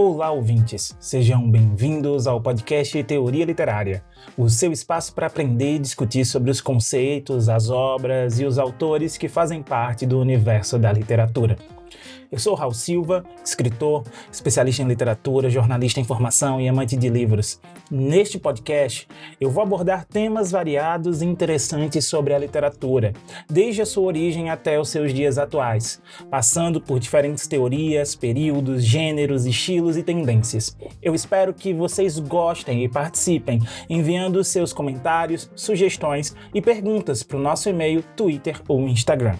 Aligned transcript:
Olá, 0.00 0.30
ouvintes! 0.30 0.96
Sejam 1.00 1.50
bem-vindos 1.50 2.28
ao 2.28 2.40
podcast 2.40 3.02
Teoria 3.02 3.44
Literária, 3.44 4.04
o 4.36 4.48
seu 4.48 4.70
espaço 4.70 5.12
para 5.12 5.26
aprender 5.26 5.74
e 5.74 5.78
discutir 5.80 6.24
sobre 6.24 6.52
os 6.52 6.60
conceitos, 6.60 7.48
as 7.48 7.68
obras 7.68 8.38
e 8.38 8.44
os 8.44 8.60
autores 8.60 9.18
que 9.18 9.26
fazem 9.26 9.60
parte 9.60 10.06
do 10.06 10.20
universo 10.20 10.78
da 10.78 10.92
literatura. 10.92 11.56
Eu 12.30 12.38
sou 12.38 12.54
Raul 12.54 12.74
Silva, 12.74 13.24
escritor, 13.42 14.04
especialista 14.30 14.82
em 14.82 14.86
literatura, 14.86 15.48
jornalista 15.48 15.98
em 15.98 16.04
formação 16.04 16.60
e 16.60 16.68
amante 16.68 16.94
de 16.94 17.08
livros. 17.08 17.58
Neste 17.90 18.38
podcast, 18.38 19.08
eu 19.40 19.50
vou 19.50 19.62
abordar 19.62 20.04
temas 20.04 20.50
variados 20.50 21.22
e 21.22 21.24
interessantes 21.24 22.04
sobre 22.04 22.34
a 22.34 22.38
literatura, 22.38 23.14
desde 23.48 23.80
a 23.80 23.86
sua 23.86 24.04
origem 24.04 24.50
até 24.50 24.78
os 24.78 24.90
seus 24.90 25.14
dias 25.14 25.38
atuais, 25.38 26.02
passando 26.30 26.82
por 26.82 27.00
diferentes 27.00 27.46
teorias, 27.46 28.14
períodos, 28.14 28.84
gêneros, 28.84 29.46
estilos 29.46 29.96
e 29.96 30.02
tendências. 30.02 30.76
Eu 31.00 31.14
espero 31.14 31.54
que 31.54 31.72
vocês 31.72 32.18
gostem 32.18 32.84
e 32.84 32.90
participem, 32.90 33.58
enviando 33.88 34.44
seus 34.44 34.74
comentários, 34.74 35.50
sugestões 35.56 36.36
e 36.52 36.60
perguntas 36.60 37.22
para 37.22 37.38
o 37.38 37.40
nosso 37.40 37.70
e-mail, 37.70 38.02
Twitter 38.14 38.60
ou 38.68 38.86
Instagram. 38.86 39.38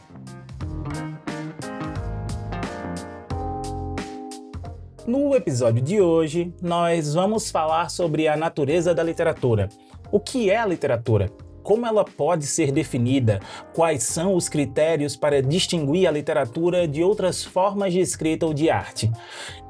No 5.08 5.34
episódio 5.34 5.80
de 5.80 6.02
hoje, 6.02 6.52
nós 6.60 7.14
vamos 7.14 7.50
falar 7.50 7.88
sobre 7.88 8.28
a 8.28 8.36
natureza 8.36 8.94
da 8.94 9.02
literatura. 9.02 9.70
O 10.12 10.20
que 10.20 10.50
é 10.50 10.58
a 10.58 10.66
literatura? 10.66 11.30
Como 11.62 11.86
ela 11.86 12.04
pode 12.04 12.44
ser 12.46 12.70
definida? 12.70 13.40
Quais 13.72 14.02
são 14.02 14.34
os 14.34 14.50
critérios 14.50 15.16
para 15.16 15.40
distinguir 15.40 16.06
a 16.06 16.10
literatura 16.10 16.86
de 16.86 17.02
outras 17.02 17.42
formas 17.42 17.94
de 17.94 18.00
escrita 18.00 18.44
ou 18.44 18.52
de 18.52 18.68
arte? 18.68 19.10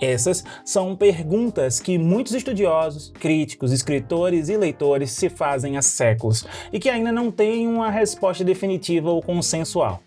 Essas 0.00 0.44
são 0.64 0.96
perguntas 0.96 1.78
que 1.78 1.98
muitos 1.98 2.34
estudiosos, 2.34 3.12
críticos, 3.20 3.70
escritores 3.70 4.48
e 4.48 4.56
leitores 4.56 5.12
se 5.12 5.28
fazem 5.28 5.76
há 5.76 5.82
séculos 5.82 6.44
e 6.72 6.80
que 6.80 6.90
ainda 6.90 7.12
não 7.12 7.30
têm 7.30 7.68
uma 7.68 7.92
resposta 7.92 8.42
definitiva 8.42 9.08
ou 9.08 9.22
consensual. 9.22 10.02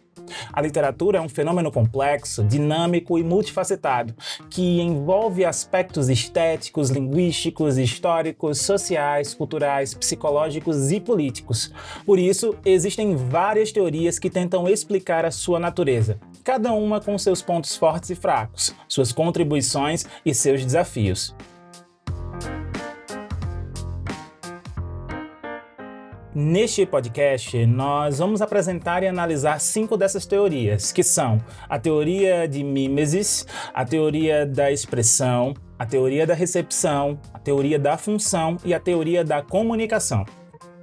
A 0.52 0.62
literatura 0.62 1.18
é 1.18 1.22
um 1.22 1.30
fenômeno 1.30 1.72
complexo, 1.72 2.44
dinâmico 2.44 3.18
e 3.18 3.24
multifacetado, 3.24 4.14
que 4.50 4.82
envolve 4.82 5.46
aspectos 5.46 6.10
estéticos, 6.10 6.90
linguísticos, 6.90 7.78
históricos, 7.78 8.60
sociais, 8.62 9.34
culturais, 9.34 9.94
psicológicos 9.94 10.92
e 10.92 11.00
políticos. 11.00 11.72
Por 12.06 12.20
isso, 12.20 12.56
existem 12.66 13.16
várias 13.16 13.72
teorias 13.72 14.20
que 14.20 14.30
tentam 14.30 14.68
explicar 14.68 15.26
a 15.26 15.32
sua 15.32 15.60
natureza, 15.60 16.20
cada 16.44 16.74
uma 16.74 17.00
com 17.00 17.18
seus 17.18 17.42
pontos 17.42 17.76
fortes 17.76 18.10
e 18.10 18.16
fracos, 18.16 18.74
suas 18.88 19.12
contribuições 19.12 20.06
e 20.26 20.34
seus 20.34 20.64
desafios. 20.64 21.36
Neste 26.34 26.86
podcast, 26.86 27.66
nós 27.66 28.20
vamos 28.20 28.42
apresentar 28.42 29.04
e 29.04 29.08
analisar 29.08 29.60
cinco 29.60 29.98
dessas 29.98 30.26
teorias, 30.26 30.90
que 30.90 31.04
são 31.04 31.42
a 31.68 31.78
teoria 31.78 32.48
de 32.48 32.64
mimesis, 32.64 33.46
a 33.74 33.84
teoria 33.84 34.46
da 34.46 34.72
expressão, 34.72 35.54
a 35.78 35.86
teoria 35.86 36.26
da 36.26 36.34
recepção, 36.34 37.20
a 37.34 37.40
teoria 37.40 37.78
da 37.78 37.98
função 37.98 38.56
e 38.64 38.74
a 38.74 38.80
teoria 38.80 39.26
da 39.26 39.42
comunicação. 39.42 40.26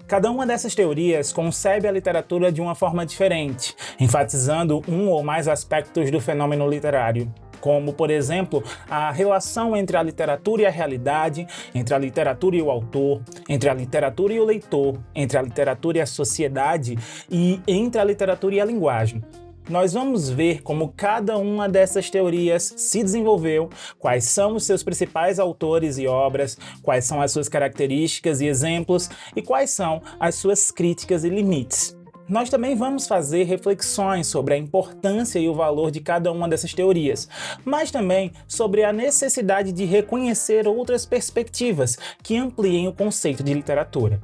Cada 0.06 0.30
uma 0.30 0.46
dessas 0.46 0.74
teorias 0.74 1.32
concebe 1.32 1.88
a 1.88 1.92
literatura 1.92 2.52
de 2.52 2.60
uma 2.60 2.74
forma 2.74 3.06
diferente, 3.06 3.74
enfatizando 3.98 4.82
um 4.86 5.08
ou 5.08 5.22
mais 5.22 5.48
aspectos 5.48 6.10
do 6.10 6.20
fenômeno 6.20 6.68
literário 6.68 7.32
como, 7.60 7.92
por 7.92 8.10
exemplo, 8.10 8.62
a 8.88 9.10
relação 9.10 9.76
entre 9.76 9.96
a 9.96 10.02
literatura 10.02 10.62
e 10.62 10.66
a 10.66 10.70
realidade, 10.70 11.46
entre 11.74 11.94
a 11.94 11.98
literatura 11.98 12.56
e 12.56 12.62
o 12.62 12.70
autor, 12.70 13.22
entre 13.48 13.68
a 13.68 13.74
literatura 13.74 14.32
e 14.32 14.40
o 14.40 14.44
leitor, 14.44 14.98
entre 15.14 15.38
a 15.38 15.42
literatura 15.42 15.98
e 15.98 16.00
a 16.00 16.06
sociedade 16.06 16.98
e 17.30 17.60
entre 17.66 18.00
a 18.00 18.04
literatura 18.04 18.54
e 18.54 18.60
a 18.60 18.64
linguagem. 18.64 19.22
Nós 19.68 19.92
vamos 19.92 20.30
ver 20.30 20.62
como 20.62 20.94
cada 20.96 21.36
uma 21.36 21.68
dessas 21.68 22.08
teorias 22.08 22.72
se 22.74 23.02
desenvolveu, 23.02 23.68
quais 23.98 24.24
são 24.24 24.56
os 24.56 24.64
seus 24.64 24.82
principais 24.82 25.38
autores 25.38 25.98
e 25.98 26.06
obras, 26.06 26.56
quais 26.82 27.04
são 27.04 27.20
as 27.20 27.32
suas 27.32 27.50
características 27.50 28.40
e 28.40 28.46
exemplos 28.46 29.10
e 29.36 29.42
quais 29.42 29.68
são 29.68 30.00
as 30.18 30.36
suas 30.36 30.70
críticas 30.70 31.22
e 31.22 31.28
limites 31.28 31.97
nós 32.28 32.50
também 32.50 32.76
vamos 32.76 33.06
fazer 33.06 33.44
reflexões 33.44 34.26
sobre 34.26 34.54
a 34.54 34.58
importância 34.58 35.38
e 35.38 35.48
o 35.48 35.54
valor 35.54 35.90
de 35.90 36.00
cada 36.00 36.30
uma 36.30 36.48
dessas 36.48 36.74
teorias, 36.74 37.28
mas 37.64 37.90
também 37.90 38.32
sobre 38.46 38.84
a 38.84 38.92
necessidade 38.92 39.72
de 39.72 39.84
reconhecer 39.84 40.68
outras 40.68 41.06
perspectivas 41.06 41.96
que 42.22 42.36
ampliem 42.36 42.86
o 42.86 42.92
conceito 42.92 43.42
de 43.42 43.54
literatura. 43.54 44.20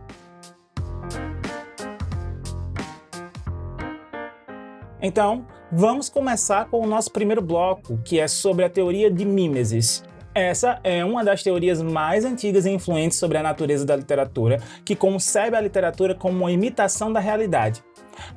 Então, 5.00 5.46
vamos 5.70 6.08
começar 6.08 6.66
com 6.66 6.80
o 6.80 6.86
nosso 6.86 7.10
primeiro 7.10 7.42
bloco, 7.42 7.98
que 8.04 8.18
é 8.18 8.26
sobre 8.26 8.64
a 8.64 8.70
teoria 8.70 9.10
de 9.10 9.24
mimesis. 9.24 10.02
Essa 10.34 10.80
é 10.82 11.04
uma 11.04 11.22
das 11.22 11.42
teorias 11.42 11.80
mais 11.80 12.24
antigas 12.24 12.66
e 12.66 12.70
influentes 12.70 13.18
sobre 13.18 13.38
a 13.38 13.42
natureza 13.42 13.84
da 13.84 13.94
literatura, 13.94 14.60
que 14.84 14.96
concebe 14.96 15.56
a 15.56 15.60
literatura 15.60 16.14
como 16.14 16.38
uma 16.38 16.50
imitação 16.50 17.12
da 17.12 17.20
realidade. 17.20 17.84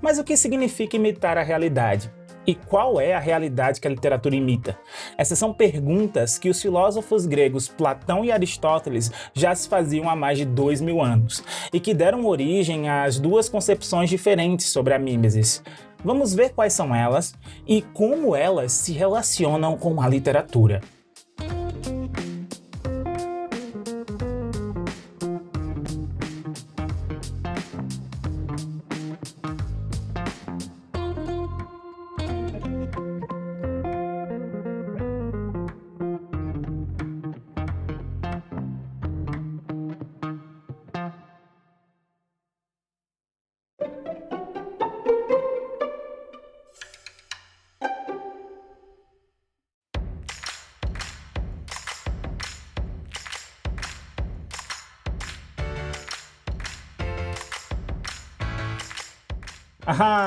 Mas 0.02 0.18
o 0.18 0.24
que 0.24 0.38
significa 0.38 0.96
imitar 0.96 1.38
a 1.38 1.44
realidade? 1.44 2.12
E 2.48 2.56
qual 2.56 3.02
é 3.02 3.14
a 3.14 3.20
realidade 3.20 3.82
que 3.82 3.88
a 3.88 3.92
literatura 3.92 4.34
imita? 4.34 4.80
Essas 5.18 5.38
são 5.38 5.54
perguntas 5.54 6.38
que 6.38 6.50
os 6.50 6.62
filósofos 6.62 7.26
gregos 7.26 7.68
Platão 7.68 8.24
e 8.24 8.32
Aristóteles 8.32 9.12
já 9.34 9.54
se 9.54 9.68
faziam 9.68 10.10
há 10.10 10.16
mais 10.16 10.38
de 10.38 10.46
dois 10.46 10.80
mil 10.80 11.02
anos 11.02 11.44
e 11.74 11.80
que 11.80 11.94
deram 11.94 12.26
origem 12.26 12.88
às 12.88 13.20
duas 13.20 13.50
concepções 13.50 14.10
diferentes 14.10 14.68
sobre 14.68 14.94
a 14.94 15.00
mimesis. 15.00 15.62
Vamos 16.06 16.34
ver 16.34 16.54
quais 16.54 16.72
são 16.72 16.96
elas 16.96 17.36
e 17.68 17.82
como 17.82 18.34
elas 18.34 18.72
se 18.72 18.94
relacionam 18.94 19.76
com 19.76 20.00
a 20.02 20.08
literatura. 20.08 20.80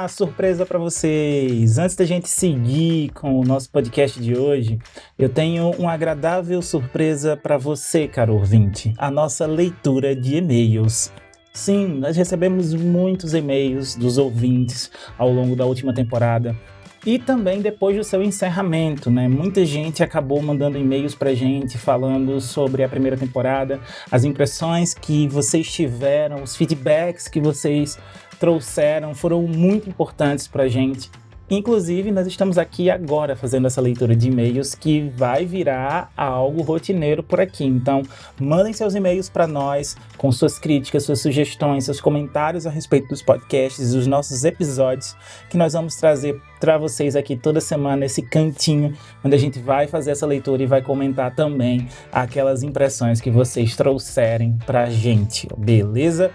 Ah, 0.02 0.08
surpresa 0.08 0.64
para 0.64 0.78
vocês! 0.78 1.76
Antes 1.76 1.94
da 1.94 2.06
gente 2.06 2.26
seguir 2.26 3.10
com 3.10 3.38
o 3.38 3.44
nosso 3.44 3.68
podcast 3.68 4.18
de 4.18 4.34
hoje, 4.34 4.78
eu 5.18 5.28
tenho 5.28 5.72
uma 5.72 5.92
agradável 5.92 6.62
surpresa 6.62 7.36
para 7.36 7.58
você, 7.58 8.08
caro 8.08 8.32
ouvinte: 8.32 8.94
a 8.96 9.10
nossa 9.10 9.44
leitura 9.44 10.16
de 10.16 10.36
e-mails. 10.36 11.12
Sim, 11.52 11.86
nós 11.86 12.16
recebemos 12.16 12.72
muitos 12.72 13.34
e-mails 13.34 13.94
dos 13.94 14.16
ouvintes 14.16 14.90
ao 15.18 15.30
longo 15.30 15.54
da 15.54 15.66
última 15.66 15.92
temporada 15.92 16.56
e 17.04 17.18
também 17.18 17.60
depois 17.60 17.94
do 17.94 18.02
seu 18.04 18.22
encerramento, 18.22 19.10
né? 19.10 19.28
Muita 19.28 19.66
gente 19.66 20.02
acabou 20.02 20.40
mandando 20.40 20.78
e-mails 20.78 21.14
pra 21.14 21.34
gente 21.34 21.76
falando 21.76 22.40
sobre 22.40 22.82
a 22.82 22.88
primeira 22.88 23.18
temporada, 23.18 23.78
as 24.10 24.24
impressões 24.24 24.94
que 24.94 25.28
vocês 25.28 25.70
tiveram, 25.70 26.42
os 26.42 26.56
feedbacks 26.56 27.28
que 27.28 27.40
vocês 27.40 27.98
trouxeram 28.40 29.14
foram 29.14 29.42
muito 29.42 29.88
importantes 29.88 30.48
para 30.48 30.64
a 30.64 30.68
gente. 30.68 31.10
Inclusive, 31.50 32.12
nós 32.12 32.28
estamos 32.28 32.56
aqui 32.56 32.88
agora 32.88 33.34
fazendo 33.34 33.66
essa 33.66 33.80
leitura 33.80 34.14
de 34.14 34.28
e-mails 34.28 34.72
que 34.72 35.12
vai 35.16 35.44
virar 35.44 36.12
algo 36.16 36.62
rotineiro 36.62 37.24
por 37.24 37.40
aqui. 37.40 37.64
Então, 37.64 38.02
mandem 38.40 38.72
seus 38.72 38.94
e-mails 38.94 39.28
para 39.28 39.48
nós 39.48 39.96
com 40.16 40.30
suas 40.30 40.60
críticas, 40.60 41.02
suas 41.02 41.20
sugestões, 41.20 41.86
seus 41.86 42.00
comentários 42.00 42.68
a 42.68 42.70
respeito 42.70 43.08
dos 43.08 43.20
podcasts, 43.20 43.92
dos 43.92 44.06
nossos 44.06 44.44
episódios, 44.44 45.16
que 45.50 45.56
nós 45.56 45.72
vamos 45.72 45.96
trazer 45.96 46.40
para 46.60 46.78
vocês 46.78 47.16
aqui 47.16 47.34
toda 47.34 47.60
semana 47.60 48.04
esse 48.04 48.22
cantinho 48.22 48.96
onde 49.24 49.34
a 49.34 49.38
gente 49.38 49.58
vai 49.58 49.88
fazer 49.88 50.12
essa 50.12 50.26
leitura 50.26 50.62
e 50.62 50.66
vai 50.66 50.82
comentar 50.82 51.34
também 51.34 51.88
aquelas 52.12 52.62
impressões 52.62 53.20
que 53.20 53.30
vocês 53.30 53.74
trouxerem 53.74 54.56
para 54.64 54.84
a 54.84 54.90
gente, 54.90 55.48
beleza? 55.58 56.30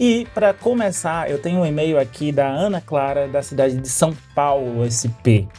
E 0.00 0.28
para 0.32 0.54
começar, 0.54 1.28
eu 1.28 1.42
tenho 1.42 1.58
um 1.58 1.66
e-mail 1.66 1.98
aqui 1.98 2.30
da 2.30 2.46
Ana 2.46 2.80
Clara, 2.80 3.26
da 3.26 3.42
cidade 3.42 3.78
de 3.78 3.88
São 3.88 4.16
Paulo, 4.32 4.86
SP. 4.86 5.50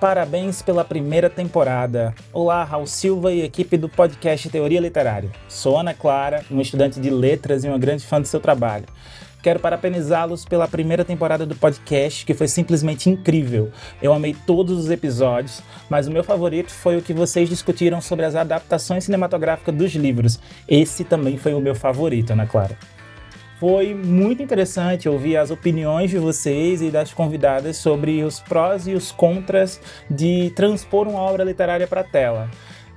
Parabéns 0.00 0.60
pela 0.60 0.82
primeira 0.82 1.30
temporada. 1.30 2.12
Olá, 2.32 2.64
Raul 2.64 2.88
Silva 2.88 3.32
e 3.32 3.42
equipe 3.42 3.76
do 3.76 3.88
podcast 3.88 4.50
Teoria 4.50 4.80
Literária. 4.80 5.30
Sou 5.48 5.78
Ana 5.78 5.94
Clara, 5.94 6.44
uma 6.50 6.62
estudante 6.62 6.98
de 6.98 7.08
letras 7.08 7.62
e 7.62 7.68
uma 7.68 7.78
grande 7.78 8.04
fã 8.04 8.20
do 8.20 8.26
seu 8.26 8.40
trabalho. 8.40 8.84
Quero 9.44 9.60
parabenizá-los 9.60 10.44
pela 10.44 10.66
primeira 10.66 11.04
temporada 11.04 11.46
do 11.46 11.54
podcast, 11.54 12.26
que 12.26 12.34
foi 12.34 12.48
simplesmente 12.48 13.08
incrível. 13.08 13.70
Eu 14.02 14.12
amei 14.12 14.34
todos 14.44 14.76
os 14.76 14.90
episódios, 14.90 15.62
mas 15.88 16.08
o 16.08 16.10
meu 16.10 16.24
favorito 16.24 16.72
foi 16.72 16.96
o 16.96 17.02
que 17.02 17.14
vocês 17.14 17.48
discutiram 17.48 18.00
sobre 18.00 18.24
as 18.24 18.34
adaptações 18.34 19.04
cinematográficas 19.04 19.72
dos 19.72 19.94
livros. 19.94 20.40
Esse 20.66 21.04
também 21.04 21.36
foi 21.36 21.54
o 21.54 21.60
meu 21.60 21.76
favorito, 21.76 22.32
Ana 22.32 22.44
Clara. 22.44 22.76
Foi 23.58 23.92
muito 23.92 24.40
interessante 24.40 25.08
ouvir 25.08 25.36
as 25.36 25.50
opiniões 25.50 26.10
de 26.10 26.18
vocês 26.18 26.80
e 26.80 26.90
das 26.90 27.12
convidadas 27.12 27.76
sobre 27.76 28.22
os 28.22 28.38
prós 28.38 28.86
e 28.86 28.92
os 28.92 29.10
contras 29.10 29.80
de 30.08 30.50
transpor 30.54 31.08
uma 31.08 31.20
obra 31.20 31.42
literária 31.42 31.86
para 31.86 32.02
a 32.02 32.04
tela. 32.04 32.48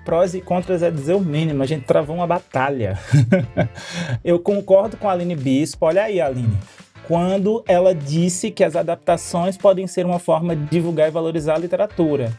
Prós 0.06 0.36
e 0.36 0.42
contras 0.42 0.84
é 0.84 0.92
dizer 0.92 1.16
o 1.16 1.19
mínimo, 1.19 1.63
a 1.63 1.66
gente 1.66 1.86
travou 1.86 2.16
uma 2.16 2.28
batalha. 2.28 3.00
Eu 4.24 4.40
concordo 4.40 4.98
com 4.98 5.10
a 5.10 5.13
Aline 5.13 5.36
Bispo, 5.36 5.86
olha 5.88 6.04
aí, 6.04 6.22
Aline 6.22 6.58
quando 7.08 7.62
ela 7.68 7.94
disse 7.94 8.52
que 8.52 8.63
as 8.63 8.74
adaptações 8.74 9.58
podem 9.58 9.86
ser 9.86 10.06
uma 10.06 10.18
forma 10.18 10.56
de 10.56 10.66
divulgar 10.68 11.10
e 11.10 11.12
valorizar 11.12 11.56
a 11.56 11.60
literatura 11.60 12.31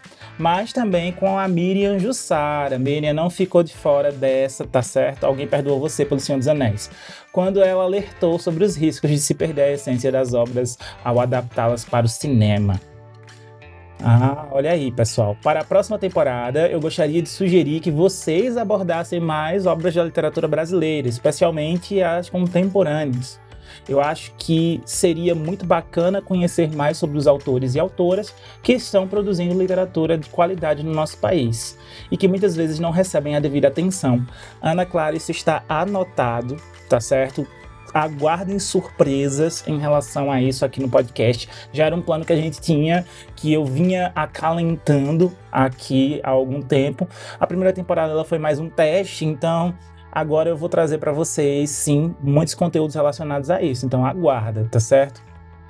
mas 0.43 0.73
também 0.73 1.13
com 1.13 1.39
a 1.39 1.47
Miriam 1.47 2.01
Jussara. 2.01 2.77
Miriam 2.77 3.15
não 3.15 3.31
ficou 3.31 3.63
de 3.63 3.73
fora 3.73 4.11
dessa, 4.11 4.67
tá 4.67 4.83
certo? 4.83 5.23
Alguém 5.23 5.47
perdoou 5.47 5.79
você 5.79 6.05
pelo 6.05 6.19
Senhor 6.19 6.37
dos 6.37 6.49
Anéis. 6.49 6.91
Quando 7.31 7.63
ela 7.63 7.85
alertou 7.85 8.41
sobre 8.41 8.65
os 8.65 8.77
riscos 8.77 9.09
de 9.09 9.21
se 9.21 9.35
perder 9.35 9.63
a 9.63 9.71
essência 9.71 10.11
das 10.11 10.35
obras 10.35 10.77
ao 11.05 11.21
adaptá-las 11.21 11.85
para 11.85 12.07
o 12.07 12.09
cinema. 12.09 12.81
Ah, 14.03 14.49
olha 14.51 14.73
aí, 14.73 14.91
pessoal. 14.91 15.37
Para 15.45 15.61
a 15.61 15.65
próxima 15.65 15.97
temporada, 15.97 16.69
eu 16.69 16.81
gostaria 16.81 17.23
de 17.23 17.29
sugerir 17.29 17.79
que 17.79 17.93
vocês 17.93 18.57
abordassem 18.57 19.21
mais 19.21 19.65
obras 19.65 19.95
da 19.95 20.03
literatura 20.03 20.49
brasileira, 20.49 21.07
especialmente 21.07 22.03
as 22.03 22.29
contemporâneas. 22.29 23.41
Eu 23.89 24.01
acho 24.01 24.33
que 24.37 24.81
seria 24.85 25.35
muito 25.35 25.65
bacana 25.65 26.23
conhecer 26.23 26.71
mais 26.75 26.97
sobre 26.97 27.19
os 27.19 27.27
autores 27.27 27.75
e 27.75 27.81
autoras 27.81 28.35
que 28.63 28.73
estão 28.73 29.07
produzindo 29.07 29.59
literatura 29.59 30.17
de 30.17 30.29
qualidade 30.29 30.83
no 30.83 30.93
nosso 30.93 31.19
país 31.19 31.79
e 32.11 32.17
que 32.17 32.29
muitas 32.29 32.57
vezes 32.57 32.79
não 32.79 32.91
recebem 32.91 33.37
a 33.37 33.41
devida 33.41 33.69
atenção. 33.69 34.25
Ana 34.61 34.87
Clara, 34.87 35.17
isso 35.17 35.31
está 35.31 35.65
anotado, 35.69 36.57
tá 36.89 37.01
certo? 37.01 37.47
aguardem 37.93 38.59
surpresas 38.59 39.67
em 39.67 39.79
relação 39.79 40.31
a 40.31 40.41
isso 40.41 40.65
aqui 40.65 40.81
no 40.81 40.89
podcast. 40.89 41.49
Já 41.73 41.87
era 41.87 41.95
um 41.95 42.03
plano 42.03 42.25
que 42.25 42.33
a 42.33 42.37
gente 42.37 42.61
tinha, 42.61 43.05
que 43.37 43.53
eu 43.53 43.65
vinha 43.65 44.13
acalentando 44.15 45.33
aqui 45.51 46.21
há 46.23 46.31
algum 46.31 46.63
tempo. 46.63 47.07
A 47.39 47.47
primeira 47.47 47.73
temporada 47.73 48.13
ela 48.13 48.25
foi 48.25 48.39
mais 48.39 48.59
um 48.59 48.69
teste, 48.69 49.25
então 49.25 49.75
Agora 50.15 50.51
eu 50.51 50.57
vou 50.57 50.69
trazer 50.69 50.99
para 50.99 51.11
vocês, 51.11 51.71
sim, 51.71 52.15
muitos 52.21 52.55
conteúdos 52.55 52.95
relacionados 52.95 53.49
a 53.49 53.63
isso. 53.63 53.87
Então 53.87 54.05
aguarda, 54.05 54.69
tá 54.71 54.79
certo? 54.79 55.23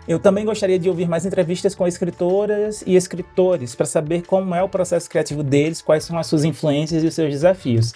Eu 0.06 0.18
também 0.18 0.44
gostaria 0.44 0.80
de 0.80 0.88
ouvir 0.88 1.08
mais 1.08 1.24
entrevistas 1.24 1.76
com 1.76 1.86
escritoras 1.86 2.82
e 2.84 2.96
escritores 2.96 3.76
para 3.76 3.86
saber 3.86 4.26
como 4.26 4.52
é 4.52 4.60
o 4.60 4.68
processo 4.68 5.08
criativo 5.08 5.44
deles, 5.44 5.80
quais 5.80 6.02
são 6.02 6.18
as 6.18 6.26
suas 6.26 6.44
influências 6.44 7.04
e 7.04 7.06
os 7.06 7.14
seus 7.14 7.30
desafios. 7.30 7.92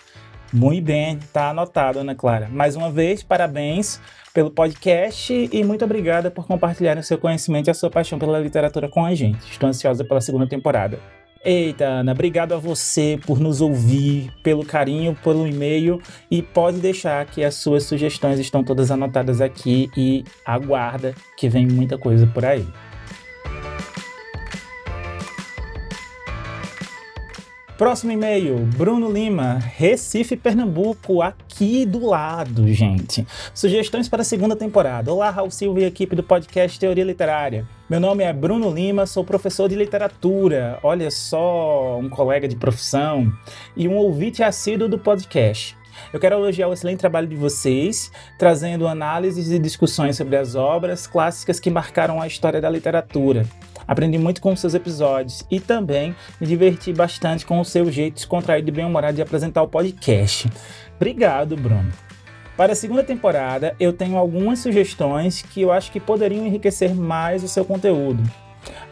Muito 0.52 0.84
bem, 0.84 1.18
tá 1.32 1.50
anotado, 1.50 1.98
Ana 1.98 2.14
Clara. 2.14 2.48
Mais 2.48 2.76
uma 2.76 2.92
vez, 2.92 3.24
parabéns 3.24 4.00
pelo 4.32 4.52
podcast 4.52 5.32
e 5.52 5.64
muito 5.64 5.84
obrigada 5.84 6.30
por 6.30 6.46
compartilhar 6.46 6.96
o 6.96 7.02
seu 7.02 7.18
conhecimento 7.18 7.66
e 7.66 7.70
a 7.72 7.74
sua 7.74 7.90
paixão 7.90 8.20
pela 8.20 8.38
literatura 8.38 8.88
com 8.88 9.04
a 9.04 9.12
gente. 9.12 9.50
Estou 9.50 9.68
ansiosa 9.68 10.04
pela 10.04 10.20
segunda 10.20 10.46
temporada. 10.46 11.00
Eita, 11.48 11.84
Ana, 11.84 12.10
obrigado 12.10 12.54
a 12.54 12.58
você 12.58 13.20
por 13.24 13.38
nos 13.38 13.60
ouvir, 13.60 14.32
pelo 14.42 14.66
carinho, 14.66 15.16
pelo 15.22 15.46
e-mail 15.46 16.02
e 16.28 16.42
pode 16.42 16.80
deixar 16.80 17.24
que 17.24 17.44
as 17.44 17.54
suas 17.54 17.84
sugestões 17.84 18.40
estão 18.40 18.64
todas 18.64 18.90
anotadas 18.90 19.40
aqui 19.40 19.88
e 19.96 20.24
aguarda 20.44 21.14
que 21.36 21.48
vem 21.48 21.64
muita 21.64 21.96
coisa 21.96 22.26
por 22.26 22.44
aí. 22.44 22.66
Próximo 27.76 28.10
e-mail, 28.10 28.56
Bruno 28.74 29.12
Lima, 29.12 29.58
Recife, 29.58 30.34
Pernambuco, 30.34 31.20
aqui 31.20 31.84
do 31.84 32.06
lado, 32.06 32.72
gente. 32.72 33.26
Sugestões 33.52 34.08
para 34.08 34.22
a 34.22 34.24
segunda 34.24 34.56
temporada. 34.56 35.12
Olá, 35.12 35.28
Raul 35.28 35.50
Silva 35.50 35.80
e 35.80 35.84
equipe 35.84 36.16
do 36.16 36.22
podcast 36.22 36.80
Teoria 36.80 37.04
Literária. 37.04 37.68
Meu 37.86 38.00
nome 38.00 38.24
é 38.24 38.32
Bruno 38.32 38.72
Lima, 38.72 39.04
sou 39.04 39.22
professor 39.22 39.68
de 39.68 39.74
literatura. 39.74 40.78
Olha 40.82 41.10
só, 41.10 41.98
um 41.98 42.08
colega 42.08 42.48
de 42.48 42.56
profissão 42.56 43.30
e 43.76 43.86
um 43.86 43.96
ouvinte 43.96 44.42
assíduo 44.42 44.88
do 44.88 44.98
podcast. 44.98 45.76
Eu 46.14 46.18
quero 46.18 46.36
elogiar 46.36 46.68
o 46.68 46.72
excelente 46.72 47.00
trabalho 47.00 47.26
de 47.26 47.36
vocês, 47.36 48.10
trazendo 48.38 48.88
análises 48.88 49.50
e 49.50 49.58
discussões 49.58 50.16
sobre 50.16 50.36
as 50.36 50.54
obras 50.54 51.06
clássicas 51.06 51.60
que 51.60 51.70
marcaram 51.70 52.22
a 52.22 52.26
história 52.26 52.60
da 52.60 52.70
literatura. 52.70 53.46
Aprendi 53.86 54.18
muito 54.18 54.40
com 54.40 54.54
seus 54.56 54.74
episódios 54.74 55.44
e 55.50 55.60
também 55.60 56.14
me 56.40 56.46
diverti 56.46 56.92
bastante 56.92 57.46
com 57.46 57.60
o 57.60 57.64
seu 57.64 57.90
jeito 57.90 58.14
descontraído 58.14 58.68
e 58.68 58.72
bem-humorado 58.72 59.16
de 59.16 59.22
apresentar 59.22 59.62
o 59.62 59.68
podcast. 59.68 60.50
Obrigado, 60.96 61.56
Bruno. 61.56 61.92
Para 62.56 62.72
a 62.72 62.76
segunda 62.76 63.04
temporada, 63.04 63.76
eu 63.78 63.92
tenho 63.92 64.16
algumas 64.16 64.60
sugestões 64.60 65.42
que 65.42 65.60
eu 65.60 65.70
acho 65.70 65.92
que 65.92 66.00
poderiam 66.00 66.46
enriquecer 66.46 66.94
mais 66.94 67.44
o 67.44 67.48
seu 67.48 67.64
conteúdo. 67.64 68.22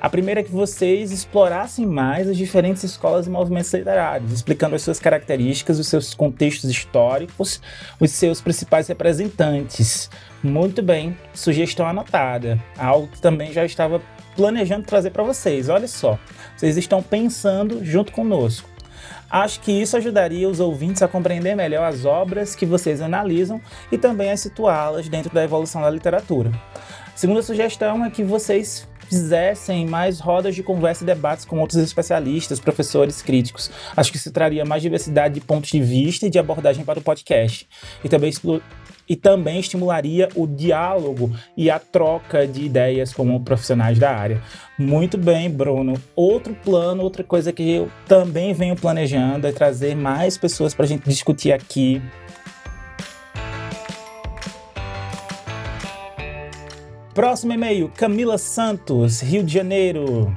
A 0.01 0.09
primeira 0.09 0.41
é 0.41 0.45
que 0.45 0.53
vocês 0.53 1.11
explorassem 1.11 1.87
mais 1.87 2.29
as 2.29 2.37
diferentes 2.37 2.85
escolas 2.85 3.27
e 3.27 3.31
movimentos 3.31 3.73
literários, 3.73 4.33
explicando 4.33 4.77
as 4.77 4.83
suas 4.83 4.99
características, 4.99 5.79
os 5.79 5.89
seus 5.89 6.15
contextos 6.15 6.69
históricos, 6.69 7.61
os 7.99 8.11
seus 8.11 8.41
principais 8.41 8.87
representantes. 8.87 10.11
Muito 10.43 10.83
bem, 10.83 11.17
sugestão 11.33 11.87
anotada. 11.87 12.63
Algo 12.77 13.09
que 13.09 13.21
também 13.21 13.51
já 13.51 13.65
estava 13.65 14.01
planejando 14.37 14.87
trazer 14.87 15.11
para 15.11 15.23
vocês. 15.23 15.69
Olha 15.69 15.89
só, 15.89 16.19
vocês 16.57 16.77
estão 16.77 17.03
pensando 17.03 17.85
junto 17.85 18.13
conosco. 18.13 18.69
Acho 19.31 19.61
que 19.61 19.73
isso 19.73 19.97
ajudaria 19.97 20.49
os 20.49 20.61
ouvintes 20.61 21.03
a 21.03 21.09
compreender 21.09 21.57
melhor 21.57 21.85
as 21.85 22.05
obras 22.05 22.55
que 22.55 22.65
vocês 22.65 23.01
analisam 23.01 23.61
e 23.91 23.99
também 23.99 24.31
a 24.31 24.37
situá-las 24.37 25.09
dentro 25.09 25.35
da 25.35 25.43
evolução 25.43 25.83
da 25.83 25.91
literatura. 25.91 26.53
A 27.13 27.17
segunda 27.17 27.43
sugestão 27.43 28.05
é 28.05 28.11
que 28.11 28.23
vocês 28.23 28.87
fizessem 29.09 29.87
mais 29.87 30.19
rodas 30.19 30.55
de 30.55 30.63
conversa 30.63 31.05
e 31.05 31.07
debates 31.07 31.45
com 31.45 31.59
outros 31.59 31.81
especialistas, 31.81 32.59
professores, 32.61 33.23
críticos. 33.23 33.71
Acho 33.97 34.11
que 34.11 34.17
isso 34.17 34.33
traria 34.33 34.65
mais 34.65 34.83
diversidade 34.83 35.35
de 35.35 35.41
pontos 35.41 35.71
de 35.71 35.81
vista 35.81 36.27
e 36.27 36.31
de 36.31 36.39
abordagem 36.39 36.85
para 36.85 36.99
o 36.99 37.03
podcast. 37.03 37.69
E 38.03 38.09
também 38.09 38.33
e 39.09 39.17
também 39.17 39.61
estimularia 39.61 40.29
o 40.35 40.47
diálogo 40.47 41.31
e 41.57 41.71
a 41.71 41.79
troca 41.79 42.47
de 42.47 42.65
ideias 42.65 43.13
com 43.13 43.43
profissionais 43.43 43.99
da 43.99 44.11
área. 44.11 44.43
Muito 44.79 45.17
bem, 45.17 45.51
Bruno. 45.51 45.95
Outro 46.17 46.55
plano, 46.55 47.03
outra 47.03 47.23
coisa 47.23 47.53
que 47.53 47.71
eu 47.71 47.91
também 48.09 48.53
venho 48.53 48.77
planejando 48.77 49.47
é 49.47 49.53
trazer 49.53 49.95
mais 49.95 50.39
pessoas 50.39 50.75
para 50.75 50.85
a 50.85 50.89
gente 50.89 51.09
discutir 51.09 51.53
aqui. 51.53 52.03
Próximo 57.15 57.53
e-mail, 57.53 57.89
Camila 57.97 58.37
Santos, 58.39 59.21
Rio 59.21 59.45
de 59.45 59.53
Janeiro. 59.55 60.37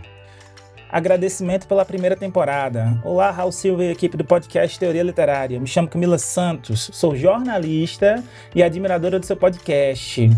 Agradecimento 0.89 1.67
pela 1.67 1.84
primeira 1.84 2.15
temporada. 2.15 2.98
Olá, 3.03 3.29
Raul 3.29 3.51
Silva 3.51 3.84
e 3.84 3.91
equipe 3.91 4.15
do 4.15 4.24
podcast 4.24 4.79
Teoria 4.79 5.03
Literária. 5.03 5.60
Me 5.60 5.67
chamo 5.67 5.89
Camila 5.89 6.17
Santos, 6.17 6.89
sou 6.94 7.13
jornalista 7.13 8.24
e 8.56 8.63
admiradora 8.63 9.20
do 9.20 9.25
seu 9.25 9.36
podcast. 9.36 10.29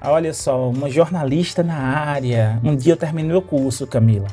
Olha 0.00 0.32
só, 0.32 0.70
uma 0.70 0.88
jornalista 0.88 1.62
na 1.62 1.76
área. 1.76 2.58
Um 2.64 2.74
dia 2.74 2.94
eu 2.94 2.96
terminei 2.96 3.36
o 3.36 3.42
curso, 3.42 3.86
Camila. 3.86 4.28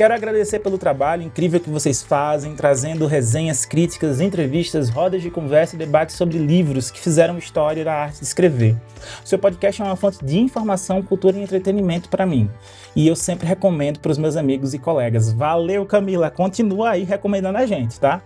Quero 0.00 0.14
agradecer 0.14 0.60
pelo 0.60 0.78
trabalho 0.78 1.22
incrível 1.22 1.60
que 1.60 1.68
vocês 1.68 2.02
fazem, 2.02 2.56
trazendo 2.56 3.06
resenhas, 3.06 3.66
críticas, 3.66 4.18
entrevistas, 4.18 4.88
rodas 4.88 5.20
de 5.20 5.30
conversa 5.30 5.76
e 5.76 5.78
debates 5.78 6.16
sobre 6.16 6.38
livros 6.38 6.90
que 6.90 6.98
fizeram 6.98 7.36
história 7.36 7.84
da 7.84 7.92
arte 7.92 8.20
de 8.20 8.24
escrever. 8.24 8.74
O 9.22 9.28
seu 9.28 9.38
podcast 9.38 9.82
é 9.82 9.84
uma 9.84 9.96
fonte 9.96 10.24
de 10.24 10.38
informação, 10.38 11.02
cultura 11.02 11.36
e 11.36 11.42
entretenimento 11.42 12.08
para 12.08 12.24
mim. 12.24 12.50
E 12.96 13.06
eu 13.06 13.14
sempre 13.14 13.46
recomendo 13.46 14.00
para 14.00 14.10
os 14.10 14.16
meus 14.16 14.36
amigos 14.36 14.72
e 14.72 14.78
colegas. 14.78 15.34
Valeu, 15.34 15.84
Camila! 15.84 16.30
Continua 16.30 16.92
aí 16.92 17.04
recomendando 17.04 17.58
a 17.58 17.66
gente, 17.66 18.00
tá? 18.00 18.22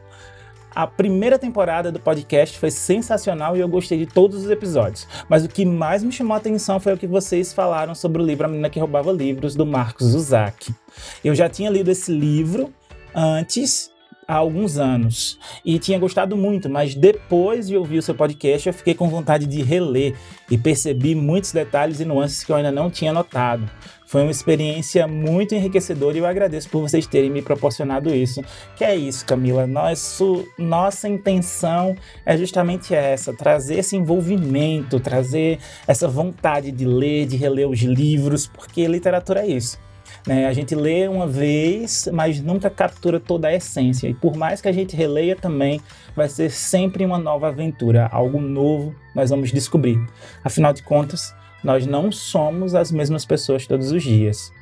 A 0.74 0.88
primeira 0.88 1.38
temporada 1.38 1.92
do 1.92 2.00
podcast 2.00 2.58
foi 2.58 2.70
sensacional 2.70 3.56
e 3.56 3.60
eu 3.60 3.68
gostei 3.68 3.98
de 3.98 4.06
todos 4.06 4.44
os 4.44 4.50
episódios. 4.50 5.06
Mas 5.28 5.44
o 5.44 5.48
que 5.48 5.64
mais 5.64 6.02
me 6.02 6.10
chamou 6.10 6.34
a 6.34 6.38
atenção 6.38 6.80
foi 6.80 6.94
o 6.94 6.98
que 6.98 7.06
vocês 7.06 7.52
falaram 7.52 7.94
sobre 7.94 8.20
o 8.20 8.26
livro 8.26 8.46
A 8.46 8.48
Menina 8.48 8.68
que 8.68 8.80
Roubava 8.80 9.12
Livros, 9.12 9.54
do 9.54 9.64
Marcos 9.64 10.14
Uzak. 10.14 10.74
Eu 11.22 11.34
já 11.34 11.48
tinha 11.48 11.70
lido 11.70 11.90
esse 11.90 12.10
livro 12.10 12.74
antes 13.14 13.94
há 14.26 14.34
alguns 14.34 14.76
anos 14.76 15.38
e 15.64 15.78
tinha 15.78 15.98
gostado 15.98 16.36
muito, 16.36 16.68
mas 16.68 16.94
depois 16.94 17.68
de 17.68 17.76
ouvir 17.76 17.98
o 17.98 18.02
seu 18.02 18.14
podcast 18.14 18.66
eu 18.66 18.74
fiquei 18.74 18.94
com 18.94 19.08
vontade 19.08 19.46
de 19.46 19.62
reler 19.62 20.16
e 20.50 20.58
percebi 20.58 21.14
muitos 21.14 21.52
detalhes 21.52 22.00
e 22.00 22.04
nuances 22.04 22.42
que 22.42 22.50
eu 22.50 22.56
ainda 22.56 22.72
não 22.72 22.90
tinha 22.90 23.12
notado. 23.12 23.70
Foi 24.14 24.22
uma 24.22 24.30
experiência 24.30 25.08
muito 25.08 25.56
enriquecedora 25.56 26.16
e 26.16 26.20
eu 26.20 26.26
agradeço 26.26 26.68
por 26.68 26.80
vocês 26.80 27.04
terem 27.04 27.28
me 27.28 27.42
proporcionado 27.42 28.14
isso. 28.14 28.44
Que 28.76 28.84
é 28.84 28.94
isso, 28.94 29.26
Camila. 29.26 29.66
Nosso, 29.66 30.46
nossa 30.56 31.08
intenção 31.08 31.96
é 32.24 32.36
justamente 32.36 32.94
essa: 32.94 33.34
trazer 33.34 33.80
esse 33.80 33.96
envolvimento, 33.96 35.00
trazer 35.00 35.58
essa 35.84 36.06
vontade 36.06 36.70
de 36.70 36.84
ler, 36.84 37.26
de 37.26 37.36
reler 37.36 37.68
os 37.68 37.80
livros, 37.80 38.46
porque 38.46 38.86
literatura 38.86 39.40
é 39.40 39.48
isso. 39.48 39.80
Né? 40.24 40.46
A 40.46 40.52
gente 40.52 40.76
lê 40.76 41.08
uma 41.08 41.26
vez, 41.26 42.08
mas 42.12 42.40
nunca 42.40 42.70
captura 42.70 43.18
toda 43.18 43.48
a 43.48 43.54
essência. 43.56 44.06
E 44.06 44.14
por 44.14 44.36
mais 44.36 44.60
que 44.60 44.68
a 44.68 44.72
gente 44.72 44.94
releia 44.94 45.34
também, 45.34 45.80
vai 46.14 46.28
ser 46.28 46.52
sempre 46.52 47.04
uma 47.04 47.18
nova 47.18 47.48
aventura, 47.48 48.08
algo 48.12 48.40
novo 48.40 48.94
nós 49.12 49.30
vamos 49.30 49.50
descobrir. 49.50 49.98
Afinal 50.44 50.72
de 50.72 50.84
contas, 50.84 51.34
nós 51.64 51.86
não 51.86 52.12
somos 52.12 52.74
as 52.74 52.92
mesmas 52.92 53.24
pessoas 53.24 53.66
todos 53.66 53.90
os 53.90 54.02
dias. 54.02 54.52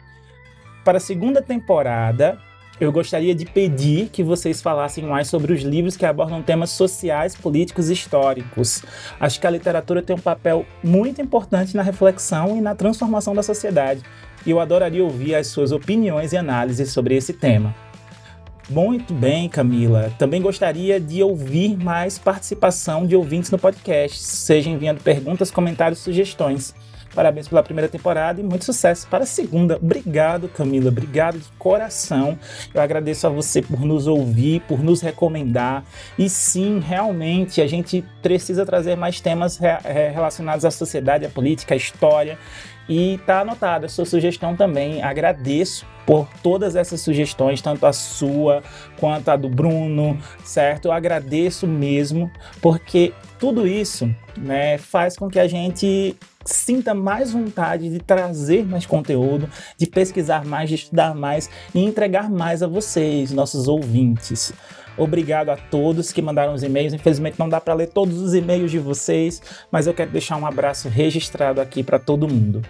Para 0.84 0.98
a 0.98 1.00
segunda 1.00 1.42
temporada, 1.42 2.38
eu 2.80 2.90
gostaria 2.90 3.34
de 3.34 3.44
pedir 3.44 4.08
que 4.08 4.22
vocês 4.22 4.62
falassem 4.62 5.04
mais 5.04 5.28
sobre 5.28 5.52
os 5.52 5.62
livros 5.62 5.96
que 5.96 6.06
abordam 6.06 6.42
temas 6.42 6.70
sociais, 6.70 7.36
políticos 7.36 7.90
e 7.90 7.92
históricos. 7.92 8.82
Acho 9.20 9.40
que 9.40 9.46
a 9.46 9.50
literatura 9.50 10.02
tem 10.02 10.16
um 10.16 10.20
papel 10.20 10.64
muito 10.82 11.20
importante 11.20 11.76
na 11.76 11.82
reflexão 11.82 12.56
e 12.56 12.60
na 12.60 12.74
transformação 12.74 13.34
da 13.34 13.42
sociedade, 13.42 14.02
e 14.44 14.50
eu 14.50 14.58
adoraria 14.58 15.04
ouvir 15.04 15.34
as 15.34 15.48
suas 15.48 15.70
opiniões 15.70 16.32
e 16.32 16.36
análises 16.36 16.90
sobre 16.90 17.14
esse 17.14 17.32
tema. 17.32 17.74
Muito 18.68 19.12
bem, 19.12 19.48
Camila. 19.48 20.12
Também 20.18 20.40
gostaria 20.40 20.98
de 20.98 21.22
ouvir 21.22 21.76
mais 21.76 22.18
participação 22.18 23.06
de 23.06 23.14
ouvintes 23.14 23.50
no 23.50 23.58
podcast, 23.58 24.18
seja 24.18 24.70
enviando 24.70 25.02
perguntas, 25.02 25.50
comentários, 25.50 25.98
sugestões. 25.98 26.74
Parabéns 27.14 27.46
pela 27.46 27.62
primeira 27.62 27.88
temporada 27.88 28.40
e 28.40 28.44
muito 28.44 28.64
sucesso 28.64 29.06
para 29.08 29.24
a 29.24 29.26
segunda. 29.26 29.76
Obrigado, 29.76 30.48
Camila. 30.48 30.88
Obrigado 30.88 31.38
de 31.38 31.48
coração. 31.58 32.38
Eu 32.72 32.80
agradeço 32.80 33.26
a 33.26 33.30
você 33.30 33.60
por 33.60 33.80
nos 33.80 34.06
ouvir, 34.06 34.60
por 34.62 34.82
nos 34.82 35.00
recomendar. 35.00 35.84
E 36.18 36.28
sim, 36.28 36.80
realmente, 36.80 37.60
a 37.60 37.66
gente 37.66 38.04
precisa 38.22 38.64
trazer 38.64 38.96
mais 38.96 39.20
temas 39.20 39.58
relacionados 40.14 40.64
à 40.64 40.70
sociedade, 40.70 41.26
à 41.26 41.28
política, 41.28 41.74
à 41.74 41.76
história. 41.76 42.38
E 42.88 43.20
tá 43.26 43.40
anotada 43.40 43.86
a 43.86 43.88
sua 43.88 44.04
sugestão 44.04 44.56
também. 44.56 45.02
Agradeço 45.02 45.86
por 46.04 46.28
todas 46.42 46.74
essas 46.74 47.00
sugestões, 47.00 47.62
tanto 47.62 47.86
a 47.86 47.92
sua 47.92 48.60
quanto 48.98 49.28
a 49.28 49.36
do 49.36 49.48
Bruno, 49.48 50.18
certo? 50.42 50.86
Eu 50.86 50.92
agradeço 50.92 51.64
mesmo, 51.66 52.28
porque 52.60 53.12
tudo 53.42 53.66
isso 53.66 54.08
né, 54.38 54.78
faz 54.78 55.16
com 55.16 55.28
que 55.28 55.40
a 55.40 55.48
gente 55.48 56.14
sinta 56.44 56.94
mais 56.94 57.32
vontade 57.32 57.90
de 57.90 57.98
trazer 57.98 58.64
mais 58.64 58.86
conteúdo, 58.86 59.50
de 59.76 59.84
pesquisar 59.84 60.44
mais, 60.44 60.68
de 60.68 60.76
estudar 60.76 61.12
mais 61.12 61.50
e 61.74 61.80
entregar 61.80 62.30
mais 62.30 62.62
a 62.62 62.68
vocês, 62.68 63.32
nossos 63.32 63.66
ouvintes. 63.66 64.52
Obrigado 64.96 65.48
a 65.48 65.56
todos 65.56 66.12
que 66.12 66.22
mandaram 66.22 66.54
os 66.54 66.62
e-mails. 66.62 66.92
Infelizmente 66.92 67.36
não 67.36 67.48
dá 67.48 67.60
para 67.60 67.74
ler 67.74 67.88
todos 67.88 68.20
os 68.20 68.32
e-mails 68.32 68.70
de 68.70 68.78
vocês, 68.78 69.42
mas 69.72 69.88
eu 69.88 69.94
quero 69.94 70.12
deixar 70.12 70.36
um 70.36 70.46
abraço 70.46 70.88
registrado 70.88 71.60
aqui 71.60 71.82
para 71.82 71.98
todo 71.98 72.28
mundo. 72.28 72.62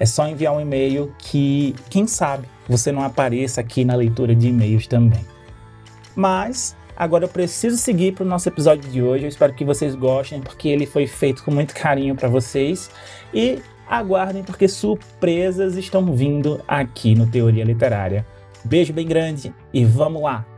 É 0.00 0.04
só 0.04 0.26
enviar 0.26 0.56
um 0.56 0.60
e-mail 0.60 1.14
que, 1.20 1.72
quem 1.88 2.08
sabe, 2.08 2.48
você 2.68 2.90
não 2.90 3.04
apareça 3.04 3.60
aqui 3.60 3.84
na 3.84 3.94
leitura 3.94 4.34
de 4.34 4.48
e-mails 4.48 4.88
também. 4.88 5.24
Mas 6.16 6.76
agora 6.96 7.26
eu 7.26 7.28
preciso 7.28 7.76
seguir 7.76 8.12
para 8.12 8.24
o 8.24 8.28
nosso 8.28 8.48
episódio 8.48 8.90
de 8.90 9.00
hoje. 9.00 9.22
Eu 9.22 9.28
espero 9.28 9.54
que 9.54 9.64
vocês 9.64 9.94
gostem, 9.94 10.40
porque 10.40 10.66
ele 10.66 10.84
foi 10.84 11.06
feito 11.06 11.44
com 11.44 11.52
muito 11.52 11.76
carinho 11.76 12.16
para 12.16 12.28
vocês. 12.28 12.90
E 13.32 13.62
aguardem 13.88 14.42
porque 14.42 14.68
surpresas 14.68 15.76
estão 15.76 16.14
vindo 16.14 16.60
aqui 16.66 17.14
no 17.14 17.26
Teoria 17.26 17.64
Literária. 17.64 18.26
Beijo 18.64 18.92
bem 18.92 19.06
grande 19.06 19.54
e 19.72 19.84
vamos 19.84 20.22
lá! 20.22 20.55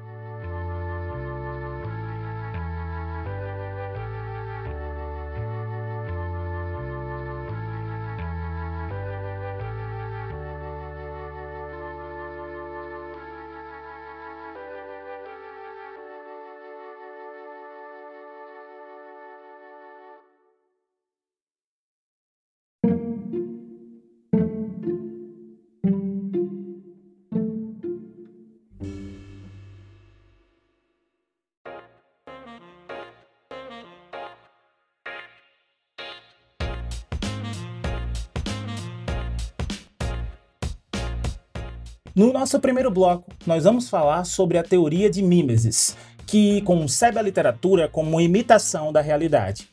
No 42.19 42.33
nosso 42.33 42.59
primeiro 42.59 42.91
bloco, 42.91 43.31
nós 43.47 43.63
vamos 43.63 43.89
falar 43.89 44.25
sobre 44.25 44.59
a 44.59 44.63
teoria 44.65 45.09
de 45.09 45.23
mimesis, 45.23 45.97
que 46.27 46.61
concebe 46.63 47.17
a 47.17 47.23
literatura 47.23 47.87
como 47.87 48.21
imitação 48.21 48.93
da 48.93 49.01
realidade. 49.01 49.69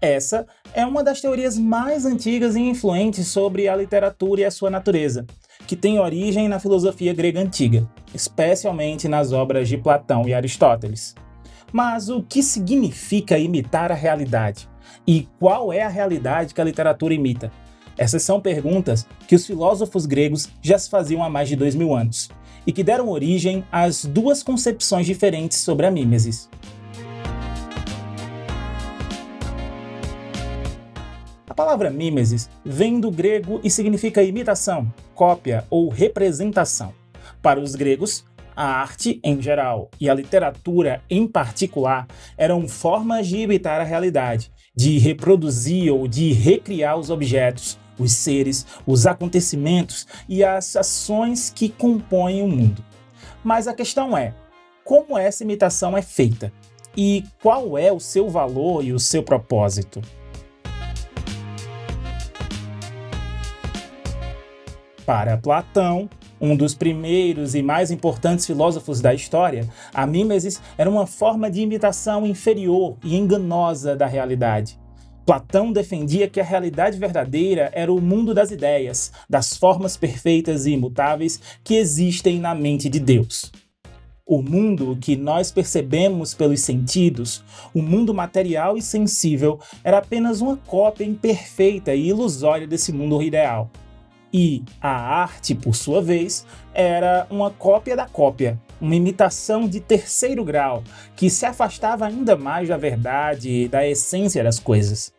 Essa 0.00 0.46
é 0.72 0.86
uma 0.86 1.04
das 1.04 1.20
teorias 1.20 1.58
mais 1.58 2.06
antigas 2.06 2.56
e 2.56 2.60
influentes 2.60 3.26
sobre 3.26 3.68
a 3.68 3.76
literatura 3.76 4.40
e 4.40 4.44
a 4.46 4.50
sua 4.50 4.70
natureza, 4.70 5.26
que 5.66 5.76
tem 5.76 5.98
origem 5.98 6.48
na 6.48 6.58
filosofia 6.58 7.12
grega 7.12 7.38
antiga, 7.38 7.86
especialmente 8.14 9.06
nas 9.06 9.30
obras 9.30 9.68
de 9.68 9.76
Platão 9.76 10.26
e 10.26 10.32
Aristóteles. 10.32 11.14
Mas 11.70 12.08
o 12.08 12.22
que 12.22 12.42
significa 12.42 13.38
imitar 13.38 13.92
a 13.92 13.94
realidade? 13.94 14.70
E 15.06 15.28
qual 15.38 15.70
é 15.70 15.82
a 15.82 15.88
realidade 15.88 16.54
que 16.54 16.62
a 16.62 16.64
literatura 16.64 17.12
imita? 17.12 17.52
Essas 18.00 18.22
são 18.22 18.40
perguntas 18.40 19.06
que 19.28 19.34
os 19.34 19.46
filósofos 19.46 20.06
gregos 20.06 20.48
já 20.62 20.78
se 20.78 20.88
faziam 20.88 21.22
há 21.22 21.28
mais 21.28 21.50
de 21.50 21.54
dois 21.54 21.74
mil 21.74 21.94
anos 21.94 22.30
e 22.66 22.72
que 22.72 22.82
deram 22.82 23.10
origem 23.10 23.62
às 23.70 24.06
duas 24.06 24.42
concepções 24.42 25.04
diferentes 25.04 25.58
sobre 25.58 25.84
a 25.84 25.90
mimesis. 25.90 26.48
A 31.46 31.52
palavra 31.52 31.90
mimesis 31.90 32.48
vem 32.64 32.98
do 32.98 33.10
grego 33.10 33.60
e 33.62 33.68
significa 33.68 34.22
imitação, 34.22 34.90
cópia 35.14 35.66
ou 35.68 35.90
representação. 35.90 36.94
Para 37.42 37.60
os 37.60 37.74
gregos, 37.74 38.24
a 38.56 38.64
arte 38.64 39.20
em 39.22 39.42
geral 39.42 39.90
e 40.00 40.08
a 40.08 40.14
literatura 40.14 41.02
em 41.10 41.26
particular 41.26 42.06
eram 42.38 42.66
formas 42.66 43.26
de 43.26 43.36
imitar 43.36 43.78
a 43.78 43.84
realidade, 43.84 44.50
de 44.74 44.96
reproduzir 44.96 45.92
ou 45.92 46.08
de 46.08 46.32
recriar 46.32 46.98
os 46.98 47.10
objetos, 47.10 47.78
os 48.00 48.12
seres, 48.12 48.66
os 48.86 49.06
acontecimentos 49.06 50.06
e 50.28 50.42
as 50.42 50.74
ações 50.74 51.52
que 51.54 51.68
compõem 51.68 52.42
o 52.42 52.48
mundo. 52.48 52.84
Mas 53.44 53.68
a 53.68 53.74
questão 53.74 54.16
é: 54.16 54.34
como 54.84 55.16
essa 55.16 55.44
imitação 55.44 55.96
é 55.96 56.02
feita? 56.02 56.52
E 56.96 57.24
qual 57.40 57.78
é 57.78 57.92
o 57.92 58.00
seu 58.00 58.28
valor 58.28 58.84
e 58.84 58.92
o 58.92 58.98
seu 58.98 59.22
propósito? 59.22 60.02
Para 65.06 65.36
Platão, 65.36 66.08
um 66.40 66.56
dos 66.56 66.74
primeiros 66.74 67.54
e 67.54 67.62
mais 67.62 67.90
importantes 67.90 68.46
filósofos 68.46 69.00
da 69.00 69.12
história, 69.12 69.68
a 69.92 70.06
mimesis 70.06 70.60
era 70.78 70.88
uma 70.88 71.06
forma 71.06 71.50
de 71.50 71.60
imitação 71.60 72.26
inferior 72.26 72.96
e 73.04 73.16
enganosa 73.16 73.94
da 73.94 74.06
realidade. 74.06 74.78
Platão 75.24 75.72
defendia 75.72 76.28
que 76.28 76.40
a 76.40 76.44
realidade 76.44 76.98
verdadeira 76.98 77.70
era 77.72 77.92
o 77.92 78.00
mundo 78.00 78.34
das 78.34 78.50
ideias, 78.50 79.12
das 79.28 79.56
formas 79.56 79.96
perfeitas 79.96 80.66
e 80.66 80.72
imutáveis 80.72 81.40
que 81.62 81.74
existem 81.74 82.38
na 82.38 82.54
mente 82.54 82.88
de 82.88 82.98
Deus. 82.98 83.52
O 84.26 84.42
mundo 84.42 84.96
que 85.00 85.16
nós 85.16 85.50
percebemos 85.50 86.34
pelos 86.34 86.60
sentidos, 86.60 87.42
o 87.74 87.82
mundo 87.82 88.14
material 88.14 88.76
e 88.76 88.82
sensível, 88.82 89.58
era 89.82 89.98
apenas 89.98 90.40
uma 90.40 90.56
cópia 90.56 91.04
imperfeita 91.04 91.94
e 91.94 92.08
ilusória 92.08 92.66
desse 92.66 92.92
mundo 92.92 93.20
ideal. 93.20 93.68
E 94.32 94.62
a 94.80 94.90
arte, 94.90 95.54
por 95.54 95.74
sua 95.74 96.00
vez, 96.00 96.46
era 96.72 97.26
uma 97.30 97.50
cópia 97.50 97.96
da 97.96 98.06
cópia, 98.06 98.60
uma 98.80 98.94
imitação 98.94 99.68
de 99.68 99.80
terceiro 99.80 100.44
grau, 100.44 100.84
que 101.16 101.28
se 101.28 101.44
afastava 101.44 102.06
ainda 102.06 102.36
mais 102.36 102.68
da 102.68 102.76
verdade 102.76 103.50
e 103.50 103.68
da 103.68 103.86
essência 103.86 104.44
das 104.44 104.58
coisas. 104.58 105.12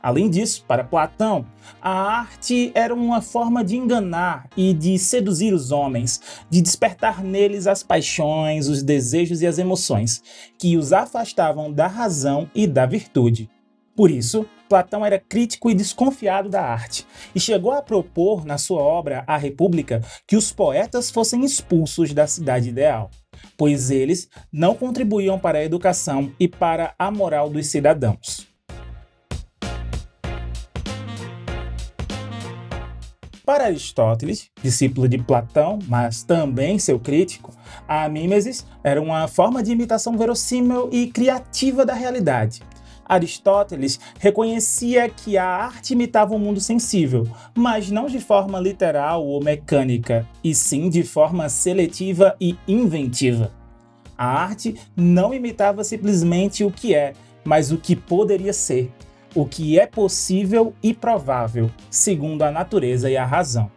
Além 0.00 0.30
disso, 0.30 0.64
para 0.66 0.84
Platão, 0.84 1.44
a 1.82 1.90
arte 1.90 2.70
era 2.74 2.94
uma 2.94 3.20
forma 3.20 3.64
de 3.64 3.76
enganar 3.76 4.48
e 4.56 4.72
de 4.72 4.96
seduzir 4.98 5.52
os 5.52 5.72
homens, 5.72 6.20
de 6.48 6.62
despertar 6.62 7.22
neles 7.24 7.66
as 7.66 7.82
paixões, 7.82 8.68
os 8.68 8.82
desejos 8.82 9.42
e 9.42 9.46
as 9.46 9.58
emoções, 9.58 10.22
que 10.56 10.76
os 10.76 10.92
afastavam 10.92 11.72
da 11.72 11.88
razão 11.88 12.48
e 12.54 12.66
da 12.66 12.86
virtude. 12.86 13.50
Por 13.96 14.10
isso, 14.10 14.46
Platão 14.68 15.04
era 15.04 15.18
crítico 15.18 15.70
e 15.70 15.74
desconfiado 15.74 16.48
da 16.48 16.62
arte, 16.62 17.06
e 17.34 17.40
chegou 17.40 17.72
a 17.72 17.82
propor 17.82 18.44
na 18.44 18.58
sua 18.58 18.80
obra 18.80 19.24
A 19.26 19.36
República 19.36 20.02
que 20.26 20.36
os 20.36 20.52
poetas 20.52 21.10
fossem 21.10 21.44
expulsos 21.44 22.12
da 22.12 22.26
cidade 22.26 22.68
ideal, 22.68 23.10
pois 23.56 23.90
eles 23.90 24.28
não 24.52 24.74
contribuíam 24.74 25.38
para 25.38 25.58
a 25.58 25.64
educação 25.64 26.30
e 26.38 26.46
para 26.46 26.94
a 26.98 27.10
moral 27.10 27.48
dos 27.48 27.66
cidadãos. 27.66 28.46
Para 33.48 33.64
Aristóteles, 33.64 34.50
discípulo 34.62 35.08
de 35.08 35.16
Platão, 35.16 35.78
mas 35.88 36.22
também 36.22 36.78
seu 36.78 37.00
crítico, 37.00 37.50
a 37.88 38.06
mimesis 38.06 38.66
era 38.84 39.00
uma 39.00 39.26
forma 39.26 39.62
de 39.62 39.72
imitação 39.72 40.18
verossímil 40.18 40.90
e 40.92 41.06
criativa 41.06 41.86
da 41.86 41.94
realidade. 41.94 42.60
Aristóteles 43.08 43.98
reconhecia 44.18 45.08
que 45.08 45.38
a 45.38 45.46
arte 45.46 45.94
imitava 45.94 46.34
o 46.34 46.38
mundo 46.38 46.60
sensível, 46.60 47.26
mas 47.54 47.90
não 47.90 48.06
de 48.06 48.20
forma 48.20 48.60
literal 48.60 49.24
ou 49.24 49.42
mecânica, 49.42 50.26
e 50.44 50.54
sim 50.54 50.90
de 50.90 51.02
forma 51.02 51.48
seletiva 51.48 52.36
e 52.40 52.56
inventiva. 52.68 53.52
A 54.16 54.26
arte 54.26 54.74
não 54.96 55.32
imitava 55.32 55.82
simplesmente 55.84 56.64
o 56.64 56.70
que 56.70 56.94
é, 56.94 57.14
mas 57.44 57.72
o 57.72 57.78
que 57.78 57.96
poderia 57.96 58.52
ser, 58.52 58.92
o 59.34 59.46
que 59.46 59.78
é 59.78 59.86
possível 59.86 60.74
e 60.82 60.92
provável, 60.92 61.70
segundo 61.90 62.42
a 62.42 62.50
natureza 62.50 63.08
e 63.08 63.16
a 63.16 63.24
razão. 63.24 63.70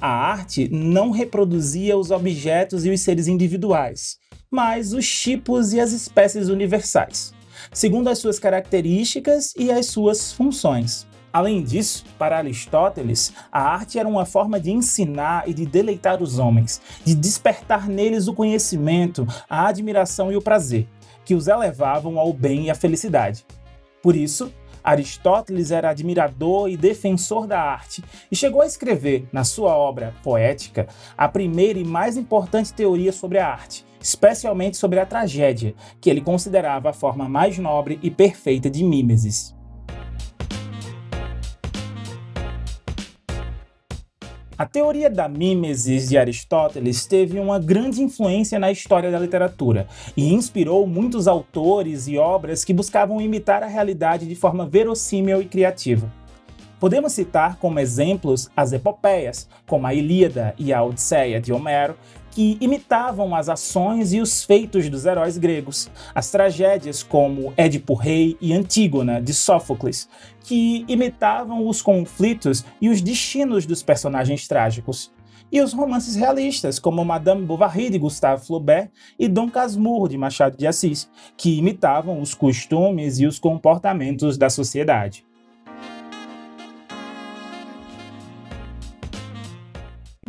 A 0.00 0.08
arte 0.08 0.66
não 0.72 1.10
reproduzia 1.10 1.96
os 1.96 2.10
objetos 2.10 2.86
e 2.86 2.90
os 2.90 3.00
seres 3.02 3.28
individuais, 3.28 4.18
mas 4.50 4.94
os 4.94 5.06
tipos 5.06 5.74
e 5.74 5.80
as 5.80 5.92
espécies 5.92 6.48
universais, 6.48 7.34
segundo 7.72 8.08
as 8.08 8.18
suas 8.18 8.38
características 8.38 9.54
e 9.56 9.70
as 9.70 9.86
suas 9.86 10.32
funções. 10.32 11.06
Além 11.32 11.62
disso, 11.62 12.04
para 12.18 12.38
Aristóteles, 12.38 13.32
a 13.52 13.60
arte 13.60 13.98
era 13.98 14.08
uma 14.08 14.24
forma 14.24 14.58
de 14.58 14.72
ensinar 14.72 15.48
e 15.48 15.54
de 15.54 15.64
deleitar 15.64 16.20
os 16.20 16.38
homens, 16.40 16.80
de 17.04 17.14
despertar 17.14 17.88
neles 17.88 18.26
o 18.26 18.34
conhecimento, 18.34 19.26
a 19.48 19.68
admiração 19.68 20.32
e 20.32 20.36
o 20.36 20.42
prazer, 20.42 20.88
que 21.24 21.34
os 21.34 21.46
elevavam 21.46 22.18
ao 22.18 22.32
bem 22.32 22.66
e 22.66 22.70
à 22.70 22.74
felicidade. 22.74 23.46
Por 24.02 24.16
isso, 24.16 24.52
Aristóteles 24.82 25.70
era 25.70 25.90
admirador 25.90 26.68
e 26.68 26.76
defensor 26.76 27.46
da 27.46 27.60
arte 27.60 28.02
e 28.30 28.34
chegou 28.34 28.62
a 28.62 28.66
escrever, 28.66 29.28
na 29.32 29.44
sua 29.44 29.76
obra 29.76 30.14
Poética, 30.22 30.88
a 31.16 31.28
primeira 31.28 31.78
e 31.78 31.84
mais 31.84 32.16
importante 32.16 32.72
teoria 32.72 33.12
sobre 33.12 33.38
a 33.38 33.46
arte, 33.46 33.84
especialmente 34.00 34.76
sobre 34.76 34.98
a 34.98 35.06
tragédia, 35.06 35.74
que 36.00 36.08
ele 36.08 36.20
considerava 36.20 36.90
a 36.90 36.92
forma 36.92 37.28
mais 37.28 37.58
nobre 37.58 37.98
e 38.02 38.10
perfeita 38.10 38.70
de 38.70 38.82
mimesis. 38.82 39.54
A 44.60 44.66
teoria 44.66 45.08
da 45.08 45.26
mimesis 45.26 46.10
de 46.10 46.18
Aristóteles 46.18 47.06
teve 47.06 47.38
uma 47.38 47.58
grande 47.58 48.02
influência 48.02 48.58
na 48.58 48.70
história 48.70 49.10
da 49.10 49.18
literatura 49.18 49.86
e 50.14 50.34
inspirou 50.34 50.86
muitos 50.86 51.26
autores 51.26 52.06
e 52.06 52.18
obras 52.18 52.62
que 52.62 52.74
buscavam 52.74 53.22
imitar 53.22 53.62
a 53.62 53.66
realidade 53.66 54.28
de 54.28 54.34
forma 54.34 54.66
verossímil 54.66 55.40
e 55.40 55.46
criativa. 55.46 56.12
Podemos 56.78 57.12
citar 57.12 57.56
como 57.56 57.78
exemplos 57.78 58.50
as 58.54 58.74
epopeias, 58.74 59.48
como 59.66 59.86
a 59.86 59.94
Ilíada 59.94 60.54
e 60.58 60.74
a 60.74 60.82
Odisseia 60.82 61.40
de 61.40 61.54
Homero, 61.54 61.96
que 62.30 62.56
imitavam 62.60 63.34
as 63.34 63.48
ações 63.48 64.12
e 64.12 64.20
os 64.20 64.44
feitos 64.44 64.88
dos 64.88 65.04
heróis 65.04 65.36
gregos, 65.36 65.90
as 66.14 66.30
tragédias 66.30 67.02
como 67.02 67.52
Édipo 67.56 67.94
Rei 67.94 68.36
e 68.40 68.52
Antígona 68.52 69.20
de 69.20 69.34
Sófocles, 69.34 70.08
que 70.42 70.84
imitavam 70.88 71.66
os 71.66 71.82
conflitos 71.82 72.64
e 72.80 72.88
os 72.88 73.00
destinos 73.00 73.66
dos 73.66 73.82
personagens 73.82 74.46
trágicos, 74.46 75.12
e 75.52 75.60
os 75.60 75.72
romances 75.72 76.14
realistas, 76.14 76.78
como 76.78 77.04
Madame 77.04 77.44
Bovary 77.44 77.90
de 77.90 77.98
Gustave 77.98 78.46
Flaubert 78.46 78.90
e 79.18 79.26
Dom 79.26 79.50
Casmurro 79.50 80.08
de 80.08 80.16
Machado 80.16 80.56
de 80.56 80.66
Assis, 80.66 81.10
que 81.36 81.58
imitavam 81.58 82.20
os 82.20 82.34
costumes 82.34 83.18
e 83.18 83.26
os 83.26 83.38
comportamentos 83.38 84.38
da 84.38 84.48
sociedade. 84.48 85.24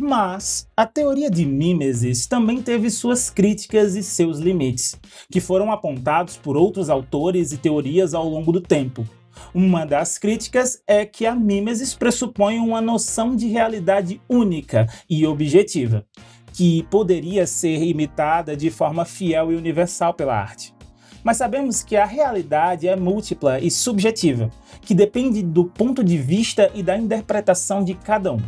Mas 0.04 0.66
a 0.76 0.84
teoria 0.84 1.30
de 1.30 1.46
mimesis 1.46 2.26
também 2.26 2.60
teve 2.60 2.90
suas 2.90 3.30
críticas 3.30 3.94
e 3.94 4.02
seus 4.02 4.40
limites, 4.40 4.98
que 5.30 5.38
foram 5.38 5.70
apontados 5.70 6.36
por 6.36 6.56
outros 6.56 6.90
autores 6.90 7.52
e 7.52 7.56
teorias 7.56 8.12
ao 8.12 8.28
longo 8.28 8.50
do 8.50 8.60
tempo. 8.60 9.08
Uma 9.54 9.86
das 9.86 10.18
críticas 10.18 10.82
é 10.88 11.06
que 11.06 11.24
a 11.24 11.36
mimesis 11.36 11.94
pressupõe 11.94 12.58
uma 12.58 12.80
noção 12.80 13.36
de 13.36 13.46
realidade 13.46 14.20
única 14.28 14.88
e 15.08 15.24
objetiva, 15.24 16.04
que 16.52 16.82
poderia 16.90 17.46
ser 17.46 17.80
imitada 17.80 18.56
de 18.56 18.72
forma 18.72 19.04
fiel 19.04 19.52
e 19.52 19.54
universal 19.54 20.14
pela 20.14 20.34
arte. 20.36 20.74
Mas 21.22 21.36
sabemos 21.36 21.84
que 21.84 21.94
a 21.94 22.04
realidade 22.04 22.88
é 22.88 22.96
múltipla 22.96 23.60
e 23.60 23.70
subjetiva, 23.70 24.50
que 24.80 24.96
depende 24.96 25.44
do 25.44 25.64
ponto 25.64 26.02
de 26.02 26.18
vista 26.18 26.72
e 26.74 26.82
da 26.82 26.98
interpretação 26.98 27.84
de 27.84 27.94
cada 27.94 28.32
um. 28.32 28.42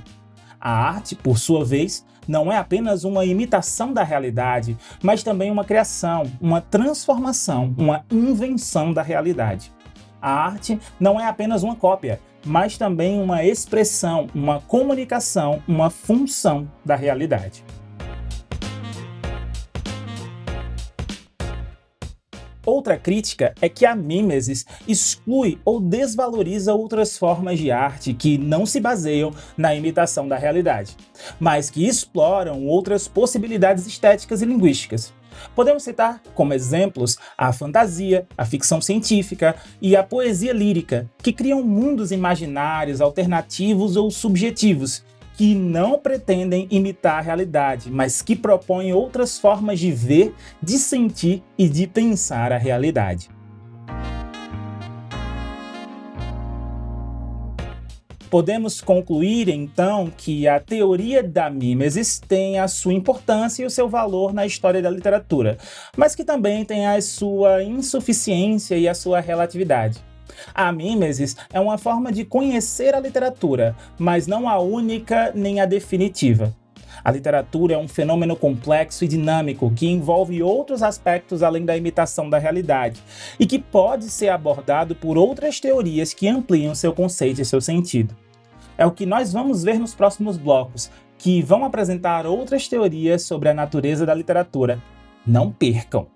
A 0.64 0.70
arte, 0.70 1.14
por 1.14 1.38
sua 1.38 1.62
vez, 1.62 2.06
não 2.26 2.50
é 2.50 2.56
apenas 2.56 3.04
uma 3.04 3.22
imitação 3.22 3.92
da 3.92 4.02
realidade, 4.02 4.78
mas 5.02 5.22
também 5.22 5.50
uma 5.50 5.62
criação, 5.62 6.22
uma 6.40 6.58
transformação, 6.58 7.74
uma 7.76 8.02
invenção 8.10 8.90
da 8.90 9.02
realidade. 9.02 9.70
A 10.22 10.30
arte 10.30 10.80
não 10.98 11.20
é 11.20 11.26
apenas 11.26 11.62
uma 11.62 11.76
cópia, 11.76 12.18
mas 12.46 12.78
também 12.78 13.20
uma 13.20 13.44
expressão, 13.44 14.26
uma 14.34 14.58
comunicação, 14.62 15.62
uma 15.68 15.90
função 15.90 16.66
da 16.82 16.96
realidade. 16.96 17.62
Outra 22.66 22.96
crítica 22.96 23.54
é 23.60 23.68
que 23.68 23.84
a 23.84 23.94
mimesis 23.94 24.64
exclui 24.88 25.58
ou 25.64 25.80
desvaloriza 25.80 26.72
outras 26.72 27.18
formas 27.18 27.58
de 27.58 27.70
arte 27.70 28.14
que 28.14 28.38
não 28.38 28.64
se 28.64 28.80
baseiam 28.80 29.32
na 29.56 29.74
imitação 29.74 30.26
da 30.26 30.36
realidade, 30.36 30.96
mas 31.38 31.68
que 31.68 31.86
exploram 31.86 32.66
outras 32.66 33.06
possibilidades 33.06 33.86
estéticas 33.86 34.40
e 34.40 34.46
linguísticas. 34.46 35.12
Podemos 35.54 35.82
citar 35.82 36.22
como 36.34 36.54
exemplos 36.54 37.18
a 37.36 37.52
fantasia, 37.52 38.26
a 38.38 38.44
ficção 38.44 38.80
científica 38.80 39.54
e 39.82 39.96
a 39.96 40.02
poesia 40.02 40.52
lírica, 40.52 41.10
que 41.18 41.32
criam 41.32 41.62
mundos 41.62 42.12
imaginários, 42.12 43.00
alternativos 43.00 43.96
ou 43.96 44.10
subjetivos, 44.10 45.04
que 45.36 45.54
não 45.54 45.98
pretendem 45.98 46.66
imitar 46.70 47.18
a 47.18 47.20
realidade, 47.20 47.90
mas 47.90 48.22
que 48.22 48.36
propõem 48.36 48.92
outras 48.92 49.38
formas 49.38 49.78
de 49.78 49.90
ver, 49.90 50.34
de 50.62 50.78
sentir 50.78 51.42
e 51.58 51.68
de 51.68 51.86
pensar 51.86 52.52
a 52.52 52.58
realidade. 52.58 53.28
Podemos 58.30 58.80
concluir 58.80 59.48
então 59.48 60.10
que 60.16 60.48
a 60.48 60.58
teoria 60.58 61.22
da 61.22 61.48
mimesis 61.48 62.18
tem 62.18 62.58
a 62.58 62.66
sua 62.66 62.92
importância 62.92 63.62
e 63.62 63.66
o 63.66 63.70
seu 63.70 63.88
valor 63.88 64.32
na 64.32 64.44
história 64.44 64.82
da 64.82 64.90
literatura, 64.90 65.56
mas 65.96 66.16
que 66.16 66.24
também 66.24 66.64
tem 66.64 66.84
a 66.84 67.00
sua 67.00 67.62
insuficiência 67.62 68.76
e 68.76 68.88
a 68.88 68.94
sua 68.94 69.20
relatividade. 69.20 70.02
A 70.54 70.70
mimesis 70.72 71.36
é 71.52 71.60
uma 71.60 71.78
forma 71.78 72.12
de 72.12 72.24
conhecer 72.24 72.94
a 72.94 73.00
literatura, 73.00 73.76
mas 73.98 74.26
não 74.26 74.48
a 74.48 74.58
única 74.58 75.32
nem 75.34 75.60
a 75.60 75.66
definitiva. 75.66 76.54
A 77.02 77.10
literatura 77.10 77.74
é 77.74 77.78
um 77.78 77.88
fenômeno 77.88 78.36
complexo 78.36 79.04
e 79.04 79.08
dinâmico 79.08 79.72
que 79.74 79.86
envolve 79.86 80.42
outros 80.42 80.82
aspectos 80.82 81.42
além 81.42 81.64
da 81.64 81.76
imitação 81.76 82.30
da 82.30 82.38
realidade 82.38 83.02
e 83.38 83.46
que 83.46 83.58
pode 83.58 84.04
ser 84.04 84.28
abordado 84.28 84.94
por 84.94 85.18
outras 85.18 85.58
teorias 85.58 86.14
que 86.14 86.28
ampliam 86.28 86.74
seu 86.74 86.92
conceito 86.92 87.40
e 87.40 87.44
seu 87.44 87.60
sentido. 87.60 88.14
É 88.76 88.86
o 88.86 88.92
que 88.92 89.06
nós 89.06 89.32
vamos 89.32 89.62
ver 89.62 89.78
nos 89.78 89.94
próximos 89.94 90.36
blocos, 90.36 90.90
que 91.18 91.42
vão 91.42 91.64
apresentar 91.64 92.26
outras 92.26 92.68
teorias 92.68 93.22
sobre 93.22 93.48
a 93.48 93.54
natureza 93.54 94.04
da 94.04 94.14
literatura. 94.14 94.80
Não 95.26 95.52
percam! 95.52 96.13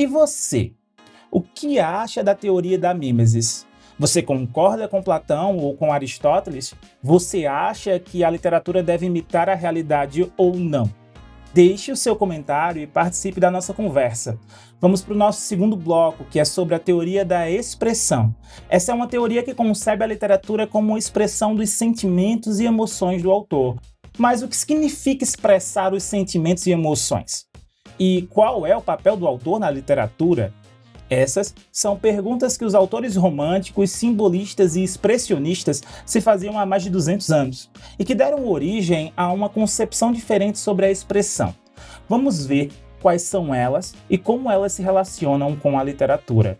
E 0.00 0.06
você? 0.06 0.72
O 1.30 1.42
que 1.42 1.78
acha 1.78 2.24
da 2.24 2.34
teoria 2.34 2.78
da 2.78 2.94
mimesis? 2.94 3.66
Você 3.98 4.22
concorda 4.22 4.88
com 4.88 5.02
Platão 5.02 5.58
ou 5.58 5.76
com 5.76 5.92
Aristóteles? 5.92 6.74
Você 7.02 7.44
acha 7.44 7.98
que 7.98 8.24
a 8.24 8.30
literatura 8.30 8.82
deve 8.82 9.04
imitar 9.04 9.50
a 9.50 9.54
realidade 9.54 10.32
ou 10.38 10.56
não? 10.56 10.90
Deixe 11.52 11.92
o 11.92 11.96
seu 11.98 12.16
comentário 12.16 12.80
e 12.80 12.86
participe 12.86 13.38
da 13.38 13.50
nossa 13.50 13.74
conversa. 13.74 14.38
Vamos 14.80 15.02
para 15.02 15.12
o 15.12 15.18
nosso 15.18 15.42
segundo 15.42 15.76
bloco, 15.76 16.24
que 16.30 16.40
é 16.40 16.46
sobre 16.46 16.74
a 16.74 16.78
teoria 16.78 17.22
da 17.22 17.50
expressão. 17.50 18.34
Essa 18.70 18.92
é 18.92 18.94
uma 18.94 19.06
teoria 19.06 19.42
que 19.42 19.52
concebe 19.52 20.02
a 20.02 20.06
literatura 20.06 20.66
como 20.66 20.96
expressão 20.96 21.54
dos 21.54 21.68
sentimentos 21.68 22.58
e 22.58 22.64
emoções 22.64 23.22
do 23.22 23.30
autor. 23.30 23.78
Mas 24.16 24.42
o 24.42 24.48
que 24.48 24.56
significa 24.56 25.24
expressar 25.24 25.92
os 25.92 26.04
sentimentos 26.04 26.66
e 26.66 26.70
emoções? 26.70 27.49
E 28.02 28.26
qual 28.30 28.66
é 28.66 28.74
o 28.74 28.80
papel 28.80 29.14
do 29.14 29.26
autor 29.26 29.60
na 29.60 29.70
literatura? 29.70 30.54
Essas 31.10 31.54
são 31.70 31.98
perguntas 31.98 32.56
que 32.56 32.64
os 32.64 32.74
autores 32.74 33.14
românticos, 33.14 33.90
simbolistas 33.90 34.74
e 34.74 34.82
expressionistas 34.82 35.82
se 36.06 36.18
faziam 36.18 36.58
há 36.58 36.64
mais 36.64 36.82
de 36.82 36.88
200 36.88 37.30
anos 37.30 37.70
e 37.98 38.04
que 38.04 38.14
deram 38.14 38.48
origem 38.48 39.12
a 39.14 39.30
uma 39.30 39.50
concepção 39.50 40.12
diferente 40.12 40.58
sobre 40.58 40.86
a 40.86 40.90
expressão. 40.90 41.54
Vamos 42.08 42.46
ver 42.46 42.70
quais 43.02 43.20
são 43.20 43.54
elas 43.54 43.94
e 44.08 44.16
como 44.16 44.50
elas 44.50 44.72
se 44.72 44.82
relacionam 44.82 45.54
com 45.54 45.78
a 45.78 45.84
literatura. 45.84 46.58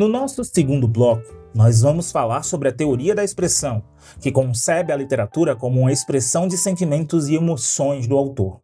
No 0.00 0.08
nosso 0.08 0.42
segundo 0.44 0.88
bloco, 0.88 1.30
nós 1.54 1.82
vamos 1.82 2.10
falar 2.10 2.42
sobre 2.42 2.70
a 2.70 2.72
teoria 2.72 3.14
da 3.14 3.22
expressão, 3.22 3.82
que 4.18 4.32
concebe 4.32 4.90
a 4.90 4.96
literatura 4.96 5.54
como 5.54 5.78
uma 5.78 5.92
expressão 5.92 6.48
de 6.48 6.56
sentimentos 6.56 7.28
e 7.28 7.34
emoções 7.34 8.06
do 8.06 8.16
autor. 8.16 8.62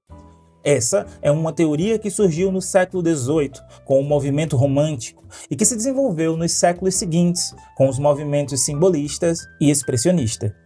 Essa 0.65 1.05
é 1.21 1.31
uma 1.31 1.53
teoria 1.53 1.99
que 1.99 2.09
surgiu 2.09 2.51
no 2.51 2.63
século 2.63 3.03
XVIII 3.07 3.53
com 3.85 4.01
o 4.01 4.03
movimento 4.03 4.57
romântico 4.57 5.23
e 5.51 5.55
que 5.55 5.67
se 5.67 5.77
desenvolveu 5.77 6.39
nos 6.39 6.53
séculos 6.53 6.95
seguintes 6.95 7.55
com 7.77 7.87
os 7.87 7.99
movimentos 7.99 8.65
simbolistas 8.65 9.41
e 9.61 9.71
expressionista. 9.71 10.57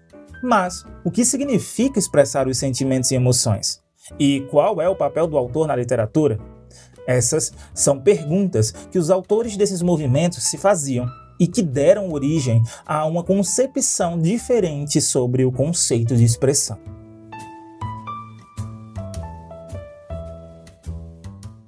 Mas 0.40 0.84
o 1.04 1.10
que 1.10 1.24
significa 1.24 1.98
expressar 1.98 2.46
os 2.46 2.58
sentimentos 2.58 3.10
e 3.10 3.16
emoções? 3.16 3.82
E 4.20 4.46
qual 4.48 4.80
é 4.80 4.88
o 4.88 4.94
papel 4.94 5.26
do 5.26 5.36
autor 5.36 5.66
na 5.66 5.74
literatura? 5.74 6.38
Essas 7.10 7.52
são 7.74 7.98
perguntas 7.98 8.70
que 8.70 8.96
os 8.96 9.10
autores 9.10 9.56
desses 9.56 9.82
movimentos 9.82 10.44
se 10.44 10.56
faziam 10.56 11.10
e 11.40 11.46
que 11.48 11.60
deram 11.60 12.12
origem 12.12 12.62
a 12.86 13.04
uma 13.04 13.24
concepção 13.24 14.16
diferente 14.16 15.00
sobre 15.00 15.44
o 15.44 15.50
conceito 15.50 16.14
de 16.14 16.22
expressão. 16.22 16.78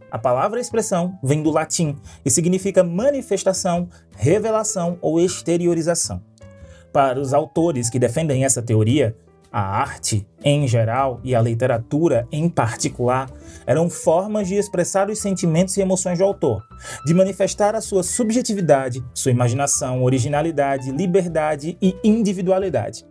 A 0.09 0.19
palavra 0.19 0.61
expressão 0.61 1.19
vem 1.25 1.43
do 1.43 1.51
latim 1.51 1.97
e 2.25 2.31
significa 2.31 2.85
manifestação, 2.85 3.89
revelação 4.15 4.97
ou 5.01 5.19
exteriorização. 5.19 6.23
Para 6.93 7.19
os 7.19 7.35
autores 7.35 7.91
que 7.91 7.99
defendem 7.99 8.45
essa 8.45 8.63
teoria, 8.63 9.17
a 9.53 9.61
arte, 9.61 10.27
em 10.43 10.67
geral, 10.67 11.21
e 11.23 11.35
a 11.35 11.43
literatura, 11.43 12.27
em 12.33 12.49
particular, 12.49 13.31
eram 13.67 13.91
formas 13.91 14.49
de 14.49 14.55
expressar 14.55 15.11
os 15.11 15.19
sentimentos 15.19 15.77
e 15.77 15.83
emoções 15.83 16.19
do 16.19 16.25
autor, 16.25 16.63
de 17.05 17.13
manifestar 17.13 17.75
a 17.75 17.81
sua 17.81 18.03
subjetividade, 18.03 19.05
sua 19.13 19.31
imaginação, 19.31 20.03
originalidade, 20.03 20.91
liberdade 20.91 21.77
e 21.83 21.95
individualidade. 22.03 23.05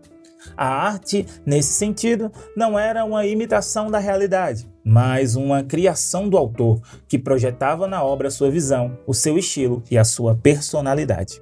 A 0.57 0.65
arte, 0.65 1.27
nesse 1.45 1.73
sentido, 1.73 2.31
não 2.57 2.77
era 2.77 3.05
uma 3.05 3.25
imitação 3.25 3.91
da 3.91 3.99
realidade, 3.99 4.67
mas 4.83 5.35
uma 5.35 5.63
criação 5.63 6.27
do 6.27 6.37
autor 6.37 6.81
que 7.07 7.19
projetava 7.19 7.87
na 7.87 8.03
obra 8.03 8.31
sua 8.31 8.49
visão, 8.49 8.97
o 9.05 9.13
seu 9.13 9.37
estilo 9.37 9.83
e 9.91 9.97
a 9.97 10.03
sua 10.03 10.35
personalidade. 10.35 11.39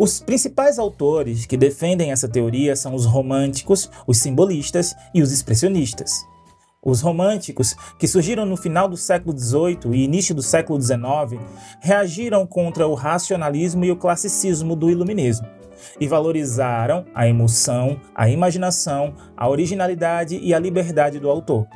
Os 0.00 0.20
principais 0.20 0.78
autores 0.78 1.44
que 1.44 1.56
defendem 1.56 2.12
essa 2.12 2.28
teoria 2.28 2.76
são 2.76 2.94
os 2.94 3.04
românticos, 3.04 3.90
os 4.06 4.18
simbolistas 4.18 4.94
e 5.12 5.20
os 5.20 5.32
expressionistas. 5.32 6.24
Os 6.80 7.00
românticos, 7.00 7.74
que 7.98 8.06
surgiram 8.06 8.46
no 8.46 8.56
final 8.56 8.88
do 8.88 8.96
século 8.96 9.36
XVIII 9.36 9.92
e 9.92 10.04
início 10.04 10.36
do 10.36 10.40
século 10.40 10.80
XIX, 10.80 11.42
reagiram 11.80 12.46
contra 12.46 12.86
o 12.86 12.94
racionalismo 12.94 13.84
e 13.84 13.90
o 13.90 13.96
classicismo 13.96 14.76
do 14.76 14.88
iluminismo 14.88 15.48
e 16.00 16.06
valorizaram 16.06 17.04
a 17.12 17.26
emoção, 17.26 18.00
a 18.14 18.28
imaginação, 18.28 19.14
a 19.36 19.48
originalidade 19.48 20.38
e 20.40 20.54
a 20.54 20.60
liberdade 20.60 21.18
do 21.18 21.28
autor. 21.28 21.66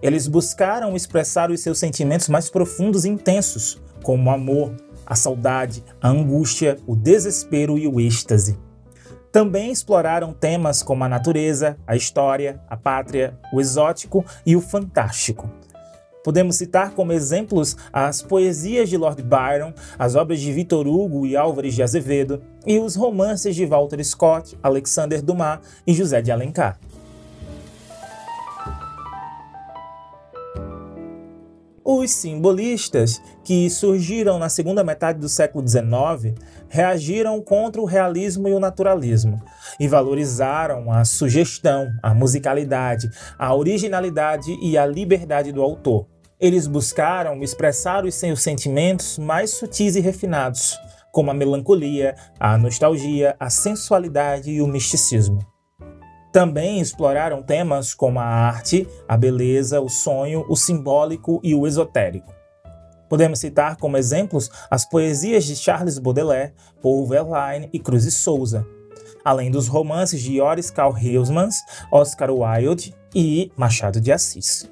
Eles 0.00 0.26
buscaram 0.26 0.96
expressar 0.96 1.50
os 1.50 1.60
seus 1.60 1.78
sentimentos 1.78 2.30
mais 2.30 2.48
profundos 2.48 3.04
e 3.04 3.10
intensos, 3.10 3.78
como 4.02 4.30
amor, 4.30 4.74
a 5.06 5.14
saudade, 5.14 5.84
a 6.00 6.08
angústia, 6.08 6.78
o 6.86 6.94
desespero 6.96 7.78
e 7.78 7.86
o 7.86 8.00
êxtase. 8.00 8.58
Também 9.30 9.72
exploraram 9.72 10.32
temas 10.32 10.82
como 10.82 11.02
a 11.02 11.08
natureza, 11.08 11.76
a 11.86 11.96
história, 11.96 12.60
a 12.68 12.76
pátria, 12.76 13.36
o 13.52 13.60
exótico 13.60 14.24
e 14.46 14.54
o 14.54 14.60
fantástico. 14.60 15.50
Podemos 16.22 16.56
citar 16.56 16.92
como 16.92 17.12
exemplos 17.12 17.76
as 17.92 18.22
poesias 18.22 18.88
de 18.88 18.96
Lord 18.96 19.22
Byron, 19.22 19.74
as 19.98 20.14
obras 20.14 20.40
de 20.40 20.52
Victor 20.52 20.86
Hugo 20.86 21.26
e 21.26 21.36
Álvares 21.36 21.74
de 21.74 21.82
Azevedo, 21.82 22.42
e 22.66 22.78
os 22.78 22.94
romances 22.94 23.54
de 23.54 23.66
Walter 23.66 24.02
Scott, 24.02 24.56
Alexander 24.62 25.20
Dumas 25.20 25.58
e 25.86 25.92
José 25.92 26.22
de 26.22 26.32
Alencar. 26.32 26.78
Os 31.86 32.12
simbolistas, 32.12 33.20
que 33.44 33.68
surgiram 33.68 34.38
na 34.38 34.48
segunda 34.48 34.82
metade 34.82 35.18
do 35.18 35.28
século 35.28 35.68
XIX, 35.68 36.34
reagiram 36.66 37.42
contra 37.42 37.78
o 37.78 37.84
realismo 37.84 38.48
e 38.48 38.54
o 38.54 38.58
naturalismo 38.58 39.38
e 39.78 39.86
valorizaram 39.86 40.90
a 40.90 41.04
sugestão, 41.04 41.90
a 42.02 42.14
musicalidade, 42.14 43.10
a 43.38 43.54
originalidade 43.54 44.56
e 44.62 44.78
a 44.78 44.86
liberdade 44.86 45.52
do 45.52 45.60
autor. 45.60 46.06
Eles 46.40 46.66
buscaram 46.66 47.42
expressar 47.42 48.06
os 48.06 48.14
seus 48.14 48.42
sentimentos 48.42 49.18
mais 49.18 49.50
sutis 49.50 49.94
e 49.94 50.00
refinados, 50.00 50.78
como 51.12 51.30
a 51.30 51.34
melancolia, 51.34 52.14
a 52.40 52.56
nostalgia, 52.56 53.36
a 53.38 53.50
sensualidade 53.50 54.50
e 54.50 54.62
o 54.62 54.66
misticismo. 54.66 55.53
Também 56.34 56.80
exploraram 56.80 57.44
temas 57.44 57.94
como 57.94 58.18
a 58.18 58.24
arte, 58.24 58.88
a 59.06 59.16
beleza, 59.16 59.80
o 59.80 59.88
sonho, 59.88 60.44
o 60.48 60.56
simbólico 60.56 61.40
e 61.44 61.54
o 61.54 61.64
esotérico. 61.64 62.34
Podemos 63.08 63.38
citar 63.38 63.76
como 63.76 63.96
exemplos 63.96 64.50
as 64.68 64.84
poesias 64.84 65.44
de 65.44 65.54
Charles 65.54 65.96
Baudelaire, 65.96 66.52
Paul 66.82 67.06
Verlaine 67.06 67.70
e 67.72 67.78
Cruz 67.78 68.12
Souza, 68.16 68.66
além 69.24 69.48
dos 69.48 69.68
romances 69.68 70.20
de 70.20 70.38
Joris 70.38 70.72
Karl 70.72 70.92
Huysmans, 70.92 71.54
Oscar 71.92 72.32
Wilde 72.32 72.92
e 73.14 73.52
Machado 73.56 74.00
de 74.00 74.10
Assis. 74.10 74.68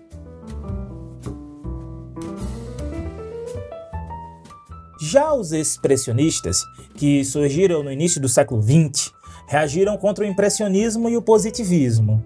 Já 5.00 5.32
os 5.32 5.52
expressionistas, 5.52 6.60
que 6.96 7.24
surgiram 7.24 7.84
no 7.84 7.92
início 7.92 8.20
do 8.20 8.28
século 8.28 8.60
XX, 8.60 9.12
reagiram 9.52 9.98
contra 9.98 10.24
o 10.24 10.26
impressionismo 10.26 11.10
e 11.10 11.16
o 11.18 11.20
positivismo 11.20 12.24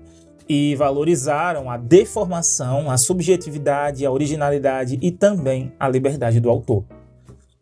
e 0.49 0.77
valorizaram 0.77 1.69
a 1.69 1.77
deformação, 1.77 2.89
a 2.89 2.97
subjetividade, 2.97 4.07
a 4.07 4.12
originalidade 4.12 4.97
e 5.03 5.11
também 5.11 5.73
a 5.77 5.89
liberdade 5.89 6.39
do 6.39 6.49
autor. 6.49 6.85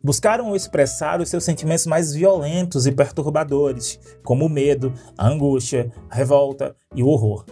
Buscaram 0.03 0.55
expressar 0.55 1.19
os 1.19 1.29
seus 1.29 1.43
sentimentos 1.43 1.87
mais 1.87 2.13
violentos 2.13 2.85
e 2.85 2.91
perturbadores, 2.91 3.99
como 4.23 4.45
o 4.45 4.49
medo, 4.49 4.93
a 5.17 5.27
angústia, 5.27 5.91
a 6.11 6.15
revolta 6.15 6.75
e 6.95 7.01
o 7.01 7.07
horror. 7.07 7.43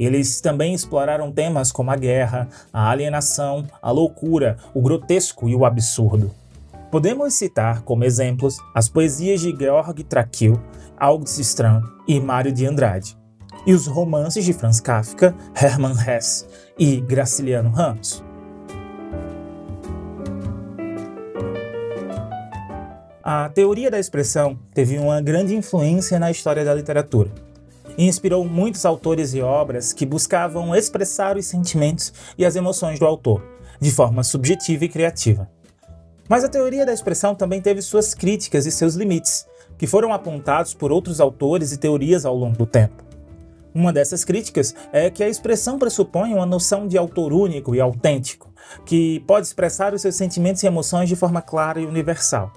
Eles 0.00 0.40
também 0.40 0.72
exploraram 0.72 1.30
temas 1.30 1.70
como 1.70 1.90
a 1.90 1.96
guerra, 1.96 2.48
a 2.72 2.88
alienação, 2.88 3.66
a 3.82 3.90
loucura, 3.90 4.56
o 4.72 4.80
grotesco 4.80 5.46
e 5.46 5.54
o 5.54 5.66
absurdo. 5.66 6.30
Podemos 6.90 7.34
citar 7.34 7.82
como 7.82 8.02
exemplos 8.02 8.56
as 8.74 8.88
poesias 8.88 9.42
de 9.42 9.54
Georg 9.54 10.02
Trakl, 10.04 10.54
August 11.00 11.38
Strand 11.40 11.82
e 12.06 12.20
Mário 12.20 12.52
de 12.52 12.66
Andrade, 12.66 13.16
e 13.66 13.72
os 13.72 13.86
romances 13.86 14.44
de 14.44 14.52
Franz 14.52 14.80
Kafka, 14.80 15.34
Hermann 15.54 15.94
Hesse 15.94 16.46
e 16.78 17.00
Graciliano 17.00 17.70
Ramos. 17.70 18.24
A 23.22 23.50
teoria 23.50 23.90
da 23.90 23.98
expressão 23.98 24.58
teve 24.72 24.96
uma 24.96 25.20
grande 25.20 25.54
influência 25.54 26.18
na 26.18 26.30
história 26.30 26.64
da 26.64 26.74
literatura 26.74 27.30
e 27.98 28.06
inspirou 28.06 28.44
muitos 28.44 28.86
autores 28.86 29.34
e 29.34 29.42
obras 29.42 29.92
que 29.92 30.06
buscavam 30.06 30.74
expressar 30.74 31.36
os 31.36 31.44
sentimentos 31.44 32.12
e 32.38 32.46
as 32.46 32.56
emoções 32.56 32.98
do 32.98 33.04
autor, 33.04 33.42
de 33.78 33.90
forma 33.90 34.24
subjetiva 34.24 34.86
e 34.86 34.88
criativa. 34.88 35.46
Mas 36.28 36.44
a 36.44 36.48
teoria 36.48 36.86
da 36.86 36.92
expressão 36.92 37.34
também 37.34 37.60
teve 37.60 37.82
suas 37.82 38.14
críticas 38.14 38.66
e 38.66 38.70
seus 38.70 38.94
limites, 38.94 39.46
que 39.78 39.86
foram 39.86 40.12
apontados 40.12 40.74
por 40.74 40.92
outros 40.92 41.20
autores 41.20 41.72
e 41.72 41.78
teorias 41.78 42.26
ao 42.26 42.36
longo 42.36 42.58
do 42.58 42.66
tempo. 42.66 43.04
Uma 43.74 43.92
dessas 43.92 44.24
críticas 44.24 44.74
é 44.92 45.08
que 45.08 45.22
a 45.22 45.28
expressão 45.28 45.78
pressupõe 45.78 46.34
uma 46.34 46.44
noção 46.44 46.88
de 46.88 46.98
autor 46.98 47.32
único 47.32 47.74
e 47.74 47.80
autêntico, 47.80 48.52
que 48.84 49.20
pode 49.20 49.46
expressar 49.46 49.94
os 49.94 50.02
seus 50.02 50.16
sentimentos 50.16 50.62
e 50.62 50.66
emoções 50.66 51.08
de 51.08 51.16
forma 51.16 51.40
clara 51.40 51.80
e 51.80 51.86
universal. 51.86 52.52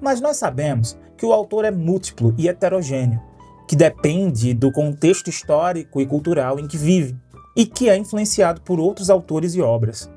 Mas 0.00 0.20
nós 0.20 0.36
sabemos 0.36 0.96
que 1.16 1.26
o 1.26 1.32
autor 1.32 1.64
é 1.64 1.70
múltiplo 1.70 2.34
e 2.38 2.48
heterogêneo, 2.48 3.20
que 3.66 3.74
depende 3.74 4.54
do 4.54 4.70
contexto 4.70 5.28
histórico 5.28 6.00
e 6.00 6.06
cultural 6.06 6.58
em 6.60 6.68
que 6.68 6.78
vive, 6.78 7.16
e 7.56 7.66
que 7.66 7.88
é 7.88 7.96
influenciado 7.96 8.60
por 8.60 8.78
outros 8.78 9.10
autores 9.10 9.54
e 9.54 9.60
obras. 9.60 10.08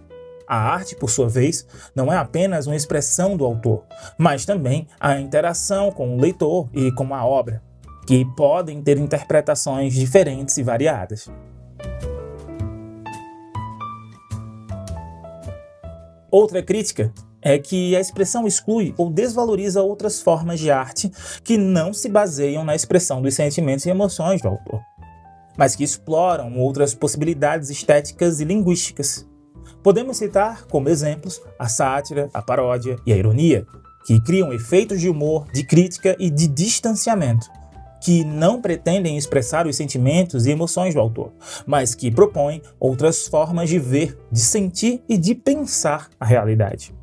A 0.51 0.57
arte, 0.57 0.97
por 0.97 1.09
sua 1.09 1.29
vez, 1.29 1.65
não 1.95 2.11
é 2.11 2.17
apenas 2.17 2.67
uma 2.67 2.75
expressão 2.75 3.37
do 3.37 3.45
autor, 3.45 3.85
mas 4.17 4.45
também 4.45 4.85
a 4.99 5.17
interação 5.17 5.89
com 5.93 6.13
o 6.13 6.19
leitor 6.19 6.67
e 6.73 6.91
com 6.91 7.15
a 7.15 7.25
obra, 7.25 7.63
que 8.05 8.25
podem 8.35 8.81
ter 8.81 8.97
interpretações 8.97 9.93
diferentes 9.93 10.57
e 10.57 10.63
variadas. 10.63 11.31
Outra 16.29 16.61
crítica 16.61 17.13
é 17.41 17.57
que 17.57 17.95
a 17.95 18.01
expressão 18.01 18.45
exclui 18.45 18.93
ou 18.97 19.09
desvaloriza 19.09 19.81
outras 19.81 20.21
formas 20.21 20.59
de 20.59 20.69
arte 20.69 21.09
que 21.45 21.57
não 21.57 21.93
se 21.93 22.09
baseiam 22.09 22.65
na 22.65 22.75
expressão 22.75 23.21
dos 23.21 23.35
sentimentos 23.35 23.85
e 23.85 23.89
emoções 23.89 24.41
do 24.41 24.49
autor, 24.49 24.81
mas 25.57 25.77
que 25.77 25.85
exploram 25.85 26.59
outras 26.59 26.93
possibilidades 26.93 27.69
estéticas 27.69 28.41
e 28.41 28.43
linguísticas, 28.43 29.30
Podemos 29.83 30.17
citar 30.17 30.65
como 30.67 30.89
exemplos 30.89 31.41
a 31.57 31.67
sátira, 31.67 32.29
a 32.33 32.41
paródia 32.41 32.97
e 33.03 33.11
a 33.11 33.17
ironia, 33.17 33.65
que 34.05 34.21
criam 34.21 34.53
efeitos 34.53 35.01
de 35.01 35.09
humor, 35.09 35.47
de 35.51 35.63
crítica 35.63 36.15
e 36.19 36.29
de 36.29 36.47
distanciamento, 36.47 37.49
que 37.99 38.23
não 38.23 38.61
pretendem 38.61 39.17
expressar 39.17 39.65
os 39.65 39.75
sentimentos 39.75 40.45
e 40.45 40.51
emoções 40.51 40.93
do 40.93 40.99
autor, 40.99 41.31
mas 41.65 41.95
que 41.95 42.11
propõem 42.11 42.61
outras 42.79 43.27
formas 43.27 43.69
de 43.69 43.79
ver, 43.79 44.19
de 44.31 44.39
sentir 44.39 45.03
e 45.09 45.17
de 45.17 45.33
pensar 45.33 46.09
a 46.19 46.25
realidade. 46.25 46.93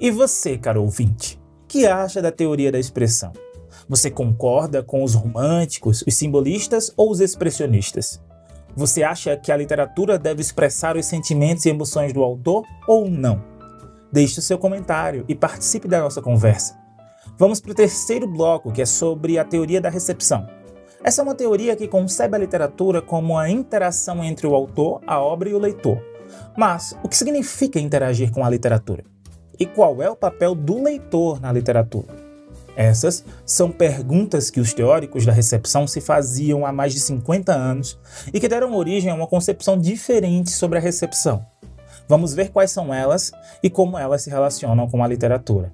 E 0.00 0.10
você, 0.12 0.56
caro 0.56 0.82
ouvinte, 0.82 1.40
que 1.66 1.86
acha 1.86 2.22
da 2.22 2.32
teoria 2.32 2.70
da 2.70 2.78
expressão? 2.78 3.32
Você 3.90 4.08
concorda 4.08 4.84
com 4.84 5.02
os 5.02 5.14
românticos, 5.14 6.04
os 6.06 6.14
simbolistas 6.14 6.92
ou 6.96 7.10
os 7.10 7.18
expressionistas? 7.18 8.22
Você 8.76 9.02
acha 9.02 9.36
que 9.36 9.50
a 9.50 9.56
literatura 9.56 10.16
deve 10.16 10.40
expressar 10.40 10.96
os 10.96 11.06
sentimentos 11.06 11.66
e 11.66 11.70
emoções 11.70 12.12
do 12.12 12.22
autor 12.22 12.64
ou 12.86 13.10
não? 13.10 13.42
Deixe 14.12 14.38
o 14.38 14.42
seu 14.42 14.56
comentário 14.56 15.24
e 15.26 15.34
participe 15.34 15.88
da 15.88 16.02
nossa 16.02 16.22
conversa. 16.22 16.78
Vamos 17.36 17.60
para 17.60 17.72
o 17.72 17.74
terceiro 17.74 18.28
bloco, 18.28 18.70
que 18.70 18.80
é 18.80 18.86
sobre 18.86 19.40
a 19.40 19.44
teoria 19.44 19.80
da 19.80 19.90
recepção. 19.90 20.46
Essa 21.02 21.20
é 21.20 21.24
uma 21.24 21.34
teoria 21.34 21.74
que 21.74 21.88
concebe 21.88 22.36
a 22.36 22.38
literatura 22.38 23.02
como 23.02 23.36
a 23.36 23.50
interação 23.50 24.22
entre 24.22 24.46
o 24.46 24.54
autor, 24.54 25.00
a 25.04 25.18
obra 25.18 25.48
e 25.48 25.54
o 25.54 25.58
leitor. 25.58 26.00
Mas 26.56 26.96
o 27.02 27.08
que 27.08 27.16
significa 27.16 27.80
interagir 27.80 28.30
com 28.30 28.44
a 28.44 28.50
literatura? 28.50 29.02
E 29.58 29.66
qual 29.66 30.00
é 30.00 30.08
o 30.08 30.14
papel 30.14 30.54
do 30.54 30.80
leitor 30.80 31.40
na 31.40 31.50
literatura? 31.50 32.29
Essas 32.76 33.24
são 33.44 33.70
perguntas 33.70 34.50
que 34.50 34.60
os 34.60 34.72
teóricos 34.72 35.26
da 35.26 35.32
recepção 35.32 35.86
se 35.86 36.00
faziam 36.00 36.64
há 36.64 36.72
mais 36.72 36.92
de 36.92 37.00
50 37.00 37.52
anos 37.52 37.98
e 38.32 38.40
que 38.40 38.48
deram 38.48 38.74
origem 38.74 39.10
a 39.10 39.14
uma 39.14 39.26
concepção 39.26 39.78
diferente 39.78 40.50
sobre 40.50 40.78
a 40.78 40.80
recepção. 40.80 41.44
Vamos 42.08 42.34
ver 42.34 42.50
quais 42.50 42.70
são 42.70 42.92
elas 42.92 43.32
e 43.62 43.70
como 43.70 43.98
elas 43.98 44.22
se 44.22 44.30
relacionam 44.30 44.88
com 44.88 45.02
a 45.02 45.08
literatura. 45.08 45.72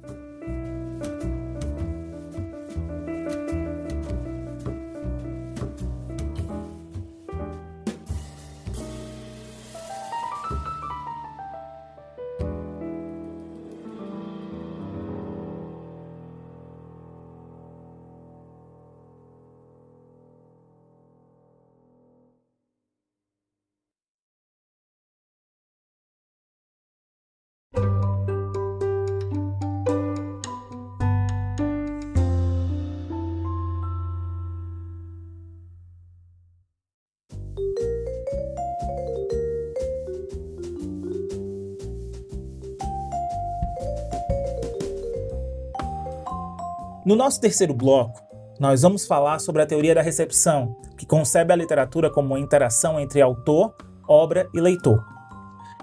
No 47.07 47.15
nosso 47.15 47.41
terceiro 47.41 47.73
bloco, 47.73 48.21
nós 48.59 48.83
vamos 48.83 49.07
falar 49.07 49.39
sobre 49.39 49.63
a 49.63 49.67
teoria 49.67 49.95
da 49.95 50.03
recepção, 50.03 50.75
que 50.99 51.07
concebe 51.07 51.53
a 51.53 51.57
literatura 51.57 52.11
como 52.11 52.35
uma 52.35 52.41
interação 52.41 52.99
entre 52.99 53.23
autor, 53.23 53.77
obra 54.09 54.49
e 54.53 54.61
leitor. 54.61 55.05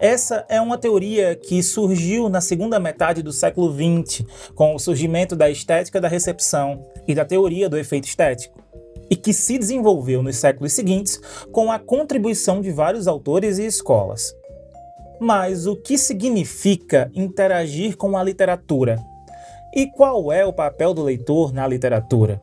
Essa 0.02 0.46
é 0.50 0.60
uma 0.60 0.78
teoria 0.78 1.34
que 1.34 1.64
surgiu 1.64 2.28
na 2.28 2.42
segunda 2.42 2.78
metade 2.78 3.24
do 3.24 3.32
século 3.32 3.72
XX, 3.74 4.26
com 4.54 4.76
o 4.76 4.80
surgimento 4.80 5.34
da 5.34 5.50
estética 5.50 6.02
da 6.02 6.10
recepção 6.10 6.86
e 7.08 7.16
da 7.16 7.24
teoria 7.24 7.70
do 7.70 7.78
efeito 7.78 8.06
estético, 8.06 8.62
e 9.10 9.16
que 9.16 9.32
se 9.32 9.58
desenvolveu 9.58 10.22
nos 10.22 10.36
séculos 10.36 10.74
seguintes 10.74 11.22
com 11.54 11.72
a 11.72 11.80
contribuição 11.80 12.60
de 12.60 12.70
vários 12.70 13.08
autores 13.08 13.60
e 13.60 13.66
escolas. 13.66 14.36
Mas 15.22 15.68
o 15.68 15.78
que 15.78 15.98
significa 15.98 17.10
interagir 17.16 17.96
com 17.96 18.18
a 18.18 18.24
literatura? 18.24 19.00
E 19.76 19.88
qual 19.88 20.32
é 20.32 20.46
o 20.46 20.54
papel 20.54 20.94
do 20.94 21.02
leitor 21.02 21.52
na 21.52 21.68
literatura? 21.68 22.40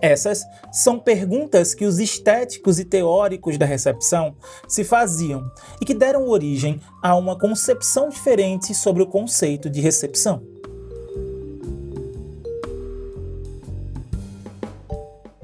Essas 0.00 0.42
são 0.72 0.98
perguntas 0.98 1.74
que 1.74 1.84
os 1.84 1.98
estéticos 1.98 2.78
e 2.78 2.84
teóricos 2.86 3.58
da 3.58 3.66
recepção 3.66 4.34
se 4.66 4.82
faziam 4.82 5.44
e 5.82 5.84
que 5.84 5.92
deram 5.92 6.26
origem 6.26 6.80
a 7.02 7.14
uma 7.14 7.38
concepção 7.38 8.08
diferente 8.08 8.74
sobre 8.74 9.02
o 9.02 9.06
conceito 9.06 9.68
de 9.68 9.82
recepção. 9.82 10.42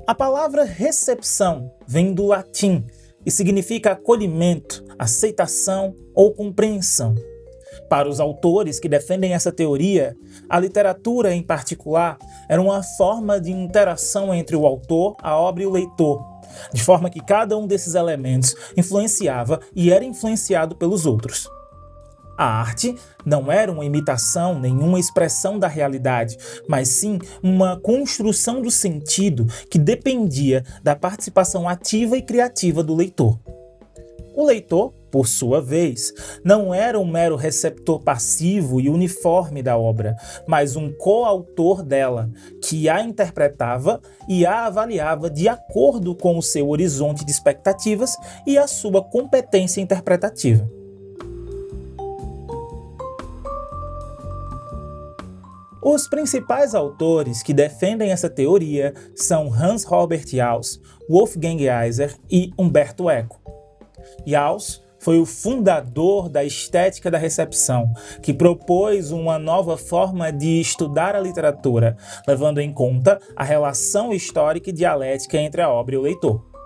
A 0.07 0.15
palavra 0.15 0.65
recepção 0.65 1.71
vem 1.87 2.15
do 2.15 2.25
latim 2.25 2.87
e 3.27 3.31
significa 3.31 3.93
acolhimento, 3.93 4.83
aceitação 4.99 5.95
ou 6.15 6.33
compreensão. 6.33 7.15
Para 7.89 8.09
os 8.09 8.19
autores 8.19 8.81
que 8.81 8.89
defendem 8.89 9.33
essa 9.33 9.53
teoria, 9.53 10.17
a 10.49 10.59
literatura 10.59 11.33
em 11.33 11.43
particular 11.43 12.19
era 12.49 12.61
uma 12.61 12.83
forma 12.83 13.41
de 13.41 13.53
interação 13.53 14.35
entre 14.35 14.57
o 14.57 14.67
autor, 14.67 15.17
a 15.23 15.37
obra 15.37 15.63
e 15.63 15.67
o 15.67 15.71
leitor, 15.71 16.25
de 16.73 16.83
forma 16.83 17.09
que 17.09 17.21
cada 17.21 17.57
um 17.57 17.67
desses 17.67 17.95
elementos 17.95 18.55
influenciava 18.77 19.61
e 19.75 19.93
era 19.93 20.05
influenciado 20.05 20.75
pelos 20.75 21.07
outros. 21.07 21.49
A 22.37 22.45
arte 22.45 22.95
não 23.25 23.51
era 23.51 23.73
uma 23.73 23.85
imitação, 23.85 24.59
nenhuma 24.59 25.01
expressão 25.01 25.59
da 25.59 25.69
realidade, 25.69 26.37
mas 26.69 26.89
sim 26.89 27.19
uma 27.43 27.81
construção 27.81 28.61
do 28.61 28.71
sentido 28.71 29.47
que 29.71 29.79
dependia 29.79 30.63
da 30.83 30.95
participação 30.95 31.67
ativa 31.67 32.17
e 32.17 32.23
criativa 32.23 32.83
do 32.83 32.95
leitor. 32.95 33.39
O 34.35 34.45
leitor, 34.45 34.93
por 35.17 35.27
sua 35.27 35.63
vez, 35.63 36.13
não 36.45 36.75
era 36.75 37.01
um 37.01 37.07
mero 37.07 37.37
receptor 37.37 37.99
passivo 38.01 38.79
e 38.83 38.91
uniforme 38.91 39.63
da 39.63 39.75
obra, 39.75 40.15
mas 40.47 40.77
um 40.77 40.93
coautor 40.93 41.83
dela, 41.83 42.31
que 42.63 42.87
a 42.87 43.01
interpretava 43.01 43.99
e 44.29 44.45
a 44.45 44.67
avaliava 44.67 45.31
de 45.31 45.49
acordo 45.49 46.15
com 46.15 46.37
o 46.37 46.43
seu 46.43 46.69
horizonte 46.69 47.25
de 47.25 47.33
expectativas 47.33 48.15
e 48.47 48.59
a 48.59 48.67
sua 48.67 49.03
competência 49.03 49.81
interpretativa. 49.81 50.71
Os 55.83 56.07
principais 56.07 56.75
autores 56.75 57.43
que 57.43 57.55
defendem 57.55 58.11
essa 58.11 58.29
teoria 58.29 58.93
são 59.15 59.51
Hans 59.51 59.83
Robert 59.83 60.27
Jauss, 60.29 60.79
Wolfgang 61.09 61.67
Eiser 61.67 62.15
e 62.31 62.53
Humberto 62.59 63.09
Eco. 63.09 63.41
Jauss 64.27 64.85
foi 64.99 65.19
o 65.19 65.27
fundador 65.27 66.29
da 66.29 66.45
estética 66.45 67.11
da 67.11 67.19
recepção, 67.19 67.93
que 68.23 68.33
propôs 68.33 69.11
uma 69.11 69.39
nova 69.39 69.77
forma 69.77 70.33
de 70.33 70.61
estudar 70.61 71.15
a 71.15 71.21
literatura, 71.21 71.97
levando 72.27 72.61
em 72.61 72.73
conta 72.73 73.21
a 73.35 73.45
relação 73.45 74.13
histórica 74.13 74.71
e 74.71 74.73
dialética 74.73 75.39
entre 75.39 75.61
a 75.61 75.71
obra 75.71 75.95
e 75.95 75.99
o 75.99 76.03
leitor. 76.03 76.57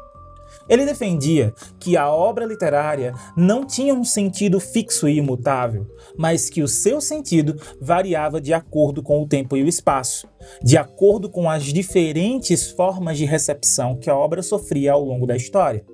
Ele 0.68 0.86
defendia 0.86 1.52
que 1.80 1.96
a 1.96 2.08
obra 2.08 2.44
literária 2.44 3.12
não 3.36 3.66
tinha 3.66 3.92
um 3.92 4.04
sentido 4.04 4.60
fixo 4.60 5.08
e 5.08 5.16
imutável, 5.16 5.86
mas 6.16 6.48
que 6.48 6.62
o 6.62 6.68
seu 6.68 7.00
sentido 7.00 7.60
variava 7.80 8.40
de 8.40 8.52
acordo 8.52 9.02
com 9.02 9.20
o 9.20 9.26
tempo 9.26 9.56
e 9.56 9.64
o 9.64 9.68
espaço, 9.68 10.28
de 10.62 10.76
acordo 10.76 11.28
com 11.28 11.50
as 11.50 11.64
diferentes 11.64 12.70
formas 12.70 13.18
de 13.18 13.24
recepção 13.24 13.96
que 13.96 14.08
a 14.08 14.16
obra 14.16 14.42
sofria 14.42 14.92
ao 14.92 15.04
longo 15.04 15.26
da 15.26 15.36
história. 15.36 15.84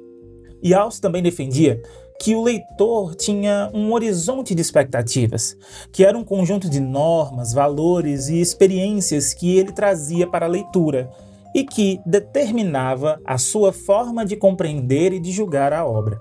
E 0.62 0.74
Alce 0.74 1.00
também 1.00 1.22
defendia 1.22 1.80
que 2.20 2.34
o 2.34 2.42
leitor 2.42 3.14
tinha 3.14 3.70
um 3.72 3.92
horizonte 3.92 4.54
de 4.54 4.62
expectativas, 4.62 5.56
que 5.92 6.04
era 6.04 6.16
um 6.16 6.24
conjunto 6.24 6.68
de 6.68 6.80
normas, 6.80 7.52
valores 7.52 8.28
e 8.28 8.40
experiências 8.40 9.34
que 9.34 9.56
ele 9.56 9.72
trazia 9.72 10.26
para 10.26 10.46
a 10.46 10.48
leitura 10.48 11.10
e 11.54 11.64
que 11.64 12.00
determinava 12.04 13.20
a 13.24 13.38
sua 13.38 13.72
forma 13.72 14.24
de 14.24 14.36
compreender 14.36 15.12
e 15.12 15.20
de 15.20 15.32
julgar 15.32 15.72
a 15.72 15.86
obra. 15.86 16.20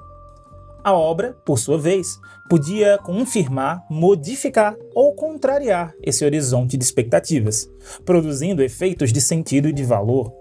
A 0.84 0.93
obra, 0.93 1.36
por 1.43 1.58
sua 1.58 1.79
vez, 1.79 2.19
podia 2.47 2.99
confirmar, 2.99 3.84
modificar 3.89 4.75
ou 4.93 5.15
contrariar 5.15 5.93
esse 6.01 6.23
horizonte 6.23 6.77
de 6.77 6.84
expectativas, 6.84 7.67
produzindo 8.05 8.62
efeitos 8.62 9.12
de 9.12 9.19
sentido 9.19 9.67
e 9.67 9.73
de 9.73 9.84
valor 9.84 10.31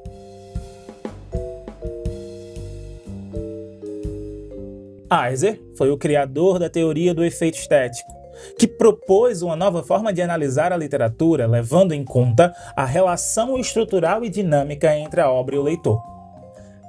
Heiser 5.10 5.60
foi 5.76 5.90
o 5.90 5.98
criador 5.98 6.58
da 6.58 6.68
teoria 6.68 7.14
do 7.14 7.24
efeito 7.24 7.58
estético, 7.58 8.12
que 8.58 8.66
propôs 8.66 9.42
uma 9.42 9.56
nova 9.56 9.82
forma 9.82 10.12
de 10.12 10.22
analisar 10.22 10.72
a 10.72 10.76
literatura, 10.76 11.46
levando 11.46 11.92
em 11.92 12.04
conta 12.04 12.54
a 12.76 12.84
relação 12.84 13.58
estrutural 13.58 14.24
e 14.24 14.28
dinâmica 14.28 14.96
entre 14.96 15.20
a 15.20 15.30
obra 15.30 15.56
e 15.56 15.58
o 15.58 15.62
leitor. 15.62 16.02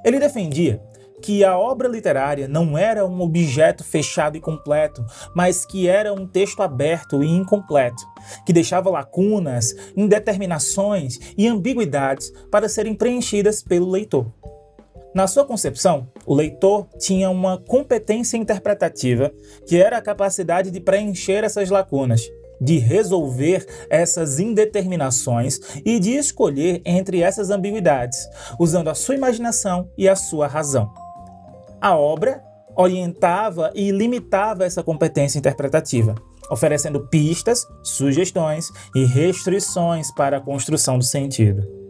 Ele 0.03 0.19
defendia 0.19 0.81
que 1.21 1.43
a 1.43 1.57
obra 1.57 1.87
literária 1.87 2.47
não 2.47 2.77
era 2.77 3.05
um 3.05 3.21
objeto 3.21 3.83
fechado 3.83 4.37
e 4.37 4.41
completo, 4.41 5.03
mas 5.33 5.65
que 5.65 5.87
era 5.87 6.13
um 6.13 6.27
texto 6.27 6.61
aberto 6.61 7.23
e 7.23 7.27
incompleto, 7.27 8.03
que 8.45 8.53
deixava 8.53 8.89
lacunas, 8.89 9.73
indeterminações 9.95 11.19
e 11.37 11.47
ambiguidades 11.47 12.31
para 12.51 12.69
serem 12.69 12.93
preenchidas 12.93 13.63
pelo 13.63 13.89
leitor. 13.89 14.27
Na 15.15 15.27
sua 15.27 15.45
concepção, 15.45 16.09
o 16.25 16.35
leitor 16.35 16.89
tinha 16.99 17.29
uma 17.29 17.57
competência 17.57 18.35
interpretativa 18.35 19.31
que 19.65 19.77
era 19.77 19.97
a 19.97 20.01
capacidade 20.01 20.69
de 20.69 20.81
preencher 20.81 21.41
essas 21.45 21.69
lacunas, 21.69 22.29
de 22.59 22.79
resolver 22.79 23.65
essas 23.89 24.39
indeterminações 24.39 25.57
e 25.85 26.01
de 26.01 26.17
escolher 26.17 26.81
entre 26.83 27.21
essas 27.21 27.49
ambiguidades, 27.49 28.27
usando 28.59 28.89
a 28.89 28.93
sua 28.93 29.15
imaginação 29.15 29.89
e 29.97 30.09
a 30.09 30.17
sua 30.17 30.47
razão. 30.47 30.91
A 31.79 31.95
obra 31.97 32.43
orientava 32.75 33.71
e 33.73 33.91
limitava 33.91 34.65
essa 34.65 34.83
competência 34.83 35.39
interpretativa, 35.39 36.13
oferecendo 36.51 37.07
pistas, 37.07 37.65
sugestões 37.81 38.67
e 38.93 39.05
restrições 39.05 40.13
para 40.13 40.37
a 40.37 40.41
construção 40.41 40.97
do 40.97 41.05
sentido. 41.05 41.84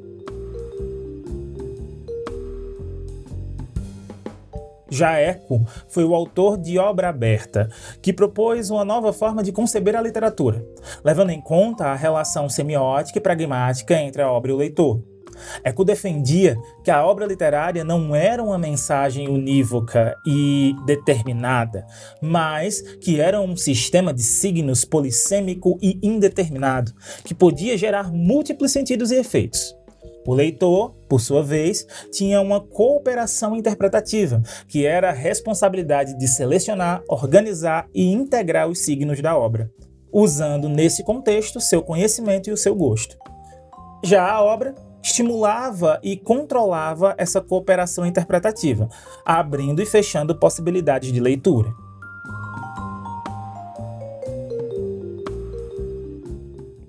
Já 4.90 5.18
Eco 5.18 5.66
foi 5.88 6.04
o 6.04 6.14
autor 6.14 6.58
de 6.58 6.78
Obra 6.78 7.10
Aberta, 7.10 7.70
que 8.02 8.14
propôs 8.14 8.70
uma 8.70 8.86
nova 8.86 9.12
forma 9.12 9.42
de 9.42 9.52
conceber 9.52 9.96
a 9.96 10.02
literatura, 10.02 10.64
levando 11.04 11.32
em 11.32 11.42
conta 11.42 11.86
a 11.86 11.96
relação 11.96 12.48
semiótica 12.48 13.18
e 13.18 13.22
pragmática 13.22 13.96
entre 13.96 14.22
a 14.22 14.32
obra 14.32 14.52
e 14.52 14.54
o 14.54 14.58
leitor. 14.58 15.02
Eco 15.64 15.84
defendia 15.84 16.58
que 16.84 16.92
a 16.92 17.06
obra 17.06 17.26
literária 17.26 17.84
não 17.84 18.16
era 18.16 18.42
uma 18.44 18.58
mensagem 18.58 19.28
unívoca 19.28 20.16
e 20.26 20.74
determinada, 20.86 21.86
mas 22.22 22.82
que 22.82 23.20
era 23.20 23.42
um 23.42 23.56
sistema 23.58 24.14
de 24.14 24.24
signos 24.24 24.86
polissêmico 24.86 25.78
e 25.82 26.00
indeterminado, 26.02 26.94
que 27.24 27.36
podia 27.36 27.78
gerar 27.78 28.12
múltiplos 28.12 28.72
sentidos 28.72 29.12
e 29.12 29.16
efeitos. 29.16 29.76
O 30.28 30.34
leitor, 30.34 30.96
por 31.08 31.22
sua 31.22 31.44
vez, 31.44 31.86
tinha 32.12 32.42
uma 32.42 32.60
cooperação 32.60 33.56
interpretativa, 33.56 34.42
que 34.68 34.86
era 34.86 35.10
a 35.10 35.14
responsabilidade 35.14 36.18
de 36.18 36.28
selecionar, 36.28 37.04
organizar 37.08 37.88
e 37.94 38.12
integrar 38.12 38.68
os 38.68 38.80
signos 38.80 39.22
da 39.22 39.38
obra, 39.38 39.72
usando 40.12 40.68
nesse 40.68 41.04
contexto 41.04 41.62
seu 41.62 41.84
conhecimento 41.84 42.50
e 42.50 42.54
o 42.54 42.58
seu 42.58 42.74
gosto. 42.74 43.16
Já 44.04 44.32
a 44.32 44.44
obra 44.44 44.74
estimulava 45.04 46.00
e 46.02 46.18
controlava 46.18 47.14
essa 47.20 47.40
cooperação 47.40 48.04
interpretativa, 48.04 48.90
abrindo 49.24 49.80
e 49.80 49.86
fechando 49.86 50.40
possibilidades 50.40 51.12
de 51.12 51.20
leitura. 51.20 51.85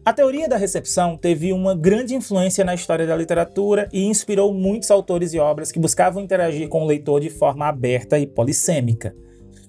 A 0.06 0.12
teoria 0.12 0.48
da 0.48 0.56
recepção 0.56 1.16
teve 1.16 1.52
uma 1.52 1.74
grande 1.74 2.14
influência 2.14 2.64
na 2.64 2.76
história 2.76 3.04
da 3.08 3.16
literatura 3.16 3.88
e 3.92 4.04
inspirou 4.04 4.54
muitos 4.54 4.88
autores 4.88 5.34
e 5.34 5.38
obras 5.40 5.72
que 5.72 5.80
buscavam 5.80 6.22
interagir 6.22 6.68
com 6.68 6.84
o 6.84 6.86
leitor 6.86 7.20
de 7.20 7.28
forma 7.28 7.66
aberta 7.66 8.16
e 8.16 8.24
polissêmica. 8.24 9.16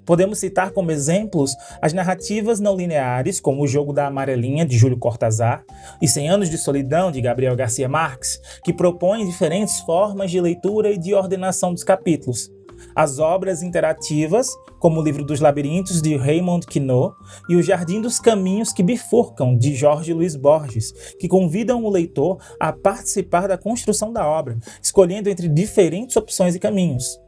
Podemos 0.06 0.38
citar 0.38 0.73
como 0.73 0.91
exemplos 0.91 1.56
as 1.82 1.91
narrativas 1.91 2.60
não 2.60 2.76
lineares, 2.76 3.39
como 3.39 3.63
O 3.63 3.67
Jogo 3.67 3.91
da 3.91 4.06
Amarelinha, 4.06 4.63
de 4.63 4.78
Júlio 4.78 5.00
Cortázar, 5.00 5.65
e 6.00 6.08
Cem 6.08 6.30
Anos 6.30 6.52
de 6.52 6.58
Solidão, 6.60 7.12
de 7.12 7.19
Gabriel 7.19 7.56
Garcia 7.56 7.89
Marques, 7.89 8.39
que 8.63 8.71
propõem 8.71 9.26
diferentes 9.26 9.80
formas 9.80 10.30
de 10.30 10.39
leitura 10.39 10.91
e 10.91 11.00
de 11.00 11.15
ordenação 11.15 11.73
dos 11.73 11.84
capítulos, 11.84 12.52
as 12.97 13.19
obras 13.19 13.62
interativas, 13.62 14.57
como 14.79 14.99
o 14.99 15.03
Livro 15.03 15.23
dos 15.23 15.39
Labirintos, 15.39 16.01
de 16.01 16.17
Raymond 16.17 16.65
Queneau, 16.65 17.13
e 17.47 17.55
O 17.55 17.62
Jardim 17.62 18.01
dos 18.01 18.19
Caminhos 18.19 18.73
que 18.73 18.81
Bifurcam, 18.81 19.55
de 19.55 19.75
Jorge 19.75 20.12
Luiz 20.13 20.36
Borges, 20.36 20.91
que 21.19 21.27
convidam 21.27 21.86
o 21.86 21.91
leitor 21.91 22.39
a 22.60 22.73
participar 22.73 23.47
da 23.47 23.55
construção 23.55 24.12
da 24.12 24.27
obra, 24.27 24.57
escolhendo 24.81 25.29
entre 25.29 25.47
diferentes 25.47 26.17
opções 26.17 26.55
e 26.55 26.60
caminhos. 26.60 27.19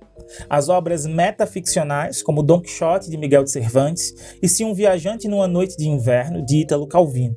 As 0.49 0.69
obras 0.69 1.05
metaficcionais, 1.05 2.23
como 2.23 2.41
Don 2.41 2.61
Quixote, 2.61 3.07
de 3.07 3.17
Miguel 3.17 3.43
de 3.43 3.51
Cervantes, 3.51 4.11
e 4.41 4.49
Se 4.49 4.65
um 4.65 4.73
Viajante 4.73 5.27
numa 5.27 5.47
Noite 5.47 5.77
de 5.77 5.87
Inverno, 5.87 6.43
de 6.43 6.61
Ítalo 6.61 6.87
Calvino 6.87 7.35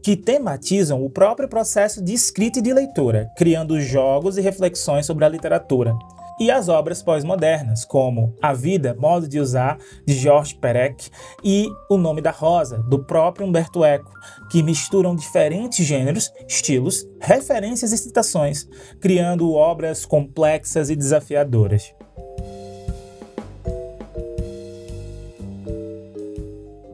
que 0.00 0.16
tematizam 0.16 1.04
o 1.04 1.10
próprio 1.10 1.48
processo 1.48 2.02
de 2.02 2.14
escrita 2.14 2.60
e 2.60 2.62
de 2.62 2.72
leitura, 2.72 3.28
criando 3.36 3.78
jogos 3.78 4.38
e 4.38 4.40
reflexões 4.40 5.04
sobre 5.04 5.24
a 5.24 5.28
literatura 5.28 5.92
e 6.38 6.50
as 6.50 6.68
obras 6.68 7.02
pós-modernas, 7.02 7.84
como 7.84 8.34
A 8.40 8.52
Vida, 8.52 8.96
Modo 8.98 9.26
de 9.26 9.40
Usar, 9.40 9.78
de 10.06 10.14
Georges 10.14 10.52
Perec, 10.52 11.10
e 11.42 11.68
O 11.90 11.96
Nome 11.96 12.20
da 12.20 12.30
Rosa, 12.30 12.78
do 12.78 13.04
próprio 13.04 13.46
Humberto 13.46 13.84
Eco, 13.84 14.12
que 14.50 14.62
misturam 14.62 15.16
diferentes 15.16 15.84
gêneros, 15.84 16.32
estilos, 16.46 17.06
referências 17.20 17.92
e 17.92 17.98
citações, 17.98 18.68
criando 19.00 19.52
obras 19.52 20.04
complexas 20.04 20.90
e 20.90 20.96
desafiadoras. 20.96 21.92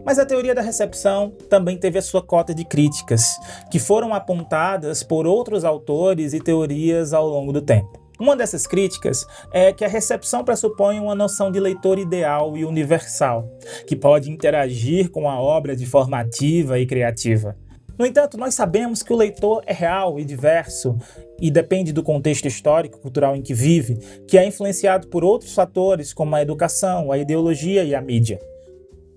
Mas 0.05 0.19
a 0.19 0.27
teoria 0.27 0.55
da 0.55 0.61
recepção 0.61 1.33
também 1.49 1.79
teve 1.79 1.99
a 1.99 2.03
sua 2.03 2.23
cota 2.23 2.55
de 2.55 2.65
críticas, 2.65 3.31
que 3.71 3.79
foram 3.79 4.13
apontadas 4.13 5.03
por 5.03 5.27
outros 5.27 5.65
autores 5.65 6.35
e 6.35 6.41
teorias 6.41 7.15
ao 7.15 7.27
longo 7.27 7.53
do 7.53 7.63
tempo. 7.63 8.04
Uma 8.19 8.37
dessas 8.37 8.67
críticas 8.67 9.27
é 9.53 9.73
que 9.73 9.85
a 9.85 9.89
recepção 9.89 10.45
pressupõe 10.45 11.01
uma 11.01 11.15
noção 11.15 11.51
de 11.51 11.59
leitor 11.59 11.99
ideal 11.99 12.57
e 12.57 12.65
universal, 12.65 13.49
que 13.89 13.97
pode 13.97 14.31
interagir 14.31 15.11
com 15.11 15.29
a 15.29 15.41
obra 15.41 15.75
de 15.75 15.85
forma 15.85 16.21
ativa 16.21 16.79
e 16.79 16.87
criativa. 16.87 17.57
No 17.99 18.07
entanto, 18.07 18.37
nós 18.37 18.55
sabemos 18.55 19.03
que 19.03 19.13
o 19.13 19.17
leitor 19.17 19.63
é 19.67 19.73
real 19.73 20.19
e 20.19 20.25
diverso 20.25 20.97
e 21.41 21.51
depende 21.51 21.93
do 21.93 22.03
contexto 22.03 22.47
histórico 22.47 23.01
cultural 23.01 23.37
em 23.37 23.43
que 23.43 23.55
vive, 23.55 23.97
que 24.27 24.39
é 24.39 24.47
influenciado 24.47 25.09
por 25.09 25.25
outros 25.25 25.55
fatores 25.55 26.13
como 26.13 26.35
a 26.35 26.43
educação, 26.43 27.11
a 27.11 27.19
ideologia 27.19 27.85
e 27.85 27.95
a 27.95 28.01
mídia. 28.01 28.39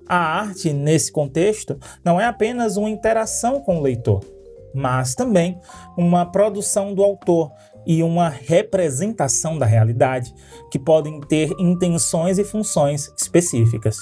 A 0.08 0.18
arte, 0.18 0.72
nesse 0.72 1.12
contexto, 1.12 1.78
não 2.04 2.20
é 2.22 2.26
apenas 2.26 2.78
uma 2.78 2.90
interação 2.90 3.60
com 3.60 3.78
o 3.78 3.82
leitor, 3.82 4.24
mas 4.74 5.16
também 5.16 5.60
uma 5.98 6.26
produção 6.26 6.94
do 6.94 7.04
autor 7.04 7.52
e 7.88 8.04
uma 8.04 8.28
representação 8.28 9.58
da 9.58 9.66
realidade, 9.66 10.36
que 10.70 10.78
podem 10.78 11.22
ter 11.22 11.50
intenções 11.58 12.38
e 12.38 12.44
funções 12.44 13.12
específicas. 13.18 13.98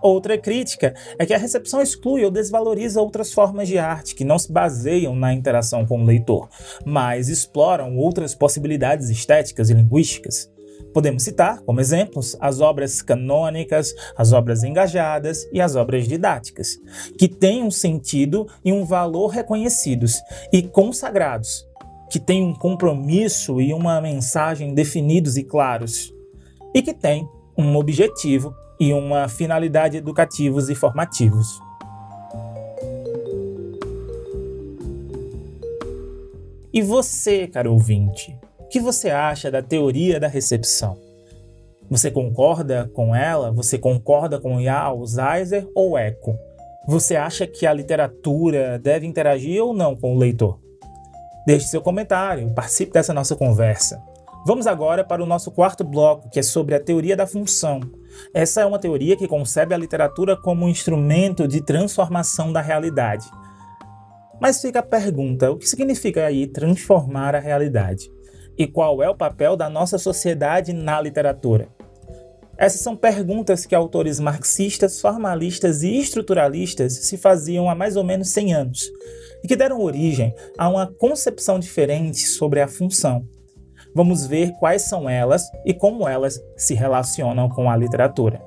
Outra 0.00 0.38
crítica 0.38 0.94
é 1.18 1.26
que 1.26 1.34
a 1.34 1.38
recepção 1.38 1.82
exclui 1.82 2.24
ou 2.24 2.30
desvaloriza 2.30 3.00
outras 3.00 3.32
formas 3.32 3.66
de 3.66 3.76
arte 3.76 4.14
que 4.14 4.24
não 4.24 4.38
se 4.38 4.52
baseiam 4.52 5.16
na 5.16 5.34
interação 5.34 5.84
com 5.84 6.00
o 6.00 6.04
leitor, 6.04 6.48
mas 6.84 7.28
exploram 7.28 7.96
outras 7.96 8.32
possibilidades 8.32 9.10
estéticas 9.10 9.68
e 9.68 9.74
linguísticas. 9.74 10.48
Podemos 10.94 11.24
citar, 11.24 11.60
como 11.62 11.80
exemplos, 11.80 12.36
as 12.40 12.60
obras 12.60 13.02
canônicas, 13.02 13.92
as 14.16 14.32
obras 14.32 14.62
engajadas 14.62 15.46
e 15.52 15.60
as 15.60 15.74
obras 15.74 16.06
didáticas, 16.06 16.78
que 17.18 17.28
têm 17.28 17.64
um 17.64 17.70
sentido 17.70 18.46
e 18.64 18.72
um 18.72 18.84
valor 18.84 19.28
reconhecidos 19.28 20.20
e 20.52 20.62
consagrados, 20.62 21.65
que 22.10 22.20
têm 22.20 22.44
um 22.44 22.54
compromisso 22.54 23.60
e 23.60 23.72
uma 23.72 24.00
mensagem 24.00 24.74
definidos 24.74 25.36
e 25.36 25.44
claros, 25.44 26.12
e 26.74 26.82
que 26.82 26.94
têm 26.94 27.28
um 27.56 27.76
objetivo 27.76 28.54
e 28.78 28.92
uma 28.92 29.28
finalidade 29.28 29.96
educativos 29.96 30.68
e 30.68 30.74
formativos. 30.74 31.60
E 36.72 36.82
você, 36.82 37.46
caro 37.46 37.72
ouvinte, 37.72 38.38
o 38.58 38.68
que 38.68 38.78
você 38.78 39.08
acha 39.08 39.50
da 39.50 39.62
teoria 39.62 40.20
da 40.20 40.28
recepção? 40.28 40.98
Você 41.88 42.10
concorda 42.10 42.90
com 42.92 43.14
ela? 43.14 43.50
Você 43.52 43.78
concorda 43.78 44.38
com 44.38 44.60
Yao, 44.60 45.06
Zeiser 45.06 45.66
ou 45.74 45.96
Eco? 45.96 46.36
Você 46.86 47.16
acha 47.16 47.46
que 47.46 47.66
a 47.66 47.72
literatura 47.72 48.78
deve 48.78 49.06
interagir 49.06 49.62
ou 49.62 49.72
não 49.72 49.96
com 49.96 50.14
o 50.14 50.18
leitor? 50.18 50.65
Deixe 51.46 51.68
seu 51.68 51.80
comentário, 51.80 52.52
participe 52.52 52.92
dessa 52.92 53.14
nossa 53.14 53.36
conversa. 53.36 54.02
Vamos 54.44 54.66
agora 54.66 55.04
para 55.04 55.22
o 55.22 55.26
nosso 55.26 55.52
quarto 55.52 55.84
bloco, 55.84 56.28
que 56.28 56.40
é 56.40 56.42
sobre 56.42 56.74
a 56.74 56.80
teoria 56.80 57.16
da 57.16 57.24
função. 57.24 57.78
Essa 58.34 58.62
é 58.62 58.66
uma 58.66 58.80
teoria 58.80 59.16
que 59.16 59.28
concebe 59.28 59.72
a 59.72 59.78
literatura 59.78 60.36
como 60.36 60.66
um 60.66 60.68
instrumento 60.68 61.46
de 61.46 61.60
transformação 61.60 62.52
da 62.52 62.60
realidade. 62.60 63.30
Mas 64.40 64.60
fica 64.60 64.80
a 64.80 64.82
pergunta: 64.82 65.52
o 65.52 65.56
que 65.56 65.68
significa 65.68 66.26
aí 66.26 66.48
transformar 66.48 67.36
a 67.36 67.40
realidade? 67.40 68.10
E 68.58 68.66
qual 68.66 69.00
é 69.00 69.08
o 69.08 69.16
papel 69.16 69.56
da 69.56 69.70
nossa 69.70 69.98
sociedade 69.98 70.72
na 70.72 71.00
literatura? 71.00 71.68
Essas 72.58 72.80
são 72.80 72.96
perguntas 72.96 73.64
que 73.64 73.74
autores 73.74 74.18
marxistas, 74.18 75.00
formalistas 75.00 75.84
e 75.84 75.96
estruturalistas 75.96 76.92
se 76.92 77.16
faziam 77.16 77.70
há 77.70 77.74
mais 77.74 77.94
ou 77.94 78.02
menos 78.02 78.30
100 78.30 78.54
anos 78.54 78.90
e 79.42 79.48
que 79.48 79.56
deram 79.56 79.80
origem 79.80 80.34
a 80.58 80.68
uma 80.68 80.86
concepção 80.86 81.58
diferente 81.58 82.26
sobre 82.26 82.60
a 82.60 82.68
função. 82.68 83.26
Vamos 83.94 84.26
ver 84.26 84.52
quais 84.58 84.82
são 84.82 85.08
elas 85.08 85.44
e 85.64 85.72
como 85.72 86.06
elas 86.06 86.38
se 86.56 86.74
relacionam 86.74 87.48
com 87.48 87.70
a 87.70 87.76
literatura. 87.76 88.42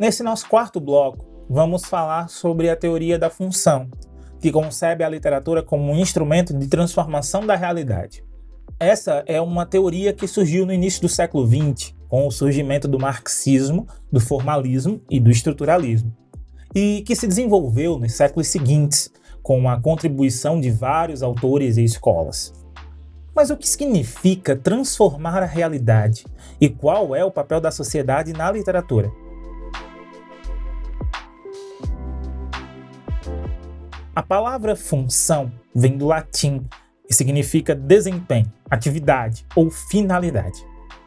Nesse 0.00 0.22
nosso 0.22 0.48
quarto 0.48 0.80
bloco, 0.80 1.26
vamos 1.46 1.84
falar 1.84 2.30
sobre 2.30 2.70
a 2.70 2.74
teoria 2.74 3.18
da 3.18 3.28
função, 3.28 3.86
que 4.40 4.50
concebe 4.50 5.04
a 5.04 5.08
literatura 5.10 5.62
como 5.62 5.92
um 5.92 5.98
instrumento 5.98 6.54
de 6.54 6.66
transformação 6.68 7.46
da 7.46 7.54
realidade. 7.54 8.24
Essa 8.78 9.22
é 9.26 9.38
uma 9.42 9.66
teoria 9.66 10.14
que 10.14 10.26
surgiu 10.26 10.64
no 10.64 10.72
início 10.72 11.02
do 11.02 11.08
século 11.10 11.46
XX, 11.46 11.94
com 12.08 12.26
o 12.26 12.30
surgimento 12.30 12.88
do 12.88 12.98
marxismo, 12.98 13.86
do 14.10 14.18
formalismo 14.18 15.02
e 15.10 15.20
do 15.20 15.30
estruturalismo, 15.30 16.16
e 16.74 17.02
que 17.02 17.14
se 17.14 17.26
desenvolveu 17.26 17.98
nos 17.98 18.14
séculos 18.14 18.48
seguintes, 18.48 19.12
com 19.42 19.68
a 19.68 19.78
contribuição 19.78 20.58
de 20.58 20.70
vários 20.70 21.22
autores 21.22 21.76
e 21.76 21.84
escolas. 21.84 22.54
Mas 23.36 23.50
o 23.50 23.56
que 23.56 23.68
significa 23.68 24.56
transformar 24.56 25.42
a 25.42 25.46
realidade 25.46 26.24
e 26.58 26.70
qual 26.70 27.14
é 27.14 27.22
o 27.22 27.30
papel 27.30 27.60
da 27.60 27.70
sociedade 27.70 28.32
na 28.32 28.50
literatura? 28.50 29.12
A 34.12 34.24
palavra 34.24 34.74
função 34.74 35.52
vem 35.72 35.96
do 35.96 36.06
latim 36.06 36.66
e 37.08 37.14
significa 37.14 37.76
desempenho, 37.76 38.52
atividade 38.68 39.46
ou 39.54 39.70
finalidade. 39.70 40.66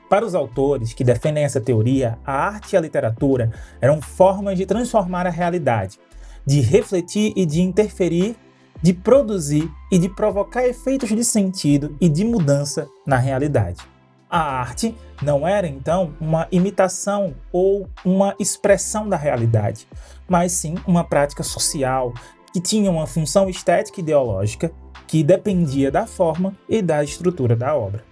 Para 0.10 0.26
os 0.26 0.34
autores 0.34 0.93
que 0.93 1.04
defendem 1.04 1.43
essa 1.43 1.60
teoria, 1.60 2.18
a 2.26 2.32
arte 2.32 2.74
e 2.74 2.78
a 2.78 2.82
literatura 2.82 3.51
eram 3.82 4.01
formas 4.01 4.58
de 4.58 4.66
transformar 4.66 5.28
a 5.28 5.30
realidade, 5.30 5.99
de 6.45 6.62
refletir 6.62 7.34
e 7.36 7.45
de 7.45 7.62
interferir, 7.62 8.38
de 8.82 8.93
produzir 8.93 9.70
e 9.91 9.99
de 9.99 10.08
provocar 10.08 10.66
efeitos 10.66 11.10
de 11.10 11.26
sentido 11.26 11.97
e 11.99 12.08
de 12.08 12.24
mudança 12.24 12.88
na 13.06 13.18
realidade. 13.18 13.82
A 14.30 14.39
arte 14.39 14.95
não 15.22 15.45
era 15.45 15.68
então 15.68 16.14
uma 16.22 16.47
imitação 16.54 17.36
ou 17.51 17.89
uma 18.06 18.34
expressão 18.39 19.10
da 19.10 19.18
realidade, 19.18 19.88
mas 20.26 20.54
sim 20.54 20.76
uma 20.88 21.04
prática 21.04 21.43
social 21.43 22.14
que 22.54 22.62
tinha 22.62 22.91
uma 22.91 23.08
função 23.08 23.49
estética 23.49 23.99
e 23.99 24.04
ideológica 24.04 24.72
que 25.08 25.24
dependia 25.24 25.91
da 25.91 26.06
forma 26.06 26.56
e 26.70 26.82
da 26.82 27.04
estrutura 27.04 27.56
da 27.56 27.76
obra. 27.76 28.06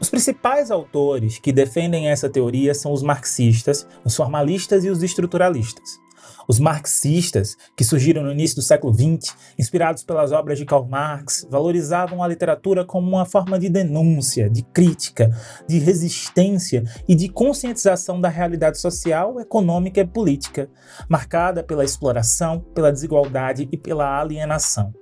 Os 0.00 0.08
principais 0.08 0.70
autores 0.70 1.38
que 1.38 1.52
defendem 1.52 2.08
essa 2.08 2.28
teoria 2.28 2.74
são 2.74 2.92
os 2.92 3.02
marxistas, 3.02 3.86
os 4.04 4.16
formalistas 4.16 4.84
e 4.84 4.90
os 4.90 5.02
estruturalistas. 5.02 6.00
Os 6.48 6.58
marxistas, 6.58 7.56
que 7.76 7.84
surgiram 7.84 8.22
no 8.22 8.32
início 8.32 8.56
do 8.56 8.62
século 8.62 8.92
XX, 8.92 9.34
inspirados 9.58 10.02
pelas 10.02 10.32
obras 10.32 10.58
de 10.58 10.64
Karl 10.64 10.84
Marx, 10.84 11.46
valorizavam 11.50 12.22
a 12.22 12.28
literatura 12.28 12.84
como 12.84 13.08
uma 13.08 13.24
forma 13.24 13.58
de 13.58 13.68
denúncia, 13.68 14.50
de 14.50 14.62
crítica, 14.62 15.30
de 15.68 15.78
resistência 15.78 16.84
e 17.08 17.14
de 17.14 17.28
conscientização 17.28 18.20
da 18.20 18.28
realidade 18.28 18.78
social, 18.78 19.40
econômica 19.40 20.00
e 20.00 20.06
política, 20.06 20.68
marcada 21.08 21.62
pela 21.62 21.84
exploração, 21.84 22.60
pela 22.74 22.92
desigualdade 22.92 23.68
e 23.70 23.76
pela 23.76 24.20
alienação. 24.20 24.92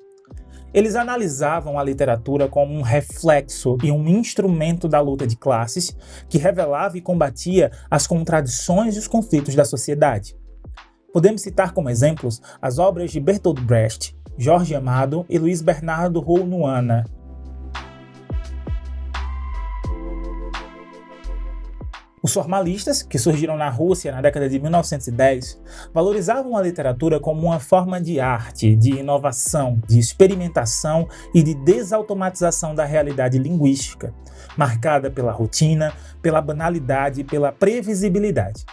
Eles 0.72 0.94
analisavam 0.94 1.78
a 1.78 1.82
literatura 1.82 2.48
como 2.48 2.72
um 2.72 2.82
reflexo 2.82 3.76
e 3.82 3.90
um 3.90 4.06
instrumento 4.06 4.86
da 4.86 5.00
luta 5.00 5.26
de 5.26 5.36
classes 5.36 5.96
que 6.28 6.38
revelava 6.38 6.96
e 6.96 7.00
combatia 7.00 7.72
as 7.90 8.06
contradições 8.06 8.94
e 8.94 8.98
os 9.00 9.08
conflitos 9.08 9.54
da 9.56 9.64
sociedade. 9.64 10.39
Podemos 11.12 11.42
citar 11.42 11.72
como 11.72 11.90
exemplos 11.90 12.40
as 12.62 12.78
obras 12.78 13.10
de 13.10 13.18
Bertolt 13.18 13.60
Brecht, 13.60 14.16
Jorge 14.38 14.76
Amado 14.76 15.26
e 15.28 15.38
Luiz 15.38 15.60
Bernardo 15.60 16.20
Rounuana. 16.20 17.04
Os 22.22 22.34
formalistas, 22.34 23.02
que 23.02 23.18
surgiram 23.18 23.56
na 23.56 23.68
Rússia 23.70 24.12
na 24.12 24.20
década 24.20 24.48
de 24.48 24.60
1910, 24.60 25.60
valorizavam 25.92 26.56
a 26.56 26.62
literatura 26.62 27.18
como 27.18 27.46
uma 27.46 27.58
forma 27.58 28.00
de 28.00 28.20
arte, 28.20 28.76
de 28.76 28.90
inovação, 28.90 29.80
de 29.88 29.98
experimentação 29.98 31.08
e 31.34 31.42
de 31.42 31.54
desautomatização 31.54 32.74
da 32.74 32.84
realidade 32.84 33.38
linguística, 33.38 34.14
marcada 34.56 35.10
pela 35.10 35.32
rotina, 35.32 35.92
pela 36.22 36.42
banalidade 36.42 37.22
e 37.22 37.24
pela 37.24 37.50
previsibilidade. 37.50 38.64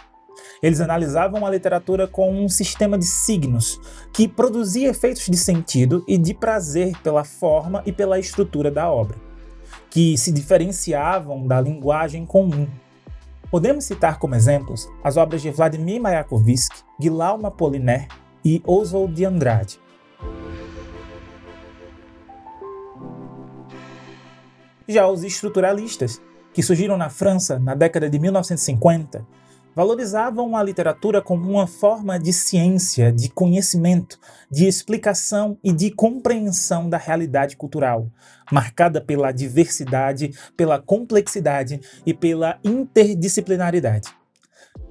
Eles 0.62 0.80
analisavam 0.80 1.46
a 1.46 1.50
literatura 1.50 2.08
como 2.08 2.42
um 2.42 2.48
sistema 2.48 2.98
de 2.98 3.04
signos 3.04 3.80
que 4.12 4.26
produzia 4.26 4.88
efeitos 4.88 5.26
de 5.26 5.36
sentido 5.36 6.04
e 6.08 6.18
de 6.18 6.34
prazer 6.34 6.96
pela 7.02 7.22
forma 7.22 7.82
e 7.86 7.92
pela 7.92 8.18
estrutura 8.18 8.70
da 8.70 8.90
obra, 8.90 9.16
que 9.88 10.16
se 10.18 10.32
diferenciavam 10.32 11.46
da 11.46 11.60
linguagem 11.60 12.26
comum. 12.26 12.66
Podemos 13.50 13.84
citar 13.84 14.18
como 14.18 14.34
exemplos 14.34 14.88
as 15.02 15.16
obras 15.16 15.40
de 15.40 15.50
Vladimir 15.50 16.00
Mayakovsky, 16.00 16.82
Guilherme 17.00 17.46
Apollinaire 17.46 18.08
e 18.44 18.60
Oswald 18.66 19.14
de 19.14 19.24
Andrade. 19.24 19.80
Já 24.88 25.06
os 25.06 25.22
estruturalistas, 25.22 26.20
que 26.52 26.62
surgiram 26.62 26.96
na 26.96 27.10
França 27.10 27.58
na 27.58 27.74
década 27.74 28.08
de 28.10 28.18
1950, 28.18 29.24
valorizavam 29.78 30.56
a 30.56 30.62
literatura 30.64 31.22
como 31.22 31.48
uma 31.48 31.68
forma 31.68 32.18
de 32.18 32.32
ciência, 32.32 33.12
de 33.12 33.28
conhecimento, 33.28 34.18
de 34.50 34.66
explicação 34.66 35.56
e 35.62 35.72
de 35.72 35.92
compreensão 35.92 36.90
da 36.90 36.98
realidade 36.98 37.56
cultural, 37.56 38.10
marcada 38.50 39.00
pela 39.00 39.30
diversidade, 39.30 40.32
pela 40.56 40.82
complexidade 40.82 41.80
e 42.04 42.12
pela 42.12 42.58
interdisciplinaridade. 42.64 44.08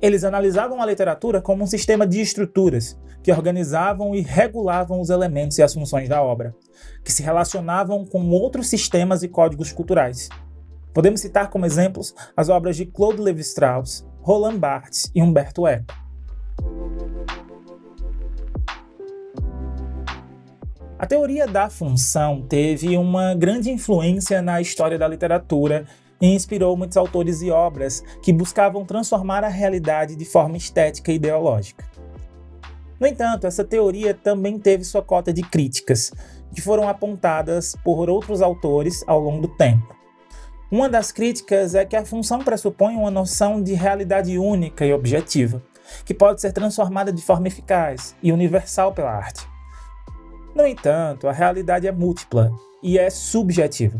Eles 0.01 0.23
analisavam 0.23 0.81
a 0.81 0.85
literatura 0.85 1.41
como 1.41 1.65
um 1.65 1.67
sistema 1.67 2.07
de 2.07 2.21
estruturas 2.21 2.97
que 3.21 3.29
organizavam 3.29 4.15
e 4.15 4.21
regulavam 4.21 5.01
os 5.01 5.09
elementos 5.09 5.57
e 5.57 5.63
as 5.63 5.73
funções 5.73 6.07
da 6.07 6.23
obra, 6.23 6.55
que 7.03 7.11
se 7.11 7.21
relacionavam 7.21 8.05
com 8.05 8.29
outros 8.29 8.69
sistemas 8.69 9.21
e 9.21 9.27
códigos 9.27 9.73
culturais. 9.73 10.29
Podemos 10.93 11.19
citar 11.19 11.49
como 11.49 11.65
exemplos 11.65 12.15
as 12.37 12.47
obras 12.47 12.77
de 12.77 12.85
Claude 12.85 13.21
Lévi-Strauss, 13.21 14.07
Roland 14.27 14.57
Barthes 14.57 15.09
e 15.15 15.21
Humberto 15.21 15.65
Eco. 15.65 15.95
A 20.99 21.05
teoria 21.07 21.47
da 21.47 21.69
função 21.69 22.41
teve 22.41 22.97
uma 22.97 23.33
grande 23.35 23.71
influência 23.71 24.41
na 24.41 24.59
história 24.59 24.99
da 24.99 25.07
literatura 25.07 25.85
e 26.19 26.27
inspirou 26.27 26.75
muitos 26.75 26.97
autores 26.97 27.41
e 27.41 27.49
obras 27.49 28.03
que 28.21 28.33
buscavam 28.33 28.83
transformar 28.83 29.45
a 29.45 29.47
realidade 29.47 30.13
de 30.13 30.25
forma 30.25 30.57
estética 30.57 31.09
e 31.09 31.15
ideológica. 31.15 31.85
No 32.99 33.07
entanto, 33.07 33.47
essa 33.47 33.63
teoria 33.63 34.13
também 34.13 34.59
teve 34.59 34.83
sua 34.83 35.01
cota 35.01 35.31
de 35.31 35.41
críticas, 35.41 36.11
que 36.53 36.59
foram 36.59 36.89
apontadas 36.89 37.77
por 37.81 38.09
outros 38.09 38.41
autores 38.41 39.05
ao 39.07 39.21
longo 39.21 39.47
do 39.47 39.55
tempo. 39.55 39.96
Uma 40.69 40.89
das 40.89 41.13
críticas 41.13 41.75
é 41.75 41.85
que 41.85 41.95
a 41.95 42.03
função 42.03 42.39
pressupõe 42.39 42.95
uma 42.97 43.09
noção 43.09 43.63
de 43.63 43.73
realidade 43.73 44.37
única 44.37 44.85
e 44.85 44.91
objetiva, 44.91 45.61
que 46.03 46.13
pode 46.13 46.41
ser 46.41 46.51
transformada 46.51 47.11
de 47.13 47.21
forma 47.21 47.47
eficaz 47.47 48.13
e 48.21 48.33
universal 48.33 48.91
pela 48.91 49.11
arte. 49.11 49.47
No 50.53 50.67
entanto, 50.67 51.25
a 51.25 51.31
realidade 51.31 51.87
é 51.87 51.91
múltipla 51.91 52.51
e 52.83 52.99
é 52.99 53.09
subjetiva. 53.09 53.97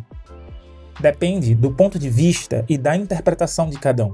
Depende 0.99 1.55
do 1.55 1.71
ponto 1.71 1.97
de 1.97 2.09
vista 2.09 2.65
e 2.67 2.77
da 2.77 2.97
interpretação 2.97 3.69
de 3.69 3.79
cada 3.79 4.03
um. 4.05 4.13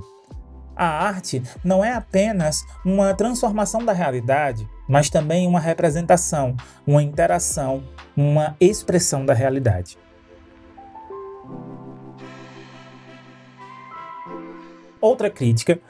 A 0.76 0.86
arte 0.86 1.42
não 1.64 1.84
é 1.84 1.94
apenas 1.94 2.64
uma 2.86 3.16
transformação 3.16 3.84
da 3.84 3.94
realidade, 3.94 4.68
mas 4.88 5.10
também 5.10 5.48
uma 5.48 5.60
representação, 5.60 6.56
uma 6.86 7.02
interação, 7.02 7.84
uma 8.16 8.56
expressão 8.60 9.26
da 9.26 9.34
realidade. 9.34 9.98
Outra 15.04 15.30
crítica 15.30 15.82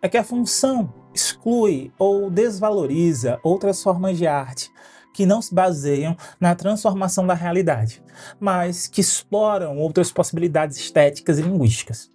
é 0.00 0.08
que 0.08 0.16
a 0.16 0.22
função 0.22 0.94
exclui 1.12 1.92
ou 1.98 2.30
desvaloriza 2.30 3.40
outras 3.42 3.82
formas 3.82 4.16
de 4.16 4.28
arte 4.28 4.70
que 5.12 5.26
não 5.26 5.42
se 5.42 5.52
baseiam 5.52 6.16
na 6.38 6.54
transformação 6.54 7.26
da 7.26 7.34
realidade, 7.34 8.00
mas 8.38 8.86
que 8.86 9.00
exploram 9.00 9.76
outras 9.76 10.12
possibilidades 10.12 10.76
estéticas 10.76 11.40
e 11.40 11.42
linguísticas. 11.42 12.12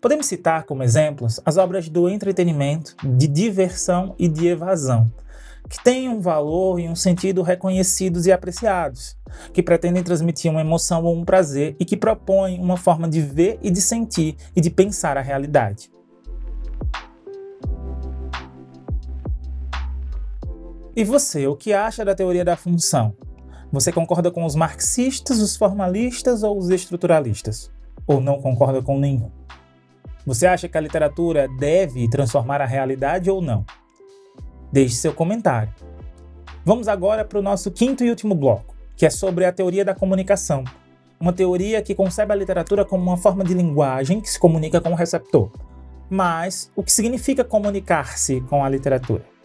Podemos 0.00 0.24
citar 0.24 0.64
como 0.64 0.82
exemplos 0.82 1.42
as 1.44 1.58
obras 1.58 1.90
do 1.90 2.08
entretenimento, 2.08 2.96
de 3.04 3.26
diversão 3.26 4.14
e 4.18 4.28
de 4.28 4.46
evasão, 4.46 5.12
que 5.68 5.84
têm 5.84 6.08
um 6.08 6.22
valor 6.22 6.80
e 6.80 6.88
um 6.88 6.96
sentido 6.96 7.42
reconhecidos 7.42 8.24
e 8.24 8.32
apreciados, 8.32 9.14
que 9.52 9.62
pretendem 9.62 10.02
transmitir 10.02 10.50
uma 10.50 10.62
emoção 10.62 11.04
ou 11.04 11.14
um 11.14 11.22
prazer 11.22 11.76
e 11.78 11.84
que 11.84 11.98
propõem 11.98 12.58
uma 12.58 12.78
forma 12.78 13.06
de 13.06 13.20
ver 13.20 13.58
e 13.60 13.70
de 13.70 13.82
sentir 13.82 14.36
e 14.56 14.60
de 14.62 14.70
pensar 14.70 15.18
a 15.18 15.20
realidade. 15.20 15.90
E 20.98 21.04
você, 21.04 21.46
o 21.46 21.54
que 21.54 21.72
acha 21.72 22.04
da 22.04 22.12
teoria 22.12 22.44
da 22.44 22.56
função? 22.56 23.14
Você 23.70 23.92
concorda 23.92 24.32
com 24.32 24.44
os 24.44 24.56
marxistas, 24.56 25.38
os 25.38 25.56
formalistas 25.56 26.42
ou 26.42 26.58
os 26.58 26.70
estruturalistas? 26.70 27.70
Ou 28.04 28.20
não 28.20 28.42
concorda 28.42 28.82
com 28.82 28.98
nenhum? 28.98 29.30
Você 30.26 30.44
acha 30.44 30.68
que 30.68 30.76
a 30.76 30.80
literatura 30.80 31.46
deve 31.56 32.10
transformar 32.10 32.60
a 32.60 32.66
realidade 32.66 33.30
ou 33.30 33.40
não? 33.40 33.64
Deixe 34.72 34.96
seu 34.96 35.14
comentário. 35.14 35.72
Vamos 36.64 36.88
agora 36.88 37.24
para 37.24 37.38
o 37.38 37.42
nosso 37.42 37.70
quinto 37.70 38.02
e 38.02 38.10
último 38.10 38.34
bloco, 38.34 38.74
que 38.96 39.06
é 39.06 39.10
sobre 39.10 39.44
a 39.44 39.52
teoria 39.52 39.84
da 39.84 39.94
comunicação. 39.94 40.64
Uma 41.20 41.32
teoria 41.32 41.80
que 41.80 41.94
concebe 41.94 42.32
a 42.32 42.36
literatura 42.36 42.84
como 42.84 43.04
uma 43.04 43.16
forma 43.16 43.44
de 43.44 43.54
linguagem 43.54 44.20
que 44.20 44.28
se 44.28 44.40
comunica 44.40 44.80
com 44.80 44.90
o 44.90 44.96
receptor. 44.96 45.52
Mas 46.10 46.72
o 46.74 46.82
que 46.82 46.90
significa 46.90 47.44
comunicar-se 47.44 48.40
com 48.40 48.64
a 48.64 48.68
literatura? 48.68 49.37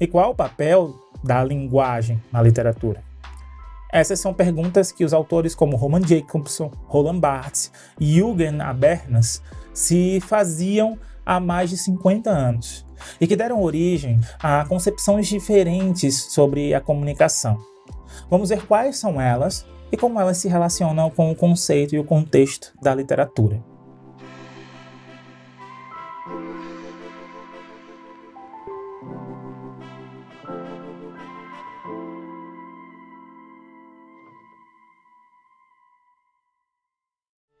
E 0.00 0.06
qual 0.06 0.30
o 0.30 0.34
papel 0.34 0.94
da 1.22 1.44
linguagem 1.44 2.22
na 2.32 2.40
literatura? 2.40 3.04
Essas 3.92 4.18
são 4.18 4.32
perguntas 4.32 4.90
que 4.90 5.04
os 5.04 5.12
autores 5.12 5.54
como 5.54 5.76
Roman 5.76 6.00
Jacobson, 6.00 6.70
Roland 6.86 7.18
Barthes 7.18 7.70
e 8.00 8.14
Jürgen 8.14 8.62
Habermas 8.62 9.42
se 9.74 10.18
faziam 10.22 10.98
há 11.26 11.38
mais 11.38 11.68
de 11.68 11.76
50 11.76 12.30
anos 12.30 12.86
e 13.20 13.26
que 13.26 13.36
deram 13.36 13.62
origem 13.62 14.18
a 14.42 14.64
concepções 14.64 15.28
diferentes 15.28 16.32
sobre 16.32 16.72
a 16.72 16.80
comunicação. 16.80 17.58
Vamos 18.30 18.48
ver 18.48 18.64
quais 18.66 18.96
são 18.96 19.20
elas 19.20 19.66
e 19.92 19.98
como 19.98 20.18
elas 20.18 20.38
se 20.38 20.48
relacionam 20.48 21.10
com 21.10 21.30
o 21.30 21.36
conceito 21.36 21.94
e 21.94 21.98
o 21.98 22.04
contexto 22.04 22.72
da 22.80 22.94
literatura. 22.94 23.69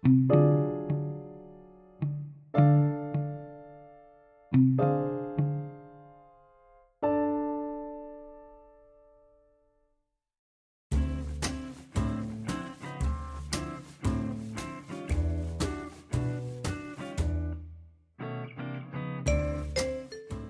No 0.02 0.08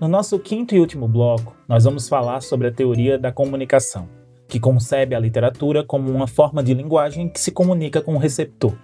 nosso 0.08 0.38
quinto 0.38 0.76
e 0.76 0.78
último 0.78 1.08
bloco, 1.08 1.56
nós 1.68 1.84
vamos 1.84 2.08
falar 2.08 2.40
sobre 2.40 2.68
a 2.68 2.72
teoria 2.72 3.18
da 3.18 3.32
comunicação, 3.32 4.08
que 4.46 4.60
concebe 4.60 5.16
a 5.16 5.18
literatura 5.18 5.82
como 5.84 6.08
uma 6.08 6.28
forma 6.28 6.62
de 6.62 6.72
linguagem 6.72 7.28
que 7.28 7.40
se 7.40 7.50
comunica 7.50 8.00
com 8.00 8.14
o 8.14 8.18
receptor. 8.18 8.76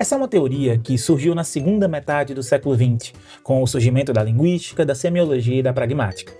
Essa 0.00 0.14
é 0.14 0.18
uma 0.18 0.28
teoria 0.28 0.78
que 0.78 0.96
surgiu 0.96 1.34
na 1.34 1.44
segunda 1.44 1.86
metade 1.86 2.32
do 2.32 2.42
século 2.42 2.74
XX, 2.74 3.12
com 3.42 3.62
o 3.62 3.66
surgimento 3.66 4.14
da 4.14 4.24
linguística, 4.24 4.82
da 4.82 4.94
semiologia 4.94 5.56
e 5.58 5.62
da 5.62 5.74
pragmática. 5.74 6.32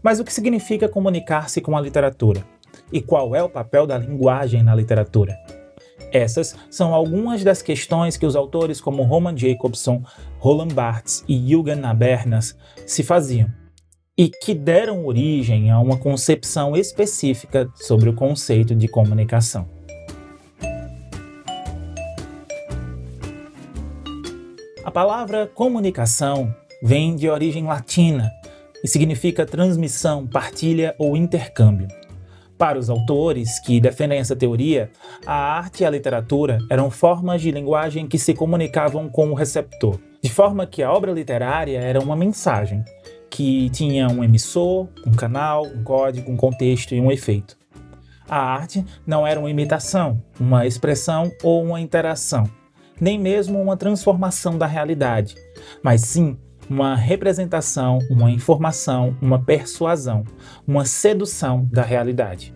Mas 0.00 0.20
o 0.20 0.24
que 0.24 0.32
significa 0.32 0.88
comunicar-se 0.88 1.60
com 1.60 1.76
a 1.76 1.80
literatura? 1.80 2.46
E 2.92 3.02
qual 3.02 3.34
é 3.34 3.42
o 3.42 3.48
papel 3.48 3.84
da 3.84 3.98
linguagem 3.98 4.62
na 4.62 4.76
literatura? 4.76 5.36
Essas 6.12 6.54
são 6.70 6.94
algumas 6.94 7.42
das 7.42 7.60
questões 7.60 8.16
que 8.16 8.26
os 8.26 8.36
autores 8.36 8.80
como 8.80 9.02
Roman 9.02 9.36
Jacobson, 9.36 10.00
Roland 10.38 10.72
Barthes 10.72 11.24
e 11.26 11.36
Jürgen 11.36 11.84
Habermas 11.84 12.56
se 12.86 13.02
faziam 13.02 13.48
e 14.16 14.28
que 14.28 14.54
deram 14.54 15.04
origem 15.04 15.68
a 15.68 15.80
uma 15.80 15.96
concepção 15.96 16.76
específica 16.76 17.68
sobre 17.74 18.08
o 18.08 18.14
conceito 18.14 18.72
de 18.72 18.86
comunicação. 18.86 19.73
Palavra 24.94 25.48
comunicação 25.48 26.54
vem 26.80 27.16
de 27.16 27.28
origem 27.28 27.64
latina 27.64 28.30
e 28.84 28.86
significa 28.86 29.44
transmissão, 29.44 30.24
partilha 30.24 30.94
ou 31.00 31.16
intercâmbio. 31.16 31.88
Para 32.56 32.78
os 32.78 32.88
autores 32.88 33.58
que 33.58 33.80
defendem 33.80 34.20
essa 34.20 34.36
teoria, 34.36 34.88
a 35.26 35.34
arte 35.34 35.82
e 35.82 35.84
a 35.84 35.90
literatura 35.90 36.58
eram 36.70 36.92
formas 36.92 37.42
de 37.42 37.50
linguagem 37.50 38.06
que 38.06 38.20
se 38.20 38.34
comunicavam 38.34 39.08
com 39.08 39.32
o 39.32 39.34
receptor, 39.34 39.98
de 40.22 40.30
forma 40.30 40.64
que 40.64 40.80
a 40.80 40.92
obra 40.92 41.10
literária 41.10 41.80
era 41.80 41.98
uma 41.98 42.14
mensagem, 42.14 42.84
que 43.28 43.68
tinha 43.70 44.06
um 44.06 44.22
emissor, 44.22 44.86
um 45.04 45.12
canal, 45.12 45.66
um 45.66 45.82
código, 45.82 46.30
um 46.30 46.36
contexto 46.36 46.94
e 46.94 47.00
um 47.00 47.10
efeito. 47.10 47.58
A 48.28 48.38
arte 48.38 48.84
não 49.04 49.26
era 49.26 49.40
uma 49.40 49.50
imitação, 49.50 50.22
uma 50.38 50.64
expressão 50.64 51.32
ou 51.42 51.64
uma 51.64 51.80
interação, 51.80 52.48
nem 53.00 53.18
mesmo 53.18 53.60
uma 53.60 53.76
transformação 53.76 54.56
da 54.56 54.66
realidade, 54.66 55.34
mas 55.82 56.02
sim 56.02 56.36
uma 56.68 56.94
representação, 56.94 57.98
uma 58.10 58.30
informação, 58.30 59.16
uma 59.20 59.38
persuasão, 59.38 60.24
uma 60.66 60.84
sedução 60.84 61.68
da 61.70 61.82
realidade. 61.82 62.54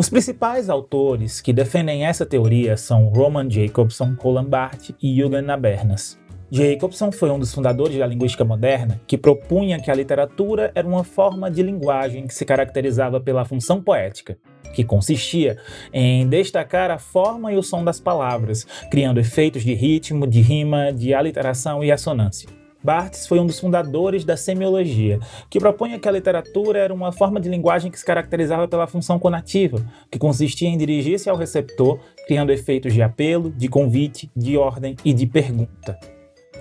Os 0.00 0.08
principais 0.08 0.70
autores 0.70 1.42
que 1.42 1.52
defendem 1.52 2.06
essa 2.06 2.24
teoria 2.24 2.74
são 2.76 3.08
Roman 3.08 3.50
Jacobson, 3.50 4.16
Roland 4.18 4.46
Barthes 4.46 4.94
e 5.02 5.14
Jürgen 5.14 5.50
Habermas. 5.50 6.18
Jacobson 6.52 7.12
foi 7.12 7.30
um 7.30 7.38
dos 7.38 7.54
fundadores 7.54 7.96
da 7.96 8.04
linguística 8.04 8.44
moderna, 8.44 9.00
que 9.06 9.16
propunha 9.16 9.78
que 9.78 9.88
a 9.88 9.94
literatura 9.94 10.72
era 10.74 10.86
uma 10.86 11.04
forma 11.04 11.48
de 11.48 11.62
linguagem 11.62 12.26
que 12.26 12.34
se 12.34 12.44
caracterizava 12.44 13.20
pela 13.20 13.44
função 13.44 13.80
poética, 13.80 14.36
que 14.74 14.82
consistia 14.82 15.58
em 15.92 16.26
destacar 16.26 16.90
a 16.90 16.98
forma 16.98 17.52
e 17.52 17.56
o 17.56 17.62
som 17.62 17.84
das 17.84 18.00
palavras, 18.00 18.66
criando 18.90 19.20
efeitos 19.20 19.62
de 19.62 19.74
ritmo, 19.74 20.26
de 20.26 20.40
rima, 20.40 20.92
de 20.92 21.14
aliteração 21.14 21.84
e 21.84 21.92
assonância. 21.92 22.48
Barthes 22.82 23.28
foi 23.28 23.38
um 23.38 23.46
dos 23.46 23.60
fundadores 23.60 24.24
da 24.24 24.36
semiologia, 24.36 25.20
que 25.48 25.60
propunha 25.60 26.00
que 26.00 26.08
a 26.08 26.12
literatura 26.12 26.80
era 26.80 26.92
uma 26.92 27.12
forma 27.12 27.38
de 27.38 27.48
linguagem 27.48 27.92
que 27.92 27.98
se 27.98 28.04
caracterizava 28.04 28.66
pela 28.66 28.88
função 28.88 29.20
conativa, 29.20 29.86
que 30.10 30.18
consistia 30.18 30.68
em 30.68 30.78
dirigir-se 30.78 31.30
ao 31.30 31.36
receptor, 31.36 32.00
criando 32.26 32.50
efeitos 32.50 32.92
de 32.92 33.02
apelo, 33.02 33.50
de 33.50 33.68
convite, 33.68 34.28
de 34.34 34.56
ordem 34.56 34.96
e 35.04 35.12
de 35.12 35.26
pergunta. 35.26 35.96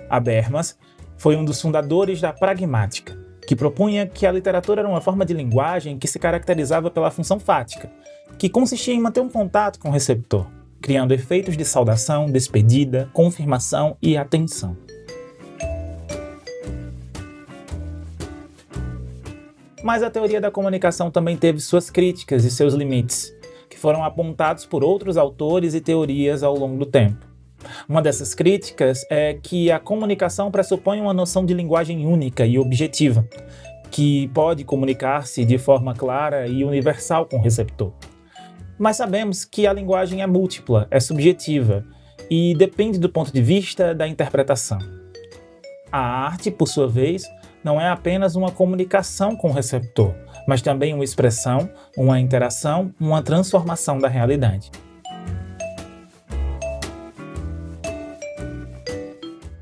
Habermas 0.09 0.77
foi 1.17 1.35
um 1.35 1.43
dos 1.43 1.61
fundadores 1.61 2.21
da 2.21 2.31
pragmática, 2.31 3.17
que 3.45 3.55
propunha 3.55 4.07
que 4.07 4.25
a 4.25 4.31
literatura 4.31 4.81
era 4.81 4.89
uma 4.89 5.01
forma 5.01 5.25
de 5.25 5.33
linguagem 5.33 5.97
que 5.97 6.07
se 6.07 6.19
caracterizava 6.19 6.89
pela 6.89 7.11
função 7.11 7.39
fática, 7.39 7.91
que 8.37 8.47
consistia 8.47 8.93
em 8.93 9.01
manter 9.01 9.21
um 9.21 9.29
contato 9.29 9.79
com 9.79 9.89
o 9.89 9.91
receptor, 9.91 10.47
criando 10.81 11.13
efeitos 11.13 11.57
de 11.57 11.65
saudação, 11.65 12.27
despedida, 12.27 13.09
confirmação 13.13 13.97
e 14.01 14.15
atenção. 14.15 14.77
Mas 19.83 20.03
a 20.03 20.09
teoria 20.09 20.41
da 20.41 20.51
comunicação 20.51 21.09
também 21.09 21.37
teve 21.37 21.59
suas 21.59 21.89
críticas 21.89 22.43
e 22.43 22.51
seus 22.51 22.73
limites, 22.73 23.33
que 23.69 23.77
foram 23.77 24.03
apontados 24.03 24.65
por 24.65 24.83
outros 24.83 25.17
autores 25.17 25.73
e 25.73 25.81
teorias 25.81 26.43
ao 26.43 26.55
longo 26.55 26.77
do 26.77 26.85
tempo. 26.85 27.28
Uma 27.87 28.01
dessas 28.01 28.33
críticas 28.33 29.05
é 29.09 29.33
que 29.33 29.71
a 29.71 29.79
comunicação 29.79 30.51
pressupõe 30.51 31.01
uma 31.01 31.13
noção 31.13 31.45
de 31.45 31.53
linguagem 31.53 32.05
única 32.05 32.45
e 32.45 32.57
objetiva, 32.57 33.27
que 33.91 34.27
pode 34.29 34.63
comunicar-se 34.63 35.43
de 35.45 35.57
forma 35.57 35.93
clara 35.93 36.47
e 36.47 36.63
universal 36.63 37.25
com 37.25 37.37
o 37.37 37.41
receptor. 37.41 37.91
Mas 38.77 38.97
sabemos 38.97 39.43
que 39.43 39.67
a 39.67 39.73
linguagem 39.73 40.21
é 40.21 40.27
múltipla, 40.27 40.87
é 40.89 40.99
subjetiva 40.99 41.83
e 42.29 42.55
depende 42.55 42.97
do 42.97 43.09
ponto 43.09 43.33
de 43.33 43.41
vista 43.41 43.93
da 43.93 44.07
interpretação. 44.07 44.79
A 45.91 45.99
arte, 45.99 46.51
por 46.51 46.67
sua 46.67 46.87
vez, 46.87 47.23
não 47.63 47.81
é 47.81 47.89
apenas 47.89 48.35
uma 48.35 48.51
comunicação 48.51 49.35
com 49.35 49.49
o 49.49 49.53
receptor, 49.53 50.13
mas 50.47 50.61
também 50.61 50.93
uma 50.93 51.03
expressão, 51.03 51.69
uma 51.97 52.19
interação, 52.19 52.93
uma 52.99 53.21
transformação 53.21 53.97
da 53.97 54.07
realidade. 54.07 54.71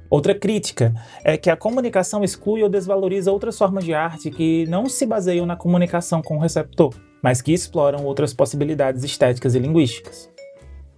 Outra 0.09 0.33
crítica 0.33 0.93
é 1.23 1.35
que 1.35 1.49
a 1.49 1.57
comunicação 1.57 2.23
exclui 2.23 2.63
ou 2.63 2.69
desvaloriza 2.69 3.31
outras 3.31 3.57
formas 3.57 3.83
de 3.83 3.93
arte 3.93 4.31
que 4.31 4.65
não 4.67 4.87
se 4.87 5.05
baseiam 5.05 5.45
na 5.45 5.55
comunicação 5.55 6.21
com 6.21 6.37
o 6.37 6.39
receptor, 6.39 6.93
mas 7.21 7.41
que 7.41 7.51
exploram 7.51 8.05
outras 8.05 8.33
possibilidades 8.33 9.03
estéticas 9.03 9.53
e 9.53 9.59
linguísticas. 9.59 10.29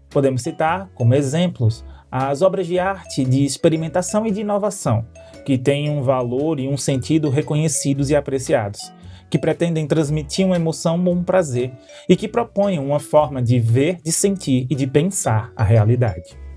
Podemos 0.10 0.41
citar, 0.41 0.89
como 0.93 1.16
exemplos, 1.16 1.84
as 2.12 2.41
obras 2.41 2.68
de 2.68 2.80
arte 2.80 3.24
de 3.24 3.43
experimentação 3.43 4.26
e 4.26 4.32
de 4.32 4.41
inovação, 4.41 5.05
que 5.45 5.57
têm 5.57 5.89
um 5.89 6.01
valor 6.01 6.60
e 6.60 6.68
um 6.68 6.78
sentido 6.78 7.30
reconhecidos 7.30 8.10
e 8.10 8.16
apreciados, 8.16 8.93
que 9.30 9.38
pretendem 9.38 9.88
transmitir 9.88 10.45
uma 10.45 10.55
emoção 10.55 11.03
ou 11.05 11.14
um 11.14 11.24
prazer 11.24 11.72
e 12.07 12.16
que 12.16 12.28
propõem 12.28 12.80
uma 12.80 12.99
forma 12.99 13.41
de 13.41 13.60
ver, 13.60 13.97
de 14.03 14.12
sentir 14.12 14.66
e 14.70 14.76
de 14.76 14.88
pensar 14.88 15.51
a 15.55 15.64
realidade. 15.64 16.49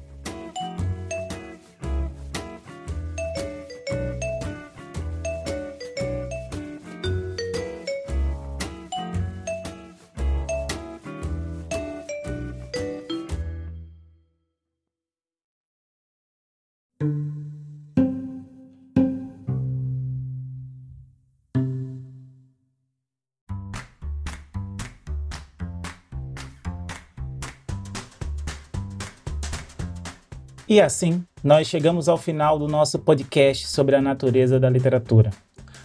E 30.73 30.81
assim, 30.81 31.23
nós 31.45 31.67
chegamos 31.67 32.09
ao 32.09 32.17
final 32.17 32.59
do 32.59 32.67
nosso 32.67 32.99
podcast 32.99 33.69
sobre 33.69 33.95
a 33.95 34.01
natureza 34.01 34.59
da 34.59 34.71
literatura. 34.71 35.29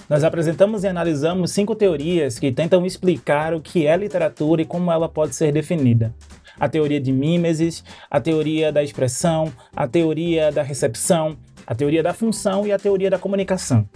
Nós 0.10 0.24
apresentamos 0.24 0.86
e 0.86 0.88
analisamos 0.88 1.52
cinco 1.52 1.76
teorias 1.76 2.40
que 2.40 2.54
tentam 2.54 2.86
explicar 2.86 3.54
o 3.54 3.60
que 3.60 3.86
é 3.86 3.98
literatura 3.98 4.62
e 4.62 4.66
como 4.66 4.90
ela 4.90 5.10
pode 5.10 5.36
ser 5.36 5.52
definida. 5.52 6.16
A 6.58 6.70
teoria 6.70 7.02
de 7.02 7.12
mimesis, 7.12 7.84
a 8.10 8.22
teoria 8.22 8.72
da 8.72 8.82
expressão, 8.82 9.52
a 9.76 9.86
teoria 9.90 10.54
da 10.54 10.64
recepção, 10.64 11.36
a 11.68 11.76
teoria 11.76 12.02
da 12.02 12.14
função 12.14 12.66
e 12.66 12.72
a 12.72 12.80
teoria 12.80 13.10
da 13.10 13.20
comunicação. 13.20 13.90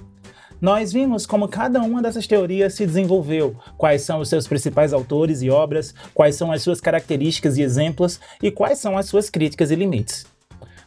Nós 0.60 0.92
vimos 0.92 1.26
como 1.26 1.48
cada 1.48 1.82
uma 1.82 2.02
dessas 2.02 2.28
teorias 2.28 2.74
se 2.74 2.86
desenvolveu, 2.86 3.56
quais 3.78 4.02
são 4.02 4.20
os 4.20 4.28
seus 4.28 4.46
principais 4.46 4.92
autores 4.92 5.42
e 5.42 5.50
obras, 5.50 5.96
quais 6.14 6.36
são 6.36 6.52
as 6.52 6.62
suas 6.62 6.82
características 6.82 7.58
e 7.58 7.62
exemplos 7.62 8.20
e 8.44 8.52
quais 8.52 8.78
são 8.78 8.98
as 8.98 9.06
suas 9.06 9.30
críticas 9.30 9.72
e 9.72 9.76
limites. 9.76 10.30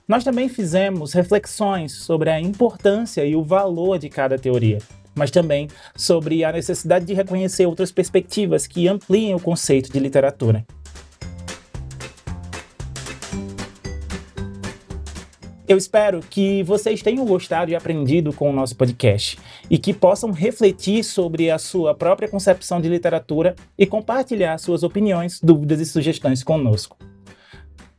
Nós 0.07 0.23
também 0.23 0.51
fizemos 0.51 1.15
reflexões 1.15 1.93
sobre 1.93 2.29
a 2.29 2.39
importância 2.39 3.25
e 3.25 3.35
o 3.35 3.43
valor 3.43 3.99
de 3.99 4.11
cada 4.11 4.39
teoria, 4.39 4.79
mas 5.15 5.31
também 5.31 5.67
sobre 5.97 6.45
a 6.45 6.53
necessidade 6.53 7.07
de 7.07 7.15
reconhecer 7.15 7.65
outras 7.65 7.91
perspectivas 7.91 8.67
que 8.67 8.87
ampliem 8.87 9.35
o 9.35 9.41
conceito 9.41 9.91
de 9.91 9.99
literatura. 9.99 10.67
Eu 15.67 15.79
espero 15.79 16.21
que 16.21 16.63
vocês 16.65 17.01
tenham 17.01 17.25
gostado 17.25 17.71
e 17.71 17.75
aprendido 17.75 18.31
com 18.31 18.51
o 18.51 18.53
nosso 18.53 18.77
podcast 18.77 19.39
e 19.71 19.79
que 19.79 19.95
possam 19.95 20.31
refletir 20.31 21.03
sobre 21.03 21.51
a 21.51 21.59
sua 21.59 21.95
própria 21.95 22.29
concepção 22.29 22.79
de 22.79 22.91
literatura 22.91 23.57
e 23.79 23.87
compartilhar 23.87 24.59
suas 24.59 24.83
opiniões, 24.83 25.41
dúvidas 25.41 25.81
e 25.81 25.87
sugestões 25.87 26.45
conosco. 26.45 26.99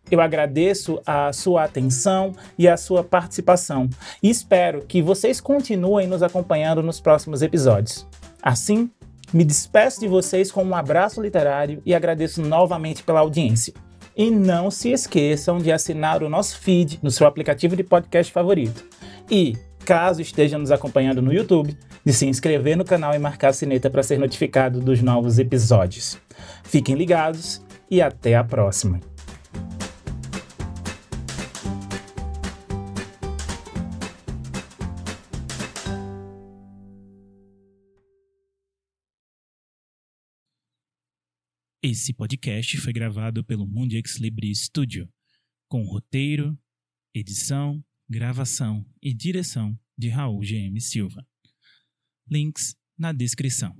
Eu 0.09 0.21
agradeço 0.21 1.01
a 1.05 1.33
sua 1.33 1.63
atenção 1.63 2.33
e 2.57 2.67
a 2.67 2.77
sua 2.77 3.03
participação 3.03 3.89
e 4.21 4.29
espero 4.29 4.81
que 4.85 5.01
vocês 5.01 5.41
continuem 5.41 6.07
nos 6.07 6.21
acompanhando 6.21 6.83
nos 6.83 6.99
próximos 6.99 7.41
episódios. 7.41 8.07
Assim, 8.41 8.89
me 9.33 9.43
despeço 9.43 9.99
de 9.99 10.07
vocês 10.07 10.51
com 10.51 10.63
um 10.63 10.75
abraço 10.75 11.21
literário 11.21 11.81
e 11.85 11.95
agradeço 11.95 12.41
novamente 12.41 13.03
pela 13.03 13.21
audiência. 13.21 13.73
E 14.15 14.31
não 14.31 14.71
se 14.71 14.91
esqueçam 14.91 15.57
de 15.57 15.71
assinar 15.71 16.23
o 16.23 16.29
nosso 16.29 16.57
feed 16.59 16.99
no 17.03 17.11
seu 17.11 17.27
aplicativo 17.27 17.75
de 17.75 17.83
podcast 17.83 18.31
favorito. 18.31 18.85
E, 19.29 19.57
caso 19.83 20.21
esteja 20.21 20.57
nos 20.57 20.71
acompanhando 20.71 21.21
no 21.21 21.33
YouTube, 21.33 21.77
de 22.05 22.13
se 22.13 22.25
inscrever 22.25 22.77
no 22.77 22.85
canal 22.85 23.13
e 23.13 23.19
marcar 23.19 23.49
a 23.49 23.53
sineta 23.53 23.89
para 23.89 24.03
ser 24.03 24.19
notificado 24.19 24.79
dos 24.79 25.01
novos 25.01 25.37
episódios. 25.37 26.17
Fiquem 26.63 26.95
ligados 26.95 27.61
e 27.89 28.01
até 28.01 28.35
a 28.35 28.43
próxima! 28.43 29.14
Esse 41.88 42.13
podcast 42.13 42.77
foi 42.79 42.91
gravado 42.91 43.43
pelo 43.43 43.67
Mundix 43.67 44.17
Libri 44.17 44.55
Studio, 44.55 45.07
com 45.69 45.83
roteiro, 45.83 46.57
edição, 47.13 47.86
gravação 48.09 48.83
e 48.99 49.13
direção 49.13 49.79
de 49.95 50.09
Raul 50.09 50.39
GM 50.39 50.79
Silva. 50.81 51.23
Links 52.27 52.75
na 52.97 53.13
descrição. 53.13 53.77